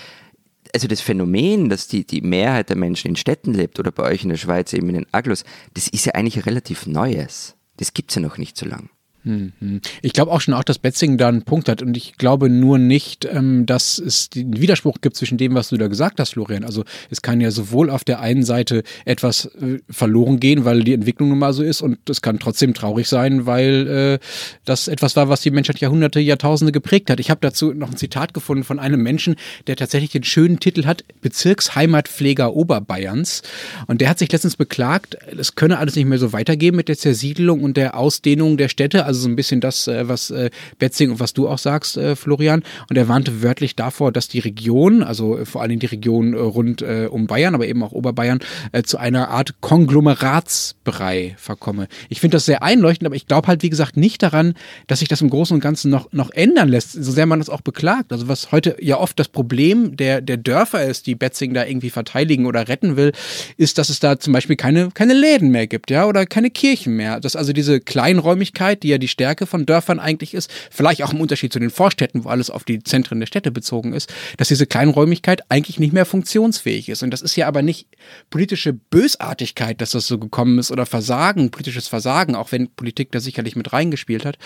also 0.74 0.88
das 0.88 1.02
Phänomen, 1.02 1.70
dass 1.70 1.88
die, 1.88 2.06
die 2.06 2.22
Mehrheit 2.22 2.70
der 2.70 2.78
Menschen 2.78 3.10
in 3.10 3.16
Städten 3.16 3.54
lebt 3.54 3.80
oder 3.80 3.92
bei 3.92 4.04
euch 4.04 4.24
in 4.24 4.30
der 4.30 4.38
Schweiz 4.38 4.72
eben 4.74 4.90
in 4.90 4.96
den 4.96 5.08
Aglos, 5.12 5.44
das 5.74 5.88
ist 5.88 6.06
ja 6.06 6.14
eigentlich 6.14 6.46
relativ 6.46 6.86
Neues. 6.86 7.56
Das 7.80 7.94
gibt 7.94 8.12
es 8.12 8.16
ja 8.16 8.22
noch 8.22 8.38
nicht 8.38 8.58
so 8.58 8.66
lange. 8.66 8.90
Mhm. 9.24 9.82
Ich 10.02 10.14
glaube 10.14 10.32
auch 10.32 10.40
schon 10.40 10.54
auch, 10.54 10.64
dass 10.64 10.80
Betzing 10.80 11.18
da 11.18 11.28
einen 11.28 11.44
Punkt 11.44 11.68
hat 11.68 11.82
und 11.82 11.98
ich 11.98 12.16
glaube 12.16 12.50
nur 12.50 12.78
nicht, 12.78 13.26
ähm, 13.26 13.66
dass 13.66 14.00
es 14.00 14.30
den 14.30 14.62
Widerspruch 14.62 15.02
gibt 15.02 15.18
zwischen 15.18 15.38
dem, 15.38 15.56
was 15.56 15.70
du 15.70 15.78
da 15.78 15.88
gesagt 15.88 16.20
hast, 16.20 16.32
Florian. 16.32 16.64
Also 16.64 16.86
es 17.10 17.22
kann 17.22 17.42
ja 17.42 17.52
sowohl 17.52 17.90
auf 17.90 18.04
der 18.04 18.22
einen 18.22 18.44
Seite 18.44 18.84
etwas 19.06 19.46
äh, 19.62 19.80
verloren 19.90 20.40
gehen, 20.40 20.64
weil 20.64 20.84
die 20.84 20.94
Entwicklung 20.94 21.30
nun 21.30 21.40
mal 21.40 21.54
so 21.54 21.64
ist 21.64 21.82
und 21.82 21.98
es 22.10 22.22
kann 22.22 22.40
trotzdem 22.40 22.74
traurig 22.74 23.08
sein, 23.08 23.46
weil 23.46 23.88
äh, 23.88 24.26
das 24.64 24.88
etwas 24.88 25.16
war, 25.16 25.28
was 25.28 25.42
die 25.42 25.52
Menschheit 25.52 25.80
Jahrhunderte, 25.80 26.20
Jahrtausende 26.22 26.72
geprägt 26.72 27.10
hat. 27.10 27.20
Ich 27.20 27.30
habe 27.30 27.42
dazu 27.42 27.74
noch 27.74 27.92
ein 27.92 27.98
Zitat 27.98 28.34
gefunden 28.34 28.64
von 28.64 28.80
einem 28.80 29.02
Menschen, 29.02 29.36
der 29.68 29.76
tatsächlich 29.76 30.12
den 30.12 30.24
schönen 30.24 30.60
Titel 30.60 30.86
hat, 30.86 31.04
Bezirksheimatpfleger 31.22 32.54
Oberbayerns 32.54 33.42
und 33.88 34.00
der 34.00 34.10
hat 34.10 34.20
sich 34.20 34.32
letztens 34.32 34.56
beklagt, 34.56 35.18
es 35.38 35.56
könne 35.56 35.78
alles 35.78 35.96
nicht 35.96 36.06
mehr 36.06 36.20
so 36.20 36.32
weitergehen 36.32 36.76
mit 36.76 36.88
der 36.88 36.98
Zersiedelung 36.98 37.62
und 37.62 37.76
der 37.76 37.98
Ausdehnung 37.98 38.56
der 38.58 38.70
Städte 38.70 39.09
also 39.10 39.22
so 39.22 39.28
ein 39.28 39.36
bisschen 39.36 39.60
das, 39.60 39.88
äh, 39.88 40.08
was 40.08 40.30
äh, 40.30 40.52
Betzing 40.78 41.12
und 41.12 41.20
was 41.20 41.34
du 41.34 41.50
auch 41.50 41.58
sagst, 41.58 41.98
äh, 41.98 42.16
Florian. 42.16 42.64
Und 42.90 42.98
er 42.98 43.08
warnte 43.08 43.42
wörtlich 43.42 43.76
davor, 43.76 44.12
dass 44.12 44.28
die 44.28 44.40
Region, 44.40 45.04
also 45.04 45.44
vor 45.46 45.62
allem 45.62 45.80
die 45.80 45.88
Region 45.88 46.34
rund 46.34 46.82
um 46.82 47.28
Bayern, 47.28 47.56
aber 47.56 47.68
eben 47.68 47.84
auch 47.84 47.92
Oberbayern, 47.92 48.40
zu 48.84 48.98
einer 48.98 49.30
Art 49.30 49.56
Konglomeratsbrei 49.62 51.36
verkomme. 51.38 51.88
Ich 52.10 52.20
finde 52.20 52.36
das 52.36 52.46
sehr 52.46 52.64
einleuchtend, 52.64 53.08
aber 53.08 53.16
ich 53.16 53.28
glaube 53.28 53.48
halt, 53.48 53.64
wie 53.64 53.70
gesagt, 53.70 53.98
nicht 53.98 54.22
daran, 54.24 54.54
dass 54.88 55.00
sich 55.00 55.08
das 55.08 55.22
im 55.22 55.30
Großen 55.30 55.54
und 55.54 55.62
Ganzen 55.62 55.90
noch, 55.90 56.12
noch 56.12 56.32
ändern 56.32 56.70
lässt, 56.70 56.92
so 56.94 57.12
sehr 57.12 57.26
man 57.26 57.40
das 57.40 57.50
auch 57.50 57.62
beklagt. 57.62 58.12
Also 58.12 58.28
was 58.28 58.52
heute 58.52 58.76
ja 58.80 58.98
oft 58.98 59.20
das 59.20 59.28
Problem 59.28 59.98
der, 59.98 60.22
der 60.22 60.38
Dörfer 60.38 60.86
ist, 60.86 61.08
die 61.08 61.16
Betzing 61.16 61.54
da 61.54 61.66
irgendwie 61.66 61.90
verteidigen 61.90 62.46
oder 62.46 62.68
retten 62.68 62.96
will, 62.96 63.12
ist, 63.58 63.78
dass 63.78 63.90
es 63.90 64.00
da 64.00 64.20
zum 64.20 64.34
Beispiel 64.34 64.56
keine, 64.56 64.90
keine 64.94 65.14
Läden 65.14 65.50
mehr 65.50 65.68
gibt, 65.68 65.92
ja, 65.92 66.06
oder 66.06 66.26
keine 66.26 66.50
Kirchen 66.50 66.96
mehr. 66.96 67.20
Dass 67.20 67.36
also 67.36 67.54
diese 67.54 67.80
Kleinräumigkeit, 67.80 68.84
die 68.84 68.90
ja 68.90 68.98
die 69.00 69.08
Stärke 69.08 69.46
von 69.46 69.66
Dörfern 69.66 70.00
eigentlich 70.00 70.34
ist, 70.34 70.52
vielleicht 70.72 71.04
auch 71.04 71.14
im 71.14 71.22
Unterschied 71.22 71.54
zu 71.54 71.60
den 71.60 71.70
Vorstädten, 71.70 72.24
wo 72.24 72.30
alles 72.30 72.50
auf 72.50 72.64
die 72.64 72.84
Zentren 72.84 73.20
der 73.20 73.28
Städte 73.28 73.52
bezogen 73.52 73.94
ist, 73.94 74.14
dass 74.38 74.48
diese 74.48 74.68
Kleinräumigkeit 74.68 75.42
eigentlich 75.50 75.80
nicht 75.80 75.94
mehr 75.94 76.06
funktionsfähig 76.06 76.90
ist. 76.90 77.04
Und 77.04 77.12
das 77.12 77.22
ist 77.22 77.36
ja 77.36 77.48
aber 77.48 77.62
nicht 77.62 77.88
politische 78.30 78.74
Bösartigkeit, 78.74 79.82
dass 79.82 79.92
das 79.92 80.08
so 80.08 80.18
gekommen 80.18 80.60
ist 80.60 80.72
oder 80.72 80.86
Versagen, 80.86 81.52
politisches 81.52 81.88
Versagen, 81.88 82.36
auch 82.36 82.52
wenn 82.52 82.70
Politik 82.70 83.12
da 83.12 83.20
sicherlich 83.20 83.56
mit 83.56 83.74
reingespielt 83.74 84.26
hat. 84.26 84.38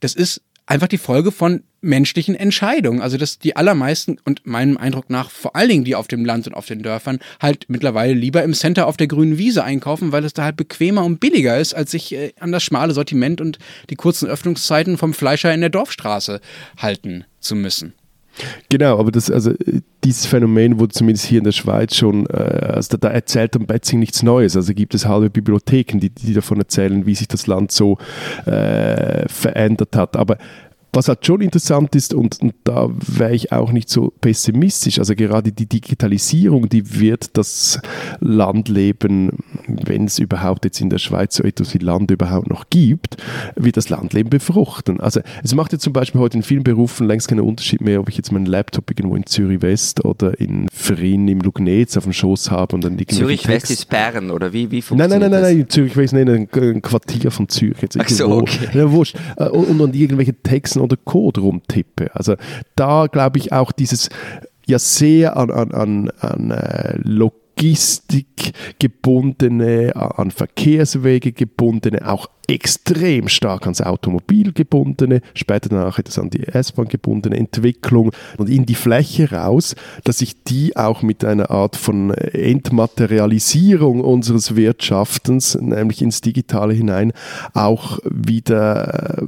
Das 0.00 0.14
ist 0.14 0.42
einfach 0.66 0.88
die 0.88 0.98
Folge 0.98 1.32
von 1.32 1.62
menschlichen 1.80 2.34
Entscheidungen. 2.34 3.00
Also 3.00 3.16
dass 3.16 3.38
die 3.38 3.56
allermeisten 3.56 4.18
und 4.24 4.46
meinem 4.46 4.76
Eindruck 4.76 5.08
nach 5.08 5.30
vor 5.30 5.56
allen 5.56 5.68
Dingen 5.68 5.84
die 5.84 5.94
auf 5.94 6.08
dem 6.08 6.24
Land 6.24 6.46
und 6.46 6.54
auf 6.54 6.66
den 6.66 6.82
Dörfern 6.82 7.20
halt 7.40 7.66
mittlerweile 7.68 8.12
lieber 8.12 8.42
im 8.42 8.54
Center 8.54 8.86
auf 8.86 8.96
der 8.96 9.06
grünen 9.06 9.38
Wiese 9.38 9.64
einkaufen, 9.64 10.12
weil 10.12 10.24
es 10.24 10.34
da 10.34 10.44
halt 10.44 10.56
bequemer 10.56 11.04
und 11.04 11.20
billiger 11.20 11.58
ist, 11.58 11.74
als 11.74 11.92
sich 11.92 12.12
äh, 12.12 12.32
an 12.40 12.52
das 12.52 12.62
schmale 12.62 12.92
Sortiment 12.92 13.40
und 13.40 13.58
die 13.88 13.96
kurzen 13.96 14.28
Öffnungszeiten 14.28 14.98
vom 14.98 15.14
Fleischer 15.14 15.54
in 15.54 15.60
der 15.60 15.70
Dorfstraße 15.70 16.40
halten 16.78 17.24
zu 17.40 17.54
müssen. 17.54 17.94
Genau, 18.68 18.98
aber 18.98 19.10
das, 19.10 19.30
also 19.30 19.54
dieses 20.06 20.26
Phänomen 20.26 20.78
wurde 20.78 20.92
zumindest 20.92 21.26
hier 21.26 21.38
in 21.38 21.44
der 21.44 21.52
Schweiz 21.52 21.96
schon, 21.96 22.26
äh, 22.26 22.72
also 22.74 22.96
da, 22.96 23.08
da 23.08 23.14
erzählt 23.14 23.56
am 23.56 23.66
Betzing 23.66 23.98
nichts 23.98 24.22
Neues. 24.22 24.56
Also 24.56 24.72
gibt 24.72 24.94
es 24.94 25.06
halbe 25.06 25.30
Bibliotheken, 25.30 25.98
die, 25.98 26.10
die 26.10 26.32
davon 26.32 26.58
erzählen, 26.58 27.06
wie 27.06 27.14
sich 27.16 27.26
das 27.26 27.48
Land 27.48 27.72
so 27.72 27.98
äh, 28.46 29.28
verändert 29.28 29.96
hat. 29.96 30.16
Aber 30.16 30.38
was 30.96 31.08
halt 31.08 31.24
schon 31.24 31.42
interessant 31.42 31.94
ist, 31.94 32.14
und, 32.14 32.40
und 32.40 32.54
da 32.64 32.88
wäre 32.90 33.34
ich 33.34 33.52
auch 33.52 33.70
nicht 33.70 33.88
so 33.88 34.12
pessimistisch, 34.20 34.98
also 34.98 35.14
gerade 35.14 35.52
die 35.52 35.66
Digitalisierung, 35.66 36.68
die 36.68 36.98
wird 36.98 37.36
das 37.36 37.80
Landleben, 38.20 39.30
wenn 39.66 40.06
es 40.06 40.18
überhaupt 40.18 40.64
jetzt 40.64 40.80
in 40.80 40.90
der 40.90 40.98
Schweiz 40.98 41.36
so 41.36 41.44
etwas 41.44 41.74
wie 41.74 41.78
Land 41.78 42.10
überhaupt 42.10 42.48
noch 42.48 42.70
gibt, 42.70 43.16
wird 43.54 43.76
das 43.76 43.90
Landleben 43.90 44.30
befruchten. 44.30 45.00
Also 45.00 45.20
es 45.44 45.54
macht 45.54 45.72
jetzt 45.72 45.82
zum 45.82 45.92
Beispiel 45.92 46.20
heute 46.20 46.38
in 46.38 46.42
vielen 46.42 46.64
Berufen 46.64 47.06
längst 47.06 47.28
keinen 47.28 47.40
Unterschied 47.40 47.82
mehr, 47.82 48.00
ob 48.00 48.08
ich 48.08 48.16
jetzt 48.16 48.32
meinen 48.32 48.46
Laptop 48.46 48.90
irgendwo 48.90 49.16
in 49.16 49.26
Zürich 49.26 49.62
West 49.62 50.04
oder 50.04 50.40
in 50.40 50.66
Frien 50.72 51.28
im 51.28 51.40
Lugnetz 51.40 51.96
auf 51.96 52.04
dem 52.04 52.12
Schoß 52.12 52.50
habe 52.50 52.74
und 52.74 52.84
dann 52.84 52.98
Zürich 53.06 53.46
West 53.46 53.70
ist 53.70 53.88
Bern 53.88 54.30
oder 54.30 54.52
wie, 54.52 54.70
wie 54.70 54.80
funktioniert 54.80 55.20
nein, 55.20 55.30
nein, 55.30 55.30
nein, 55.30 55.42
nein, 55.42 55.58
nein, 55.58 55.68
Zürich 55.68 55.96
West, 55.96 56.14
nein, 56.14 56.28
ein, 56.28 56.48
ein 56.52 56.82
Quartier 56.82 57.30
von 57.30 57.48
Zürich. 57.48 57.82
Jetzt 57.82 57.98
Ach 58.00 58.08
so, 58.08 58.30
okay. 58.30 58.68
Ja, 58.72 58.90
wurscht. 58.90 59.16
Äh, 59.36 59.48
und, 59.48 59.80
und 59.80 59.94
irgendwelche 59.94 60.34
Texten 60.34 60.80
oder 60.86 60.96
Code 60.96 61.40
rumtippe. 61.40 62.14
Also 62.14 62.36
da 62.74 63.06
glaube 63.06 63.38
ich 63.38 63.52
auch 63.52 63.72
dieses 63.72 64.08
ja 64.66 64.78
sehr 64.78 65.36
an, 65.36 65.50
an, 65.50 65.72
an, 65.72 66.10
an 66.20 66.50
äh, 66.50 66.98
Logistik 66.98 68.52
gebundene, 68.78 69.92
an 69.94 70.30
Verkehrswege 70.30 71.32
gebundene, 71.32 72.06
auch 72.06 72.28
extrem 72.48 73.28
stark 73.28 73.62
ans 73.62 73.80
Automobil 73.80 74.52
gebundene, 74.52 75.20
später 75.34 75.68
danach 75.68 75.98
etwas 75.98 76.18
an 76.18 76.30
die 76.30 76.46
S-Bahn 76.46 76.88
gebundene 76.88 77.36
Entwicklung 77.36 78.12
und 78.36 78.48
in 78.48 78.66
die 78.66 78.74
Fläche 78.74 79.32
raus, 79.32 79.74
dass 80.04 80.18
sich 80.18 80.44
die 80.44 80.76
auch 80.76 81.02
mit 81.02 81.24
einer 81.24 81.50
Art 81.50 81.76
von 81.76 82.10
Entmaterialisierung 82.12 84.00
unseres 84.00 84.54
Wirtschaftens, 84.54 85.56
nämlich 85.60 86.02
ins 86.02 86.20
Digitale 86.20 86.74
hinein, 86.74 87.12
auch 87.54 87.98
wieder 88.04 89.22
äh, 89.22 89.26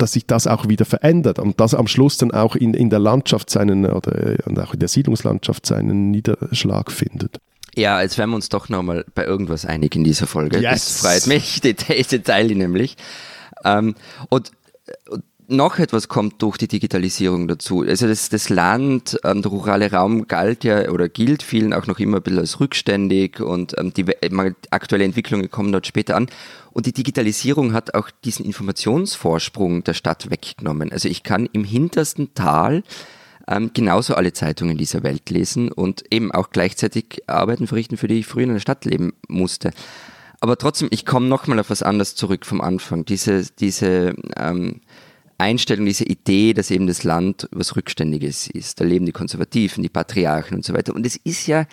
dass 0.00 0.12
sich 0.12 0.26
das 0.26 0.46
auch 0.46 0.68
wieder 0.68 0.84
verändert 0.84 1.38
und 1.38 1.60
das 1.60 1.74
am 1.74 1.86
Schluss 1.86 2.16
dann 2.16 2.30
auch 2.30 2.56
in, 2.56 2.74
in 2.74 2.90
der 2.90 2.98
Landschaft 2.98 3.50
seinen 3.50 3.86
oder 3.86 4.36
und 4.46 4.58
auch 4.58 4.74
in 4.74 4.80
der 4.80 4.88
Siedlungslandschaft 4.88 5.66
seinen 5.66 6.10
Niederschlag 6.10 6.90
findet. 6.90 7.38
Ja, 7.74 7.96
als 7.96 8.18
wären 8.18 8.30
wir 8.30 8.36
uns 8.36 8.48
doch 8.48 8.68
nochmal 8.68 9.04
bei 9.14 9.24
irgendwas 9.24 9.64
einig 9.64 9.94
in 9.94 10.02
dieser 10.02 10.26
Folge. 10.26 10.58
Yes. 10.58 11.00
Das 11.00 11.00
freut 11.00 11.26
mich, 11.28 11.60
diese 11.60 12.22
Teile 12.22 12.54
nämlich. 12.56 12.96
Ähm, 13.64 13.94
und, 14.30 14.52
und 15.08 15.24
noch 15.48 15.78
etwas 15.78 16.08
kommt 16.08 16.42
durch 16.42 16.58
die 16.58 16.68
Digitalisierung 16.68 17.48
dazu. 17.48 17.80
Also 17.80 18.06
das, 18.06 18.28
das 18.28 18.50
Land, 18.50 19.18
ähm, 19.24 19.42
der 19.42 19.50
rurale 19.50 19.90
Raum 19.90 20.28
galt 20.28 20.62
ja 20.62 20.90
oder 20.90 21.08
gilt 21.08 21.42
vielen 21.42 21.72
auch 21.72 21.86
noch 21.86 21.98
immer 21.98 22.18
ein 22.18 22.22
bisschen 22.22 22.40
als 22.40 22.60
rückständig 22.60 23.40
und 23.40 23.76
ähm, 23.78 23.92
die 23.94 24.04
aktuelle 24.70 25.04
Entwicklungen 25.04 25.50
kommen 25.50 25.72
dort 25.72 25.86
später 25.86 26.16
an. 26.16 26.28
Und 26.72 26.86
die 26.86 26.92
Digitalisierung 26.92 27.72
hat 27.72 27.94
auch 27.94 28.10
diesen 28.24 28.44
Informationsvorsprung 28.44 29.82
der 29.84 29.94
Stadt 29.94 30.30
weggenommen. 30.30 30.92
Also 30.92 31.08
ich 31.08 31.22
kann 31.22 31.48
im 31.52 31.64
hintersten 31.64 32.34
Tal 32.34 32.82
ähm, 33.48 33.70
genauso 33.72 34.14
alle 34.14 34.34
Zeitungen 34.34 34.76
dieser 34.76 35.02
Welt 35.02 35.30
lesen 35.30 35.72
und 35.72 36.04
eben 36.10 36.30
auch 36.30 36.50
gleichzeitig 36.50 37.22
Arbeiten 37.26 37.66
verrichten, 37.66 37.96
für 37.96 38.06
die 38.06 38.20
ich 38.20 38.26
früher 38.26 38.44
in 38.44 38.52
der 38.52 38.60
Stadt 38.60 38.84
leben 38.84 39.14
musste. 39.28 39.70
Aber 40.40 40.56
trotzdem, 40.56 40.88
ich 40.92 41.04
komme 41.04 41.26
nochmal 41.26 41.58
auf 41.58 41.70
was 41.70 41.82
anderes 41.82 42.14
zurück 42.14 42.46
vom 42.46 42.60
Anfang. 42.60 43.04
Diese, 43.04 43.44
diese 43.58 44.14
ähm, 44.36 44.80
Einstellung, 45.38 45.86
diese 45.86 46.04
Idee, 46.04 46.52
dass 46.52 46.70
eben 46.70 46.88
das 46.88 47.04
Land 47.04 47.48
was 47.52 47.76
Rückständiges 47.76 48.48
ist. 48.48 48.80
Da 48.80 48.84
leben 48.84 49.06
die 49.06 49.12
Konservativen, 49.12 49.82
die 49.84 49.88
Patriarchen 49.88 50.56
und 50.56 50.64
so 50.64 50.74
weiter. 50.74 50.94
Und 50.94 51.06
es 51.06 51.16
ist 51.16 51.46
ja, 51.46 51.66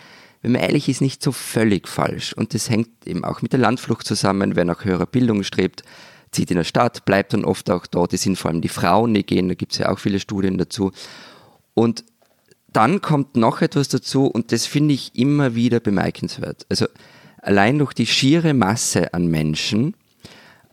wenn 0.44 0.52
man 0.52 0.62
ehrlich 0.62 0.88
ist, 0.88 1.02
nicht 1.02 1.24
so 1.24 1.32
völlig 1.32 1.88
falsch. 1.88 2.34
Und 2.34 2.54
das 2.54 2.70
hängt 2.70 2.90
eben 3.06 3.26
auch 3.26 3.42
mit 3.42 3.54
der 3.54 3.60
Landflucht 3.60 4.06
zusammen. 4.06 4.56
Wer 4.56 4.66
nach 4.66 4.86
höherer 4.86 5.08
Bildung 5.08 5.44
strebt, 5.44 5.82
zieht 6.32 6.52
in 6.52 6.58
der 6.58 6.64
Stadt, 6.64 7.06
bleibt 7.06 7.34
dann 7.34 7.44
oft 7.44 7.70
auch 7.72 7.88
dort. 7.88 8.14
Es 8.14 8.22
sind 8.22 8.38
vor 8.38 8.52
allem 8.52 8.62
die 8.62 8.70
Frauen, 8.70 9.14
die 9.16 9.26
gehen, 9.26 9.48
da 9.48 9.56
gibt 9.56 9.72
es 9.72 9.80
ja 9.80 9.90
auch 9.90 9.98
viele 9.98 10.20
Studien 10.20 10.60
dazu. 10.60 10.92
Und 11.74 12.06
dann 12.72 13.02
kommt 13.02 13.38
noch 13.38 13.62
etwas 13.62 13.88
dazu 13.88 14.26
und 14.28 14.52
das 14.52 14.66
finde 14.66 14.94
ich 14.94 15.16
immer 15.16 15.56
wieder 15.56 15.80
bemerkenswert. 15.80 16.66
Also 16.70 16.88
allein 17.42 17.80
durch 17.80 17.94
die 17.94 18.06
schiere 18.06 18.54
Masse 18.54 19.14
an 19.14 19.28
Menschen, 19.28 19.96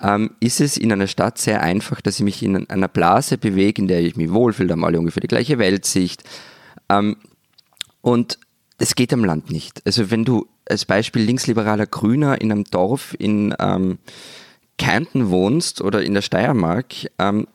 ähm, 0.02 0.32
ist 0.40 0.60
es 0.60 0.76
in 0.76 0.92
einer 0.92 1.06
Stadt 1.06 1.38
sehr 1.38 1.62
einfach, 1.62 2.00
dass 2.00 2.16
ich 2.16 2.24
mich 2.24 2.42
in 2.42 2.68
einer 2.68 2.88
Blase 2.88 3.38
bewege, 3.38 3.82
in 3.82 3.88
der 3.88 4.00
ich 4.00 4.16
mich 4.16 4.32
wohlfühle, 4.32 4.74
da 4.76 4.82
alle 4.82 4.98
ungefähr 4.98 5.20
die 5.20 5.28
gleiche 5.28 5.58
Weltsicht. 5.58 6.24
Ähm, 6.88 7.16
und 8.00 8.38
das 8.78 8.94
geht 8.96 9.12
am 9.12 9.24
Land 9.24 9.50
nicht. 9.50 9.80
Also 9.86 10.10
wenn 10.10 10.24
du 10.24 10.48
als 10.68 10.84
Beispiel 10.84 11.22
linksliberaler 11.22 11.86
Grüner 11.86 12.40
in 12.40 12.50
einem 12.50 12.64
Dorf 12.64 13.14
in 13.18 13.54
ähm, 13.60 13.98
Kärnten 14.78 15.30
wohnst 15.30 15.80
oder 15.80 16.02
in 16.02 16.14
der 16.14 16.22
Steiermark, 16.22 16.94
ähm, 17.18 17.46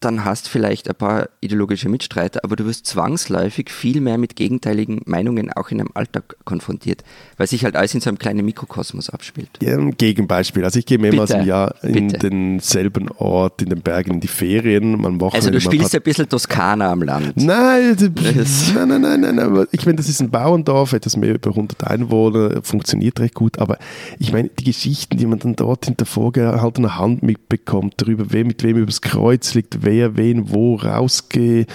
dann 0.00 0.24
hast 0.24 0.48
vielleicht 0.48 0.88
ein 0.88 0.94
paar 0.94 1.28
ideologische 1.40 1.88
Mitstreiter, 1.88 2.40
aber 2.44 2.54
du 2.54 2.66
wirst 2.66 2.86
zwangsläufig 2.86 3.70
viel 3.70 4.00
mehr 4.00 4.16
mit 4.16 4.36
gegenteiligen 4.36 5.00
Meinungen 5.06 5.52
auch 5.52 5.70
in 5.70 5.80
einem 5.80 5.90
Alltag 5.94 6.36
konfrontiert, 6.44 7.02
weil 7.36 7.48
sich 7.48 7.64
halt 7.64 7.74
alles 7.74 7.94
in 7.94 8.00
so 8.00 8.08
einem 8.08 8.18
kleinen 8.18 8.44
Mikrokosmos 8.44 9.10
abspielt. 9.10 9.50
Ja, 9.60 9.76
ein 9.76 9.96
Gegenbeispiel. 9.96 10.64
Also 10.64 10.78
ich 10.78 10.86
gehe 10.86 10.98
mehrmals 10.98 11.30
im 11.30 11.44
Jahr 11.44 11.74
in 11.82 12.08
Bitte. 12.08 12.30
denselben 12.30 13.10
Ort, 13.10 13.60
in 13.60 13.70
den 13.70 13.80
Bergen, 13.80 14.14
in 14.14 14.20
die 14.20 14.28
Ferien. 14.28 15.00
Man 15.00 15.20
also 15.20 15.50
du 15.50 15.60
spielst 15.60 15.94
ein 15.94 16.02
bisschen 16.02 16.28
Toskana 16.28 16.92
am 16.92 17.02
Land. 17.02 17.36
Nein, 17.36 17.96
nein, 17.98 18.88
nein, 18.88 19.00
nein, 19.00 19.20
nein, 19.20 19.38
aber 19.40 19.66
ich 19.72 19.84
meine, 19.84 19.96
das 19.96 20.08
ist 20.08 20.20
ein 20.20 20.30
Bauerndorf, 20.30 20.92
etwas 20.92 21.16
mehr 21.16 21.34
über 21.34 21.50
100 21.50 21.84
Einwohner, 21.84 22.62
funktioniert 22.62 23.18
recht 23.18 23.34
gut, 23.34 23.58
aber 23.58 23.78
ich 24.20 24.32
meine, 24.32 24.48
die 24.48 24.64
Geschichten, 24.64 25.16
die 25.16 25.26
man 25.26 25.40
dann 25.40 25.56
dort 25.56 25.86
hinter 25.86 26.06
vorgehaltener 26.06 26.98
Hand 26.98 27.24
mitbekommt, 27.24 27.94
darüber, 27.96 28.26
wer 28.28 28.44
mit 28.44 28.62
wem 28.62 28.76
übers 28.76 29.00
Kreuz 29.00 29.54
liegt, 29.54 29.87
wer 29.88 30.18
wen 30.18 30.50
wo 30.50 30.76
rausgeekelt, 30.76 31.66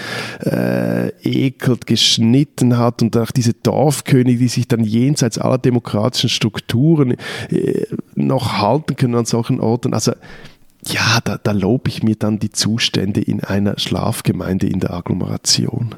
geschnitten 1.87 2.77
hat 2.77 3.01
und 3.01 3.17
auch 3.17 3.31
diese 3.31 3.53
Dorfkönige, 3.53 4.37
die 4.37 4.47
sich 4.47 4.67
dann 4.67 4.83
jenseits 4.83 5.39
aller 5.39 5.57
demokratischen 5.57 6.29
Strukturen 6.29 7.15
äh, 7.49 7.85
noch 8.13 8.59
halten 8.59 8.95
können 8.95 9.15
an 9.15 9.25
solchen 9.25 9.59
Orten. 9.59 9.95
Also 9.95 10.11
ja, 10.85 11.19
da, 11.23 11.39
da 11.41 11.53
lobe 11.53 11.89
ich 11.89 12.03
mir 12.03 12.15
dann 12.15 12.37
die 12.37 12.51
Zustände 12.51 13.21
in 13.21 13.43
einer 13.43 13.79
Schlafgemeinde 13.79 14.67
in 14.67 14.79
der 14.79 14.93
Agglomeration. 14.93 15.95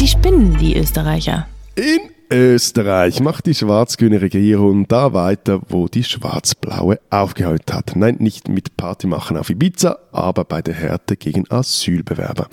Die 0.00 0.08
spinnen, 0.08 0.56
die 0.58 0.78
Österreicher. 0.78 1.46
In 1.74 1.98
Österreich 2.30 3.20
macht 3.20 3.46
die 3.46 3.54
schwarz-grüne 3.54 4.20
Regierung 4.20 4.86
da 4.86 5.14
weiter, 5.14 5.62
wo 5.68 5.88
die 5.88 6.04
schwarz-blaue 6.04 7.00
aufgehört 7.08 7.72
hat. 7.72 7.96
Nein, 7.96 8.16
nicht 8.18 8.48
mit 8.48 8.76
Party 8.76 9.06
machen 9.06 9.38
auf 9.38 9.48
Ibiza, 9.48 9.98
aber 10.12 10.44
bei 10.44 10.60
der 10.60 10.74
Härte 10.74 11.16
gegen 11.16 11.50
Asylbewerber. 11.50 12.48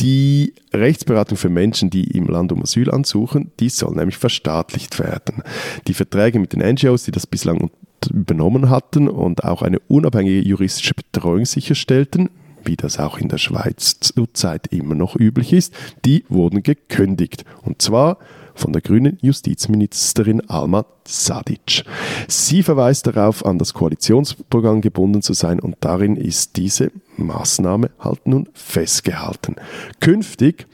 Die 0.00 0.52
Rechtsberatung 0.74 1.38
für 1.38 1.48
Menschen, 1.48 1.88
die 1.88 2.10
im 2.10 2.26
Land 2.26 2.52
um 2.52 2.62
Asyl 2.62 2.90
ansuchen, 2.90 3.52
die 3.58 3.70
soll 3.70 3.94
nämlich 3.94 4.18
verstaatlicht 4.18 4.98
werden. 4.98 5.42
Die 5.86 5.94
Verträge 5.94 6.38
mit 6.38 6.52
den 6.52 6.60
NGOs, 6.60 7.04
die 7.04 7.12
das 7.12 7.26
bislang 7.26 7.70
übernommen 8.10 8.68
hatten 8.68 9.08
und 9.08 9.44
auch 9.44 9.62
eine 9.62 9.78
unabhängige 9.88 10.46
juristische 10.46 10.92
Betreuung 10.92 11.46
sicherstellten, 11.46 12.28
wie 12.64 12.76
das 12.76 12.98
auch 12.98 13.16
in 13.16 13.28
der 13.28 13.38
Schweiz 13.38 13.98
zurzeit 14.00 14.66
immer 14.66 14.94
noch 14.94 15.16
üblich 15.16 15.54
ist, 15.54 15.72
die 16.04 16.24
wurden 16.28 16.62
gekündigt. 16.62 17.46
Und 17.62 17.80
zwar 17.80 18.18
von 18.54 18.72
der 18.72 18.82
grünen 18.82 19.18
Justizministerin 19.20 20.48
Alma 20.48 20.86
Sadic. 21.06 21.84
Sie 22.28 22.62
verweist 22.62 23.06
darauf, 23.06 23.44
an 23.44 23.58
das 23.58 23.74
Koalitionsprogramm 23.74 24.80
gebunden 24.80 25.22
zu 25.22 25.34
sein 25.34 25.60
und 25.60 25.76
darin 25.80 26.16
ist 26.16 26.56
diese 26.56 26.90
Maßnahme 27.16 27.90
halt 27.98 28.26
nun 28.26 28.48
festgehalten. 28.54 29.56
Künftig 30.00 30.66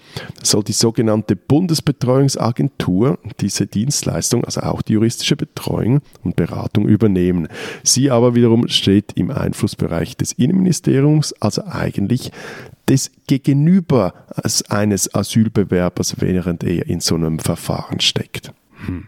soll 0.42 0.64
die 0.64 0.72
sogenannte 0.72 1.36
Bundesbetreuungsagentur 1.36 3.18
diese 3.40 3.66
Dienstleistung, 3.66 4.44
also 4.44 4.62
auch 4.62 4.82
die 4.82 4.94
juristische 4.94 5.36
Betreuung 5.36 6.00
und 6.24 6.36
Beratung 6.36 6.86
übernehmen. 6.86 7.48
Sie 7.82 8.10
aber 8.10 8.34
wiederum 8.34 8.68
steht 8.68 9.12
im 9.14 9.30
Einflussbereich 9.30 10.16
des 10.16 10.32
Innenministeriums, 10.32 11.34
also 11.40 11.64
eigentlich 11.64 12.32
des 12.90 13.10
Gegenüber 13.26 14.12
eines 14.68 15.14
Asylbewerbers, 15.14 16.16
während 16.18 16.64
er 16.64 16.86
in 16.86 17.00
so 17.00 17.14
einem 17.14 17.38
Verfahren 17.38 18.00
steckt. 18.00 18.52
Hm. 18.84 19.06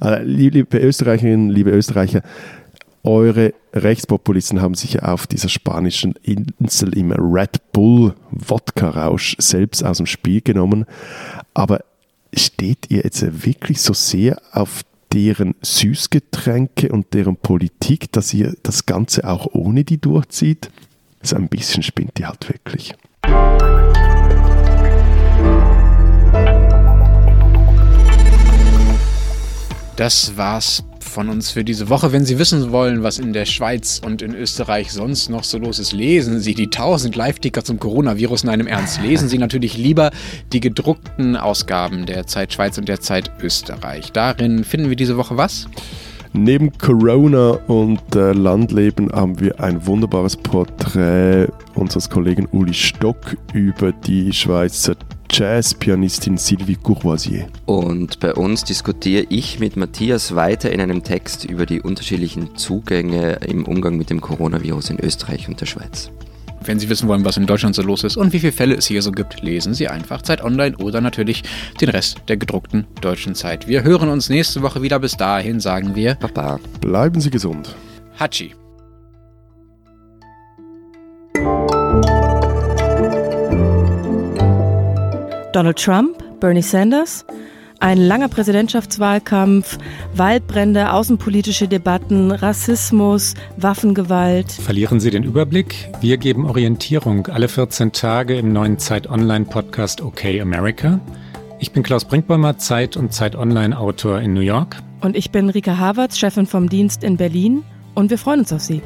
Äh, 0.00 0.22
liebe 0.22 0.78
Österreicherinnen, 0.78 1.50
liebe 1.50 1.70
Österreicher, 1.70 2.22
eure 3.02 3.54
Rechtspopulisten 3.72 4.60
haben 4.60 4.74
sich 4.74 5.02
auf 5.02 5.26
dieser 5.26 5.48
spanischen 5.48 6.14
Insel 6.22 6.96
im 6.96 7.12
Red 7.12 7.72
Bull 7.72 8.14
Wodka-Rausch 8.30 9.36
selbst 9.38 9.84
aus 9.84 9.98
dem 9.98 10.06
Spiel 10.06 10.40
genommen. 10.40 10.86
Aber 11.54 11.84
steht 12.34 12.90
ihr 12.90 13.02
jetzt 13.02 13.44
wirklich 13.44 13.80
so 13.80 13.92
sehr 13.92 14.40
auf 14.52 14.82
deren 15.12 15.54
Süßgetränke 15.62 16.90
und 16.90 17.14
deren 17.14 17.36
Politik, 17.36 18.10
dass 18.12 18.34
ihr 18.34 18.54
das 18.62 18.86
Ganze 18.86 19.28
auch 19.28 19.46
ohne 19.52 19.84
die 19.84 20.00
durchzieht? 20.00 20.70
So 21.22 21.36
ein 21.36 21.48
bisschen 21.48 21.82
spinnt 21.82 22.18
die 22.18 22.26
halt 22.26 22.48
wirklich. 22.48 22.94
Das 29.96 30.36
war's 30.36 30.84
von 31.00 31.30
uns 31.30 31.50
für 31.50 31.64
diese 31.64 31.88
Woche. 31.88 32.12
Wenn 32.12 32.26
Sie 32.26 32.38
wissen 32.38 32.70
wollen, 32.70 33.02
was 33.02 33.18
in 33.18 33.32
der 33.32 33.46
Schweiz 33.46 33.98
und 34.04 34.20
in 34.20 34.34
Österreich 34.34 34.92
sonst 34.92 35.30
noch 35.30 35.42
so 35.42 35.56
los 35.56 35.78
ist, 35.78 35.92
lesen 35.92 36.38
Sie 36.38 36.54
die 36.54 36.66
1000 36.66 37.16
Live-Ticker 37.16 37.64
zum 37.64 37.80
Coronavirus 37.80 38.44
in 38.44 38.50
einem 38.50 38.66
Ernst. 38.66 39.00
Lesen 39.00 39.30
Sie 39.30 39.38
natürlich 39.38 39.78
lieber 39.78 40.10
die 40.52 40.60
gedruckten 40.60 41.34
Ausgaben 41.34 42.04
der 42.04 42.26
Zeit 42.26 42.52
Schweiz 42.52 42.76
und 42.76 42.90
der 42.90 43.00
Zeit 43.00 43.30
Österreich. 43.42 44.12
Darin 44.12 44.64
finden 44.64 44.90
wir 44.90 44.96
diese 44.96 45.16
Woche 45.16 45.38
was? 45.38 45.66
Neben 46.34 46.76
Corona 46.76 47.52
und 47.66 48.14
äh, 48.14 48.32
Landleben 48.32 49.10
haben 49.10 49.40
wir 49.40 49.58
ein 49.58 49.86
wunderbares 49.86 50.36
Porträt 50.36 51.48
unseres 51.74 52.10
Kollegen 52.10 52.46
Uli 52.52 52.74
Stock 52.74 53.34
über 53.54 53.92
die 53.92 54.30
Schweizer 54.34 54.96
Jazzpianistin 55.30 56.36
Sylvie 56.36 56.76
Courvoisier. 56.76 57.48
Und 57.66 58.20
bei 58.20 58.34
uns 58.34 58.64
diskutiere 58.64 59.26
ich 59.28 59.58
mit 59.58 59.76
Matthias 59.76 60.34
weiter 60.34 60.72
in 60.72 60.80
einem 60.80 61.02
Text 61.02 61.44
über 61.44 61.66
die 61.66 61.80
unterschiedlichen 61.80 62.56
Zugänge 62.56 63.38
im 63.46 63.64
Umgang 63.64 63.96
mit 63.96 64.10
dem 64.10 64.20
Coronavirus 64.20 64.90
in 64.90 65.00
Österreich 65.00 65.48
und 65.48 65.60
der 65.60 65.66
Schweiz. 65.66 66.10
Wenn 66.64 66.80
Sie 66.80 66.88
wissen 66.88 67.08
wollen, 67.08 67.24
was 67.24 67.36
in 67.36 67.46
Deutschland 67.46 67.74
so 67.74 67.82
los 67.82 68.02
ist 68.02 68.16
und 68.16 68.32
wie 68.32 68.40
viele 68.40 68.52
Fälle 68.52 68.74
es 68.74 68.86
hier 68.86 69.02
so 69.02 69.12
gibt, 69.12 69.42
lesen 69.42 69.74
Sie 69.74 69.88
einfach 69.88 70.22
Zeit 70.22 70.42
Online 70.42 70.76
oder 70.78 71.00
natürlich 71.00 71.44
den 71.80 71.90
Rest 71.90 72.22
der 72.28 72.36
gedruckten 72.36 72.86
deutschen 73.00 73.34
Zeit. 73.34 73.68
Wir 73.68 73.84
hören 73.84 74.08
uns 74.08 74.28
nächste 74.28 74.62
Woche 74.62 74.82
wieder. 74.82 74.98
Bis 74.98 75.16
dahin 75.16 75.60
sagen 75.60 75.94
wir 75.94 76.16
Baba. 76.16 76.58
Bleiben 76.80 77.20
Sie 77.20 77.30
gesund. 77.30 77.74
Hatschi. 78.18 78.54
Donald 85.56 85.78
Trump, 85.78 86.22
Bernie 86.38 86.60
Sanders, 86.60 87.24
ein 87.80 87.96
langer 87.96 88.28
Präsidentschaftswahlkampf, 88.28 89.78
Waldbrände, 90.14 90.92
außenpolitische 90.92 91.66
Debatten, 91.66 92.30
Rassismus, 92.30 93.32
Waffengewalt. 93.56 94.52
Verlieren 94.52 95.00
Sie 95.00 95.10
den 95.10 95.22
Überblick? 95.22 95.88
Wir 96.02 96.18
geben 96.18 96.44
Orientierung 96.44 97.28
alle 97.28 97.48
14 97.48 97.92
Tage 97.92 98.36
im 98.36 98.52
neuen 98.52 98.78
Zeit 98.78 99.08
Online 99.08 99.46
Podcast 99.46 100.02
OK 100.02 100.26
America. 100.26 101.00
Ich 101.58 101.72
bin 101.72 101.82
Klaus 101.82 102.04
Brinkbäumer, 102.04 102.58
Zeit 102.58 102.98
und 102.98 103.14
Zeit 103.14 103.34
Online 103.34 103.78
Autor 103.78 104.20
in 104.20 104.34
New 104.34 104.40
York. 104.40 104.76
Und 105.00 105.16
ich 105.16 105.30
bin 105.30 105.48
Rika 105.48 105.78
Havertz, 105.78 106.18
Chefin 106.18 106.44
vom 106.44 106.68
Dienst 106.68 107.02
in 107.02 107.16
Berlin. 107.16 107.62
Und 107.94 108.10
wir 108.10 108.18
freuen 108.18 108.40
uns 108.40 108.52
auf 108.52 108.60
Sie. 108.60 108.82